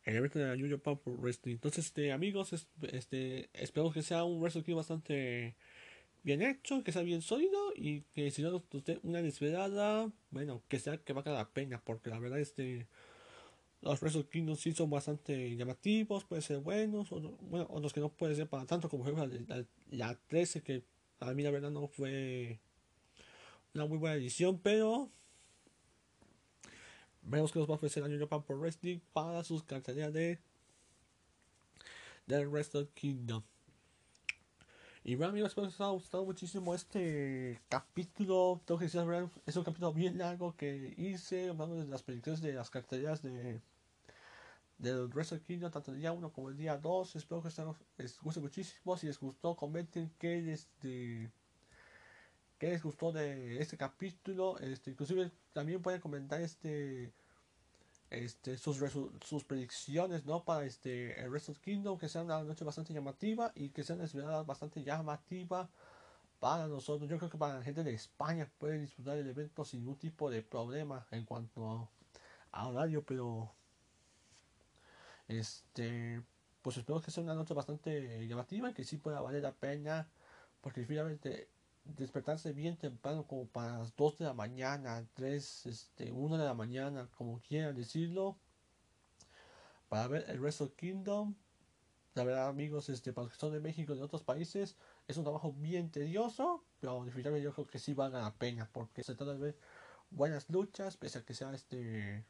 el 0.05 0.15
evento 0.15 0.39
de 0.39 0.47
la 0.47 0.55
New 0.55 0.69
Japan 0.69 0.99
Wrestling. 1.05 1.55
Entonces, 1.55 1.87
este, 1.87 2.11
amigos, 2.11 2.53
este, 2.91 3.49
espero 3.53 3.91
que 3.91 4.01
sea 4.01 4.23
un 4.23 4.41
wrestling 4.41 4.75
bastante 4.75 5.55
bien 6.23 6.41
hecho, 6.41 6.83
que 6.83 6.91
sea 6.91 7.03
bien 7.03 7.21
sólido 7.21 7.73
y 7.75 8.01
que 8.13 8.31
si 8.31 8.41
no 8.41 8.63
usted 8.71 8.99
una 9.03 9.19
inesperada, 9.19 10.11
bueno, 10.31 10.63
que 10.67 10.79
sea 10.79 10.97
que 10.97 11.13
valga 11.13 11.31
la 11.31 11.49
pena, 11.49 11.81
porque 11.83 12.09
la 12.09 12.19
verdad 12.19 12.39
este 12.39 12.87
los 13.81 14.01
Wrestle 14.01 14.25
Kingdom 14.25 14.57
sí 14.57 14.73
son 14.73 14.89
bastante 14.89 15.55
llamativos, 15.55 16.25
pueden 16.25 16.41
ser 16.41 16.59
buenos, 16.59 17.11
o, 17.11 17.19
bueno, 17.41 17.67
otros 17.69 17.93
que 17.93 18.01
no 18.01 18.09
pueden 18.09 18.35
ser 18.35 18.47
para 18.47 18.65
tanto, 18.65 18.89
como 18.89 19.03
ejemplo 19.03 19.25
la, 19.47 19.65
la, 19.91 20.19
13, 20.27 20.61
que 20.61 20.83
a 21.19 21.33
mí 21.33 21.43
la 21.43 21.51
verdad 21.51 21.71
no 21.71 21.87
fue 21.87 22.59
una 23.73 23.85
muy 23.85 23.97
buena 23.97 24.15
edición, 24.15 24.59
pero 24.59 25.09
vemos 27.21 27.51
que 27.51 27.59
nos 27.59 27.67
va 27.67 27.73
a 27.73 27.77
ofrecer 27.77 28.03
el 28.03 28.09
New 28.09 28.19
Japan 28.19 28.43
Pro 28.43 28.57
Wrestling 28.57 28.99
para 29.13 29.43
sus 29.43 29.63
carteras 29.63 30.13
de 30.13 30.39
del 32.25 32.47
Wrestle 32.47 32.87
Kingdom. 32.93 33.43
Y 35.03 35.15
bueno 35.15 35.31
amigos, 35.31 35.49
espero 35.49 35.65
que 35.65 35.71
les 35.71 35.81
haya 35.81 35.89
gustado 35.89 36.25
muchísimo 36.25 36.75
este 36.75 37.59
capítulo. 37.69 38.61
Tengo 38.65 38.77
que 38.77 38.85
decir, 38.85 39.01
es 39.45 39.55
un 39.55 39.63
capítulo 39.63 39.93
bien 39.93 40.17
largo 40.17 40.55
que 40.55 40.93
hice, 40.97 41.49
hablando 41.49 41.77
de 41.77 41.87
las 41.87 42.03
predicciones 42.03 42.41
de 42.41 42.53
las 42.53 42.69
carteras 42.69 43.23
de 43.23 43.61
del 44.79 45.07
Wrestle 45.07 45.41
Kingdom, 45.41 45.71
tanto 45.71 45.91
el 45.91 45.99
día 45.99 46.11
1 46.11 46.33
como 46.33 46.49
el 46.49 46.57
día 46.57 46.77
2. 46.77 47.15
Espero 47.15 47.43
que 47.43 47.49
les 47.97 48.19
guste 48.19 48.39
muchísimo. 48.39 48.97
Si 48.97 49.05
les 49.05 49.19
gustó, 49.19 49.55
comenten 49.55 50.11
qué 50.17 50.41
les, 50.41 50.67
qué 50.81 51.29
les 52.59 52.81
gustó 52.81 53.11
de 53.11 53.61
este 53.61 53.77
capítulo. 53.77 54.57
Este, 54.57 54.89
inclusive 54.91 55.31
también 55.53 55.81
pueden 55.83 56.01
comentar 56.01 56.41
este 56.41 57.13
este, 58.09 58.57
sus, 58.57 58.77
sus 59.23 59.43
predicciones 59.43 60.25
¿no? 60.25 60.43
para 60.43 60.65
este, 60.65 61.19
el 61.21 61.29
Wrestle 61.29 61.55
Kingdom, 61.55 61.97
que 61.97 62.09
sea 62.09 62.23
una 62.23 62.43
noche 62.43 62.65
bastante 62.65 62.93
llamativa 62.93 63.51
y 63.55 63.69
que 63.69 63.83
sea 63.83 63.95
una 63.95 64.07
ciudad 64.07 64.43
bastante 64.45 64.83
llamativa 64.83 65.69
para 66.39 66.67
nosotros. 66.67 67.09
Yo 67.09 67.17
creo 67.17 67.29
que 67.29 67.37
para 67.37 67.59
la 67.59 67.63
gente 67.63 67.83
de 67.83 67.93
España 67.93 68.49
puede 68.57 68.79
disfrutar 68.79 69.17
el 69.17 69.29
evento 69.29 69.63
sin 69.63 69.81
ningún 69.81 69.97
tipo 69.97 70.29
de 70.29 70.41
problema 70.41 71.05
en 71.11 71.25
cuanto 71.25 71.89
a, 72.51 72.67
horario, 72.67 73.03
pero 73.03 73.53
este 75.29 76.21
pues 76.61 76.77
espero 76.77 77.01
que 77.01 77.11
sea 77.11 77.23
una 77.23 77.35
noche 77.35 77.53
bastante 77.53 78.27
llamativa 78.27 78.69
y 78.69 78.73
que 78.73 78.83
sí 78.83 78.97
pueda 78.97 79.21
valer 79.21 79.43
la 79.43 79.53
pena 79.53 80.09
porque 80.61 80.85
finalmente 80.85 81.49
despertarse 81.85 82.53
bien 82.53 82.77
temprano, 82.77 83.25
como 83.25 83.47
para 83.47 83.79
las 83.79 83.95
2 83.95 84.17
de 84.17 84.25
la 84.25 84.33
mañana, 84.33 85.05
3, 85.13 85.65
este, 85.65 86.11
1 86.11 86.37
de 86.37 86.45
la 86.45 86.53
mañana, 86.53 87.09
como 87.17 87.39
quieran 87.41 87.75
decirlo, 87.75 88.37
para 89.87 90.07
ver 90.07 90.25
el 90.29 90.39
Wrestle 90.39 90.71
Kingdom. 90.75 91.35
La 92.15 92.23
verdad, 92.23 92.47
amigos, 92.49 92.89
este, 92.89 93.13
para 93.13 93.25
los 93.25 93.33
que 93.33 93.39
son 93.39 93.53
de 93.53 93.59
México 93.59 93.93
y 93.93 93.97
de 93.97 94.03
otros 94.03 94.23
países, 94.23 94.75
es 95.07 95.17
un 95.17 95.23
trabajo 95.23 95.53
bien 95.53 95.89
tedioso, 95.91 96.63
pero 96.79 97.03
definitivamente 97.05 97.43
yo 97.45 97.53
creo 97.53 97.67
que 97.67 97.79
sí 97.79 97.93
valga 97.93 98.21
la 98.21 98.33
pena, 98.35 98.69
porque 98.71 99.03
se 99.03 99.15
trata 99.15 99.33
de 99.33 99.39
ver 99.39 99.57
buenas 100.11 100.49
luchas, 100.49 100.97
pese 100.97 101.19
a 101.19 101.25
que 101.25 101.33
sea 101.33 101.53
este 101.53 102.25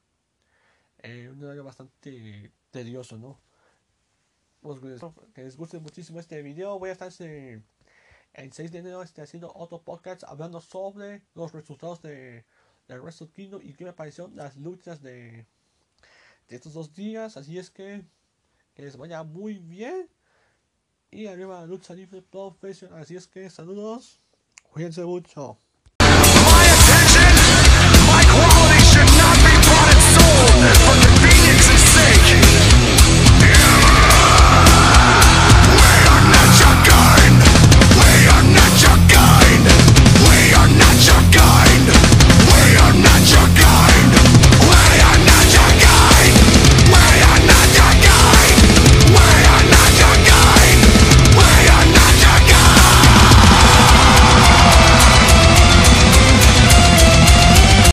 eh, 0.99 1.29
un 1.31 1.43
horario 1.43 1.63
bastante 1.63 2.51
tedioso, 2.71 3.17
¿no? 3.17 3.39
Pues, 4.61 4.79
que 5.33 5.43
les 5.43 5.57
guste 5.57 5.79
muchísimo 5.79 6.19
este 6.19 6.41
video, 6.41 6.77
voy 6.79 6.89
a 6.89 6.93
estar 6.93 7.07
este, 7.07 7.61
el 8.33 8.51
6 8.51 8.71
de 8.71 8.79
enero 8.79 9.01
estoy 9.03 9.23
haciendo 9.23 9.51
otro 9.55 9.81
podcast 9.81 10.23
hablando 10.25 10.59
sobre 10.59 11.23
los 11.33 11.53
resultados 11.53 12.01
de, 12.01 12.45
de 12.87 12.99
Wrestle 12.99 13.29
Kingdom 13.29 13.61
y 13.63 13.73
qué 13.73 13.85
me 13.85 13.93
parecieron 13.93 14.35
las 14.35 14.57
luchas 14.57 15.01
de, 15.01 15.45
de 16.49 16.55
estos 16.55 16.73
dos 16.73 16.93
días. 16.93 17.37
Así 17.37 17.57
es 17.57 17.69
que 17.69 18.03
que 18.79 18.85
les 18.85 18.95
vaya 18.95 19.23
muy 19.23 19.59
bien. 19.59 20.09
Y 21.11 21.25
arriba 21.27 21.59
la 21.59 21.65
lucha 21.65 21.93
libre 21.93 22.21
profesional. 22.21 23.01
Así 23.01 23.15
es 23.15 23.27
que 23.27 23.49
saludos. 23.49 24.21
Cuídense 24.71 25.03
mucho. 25.03 25.57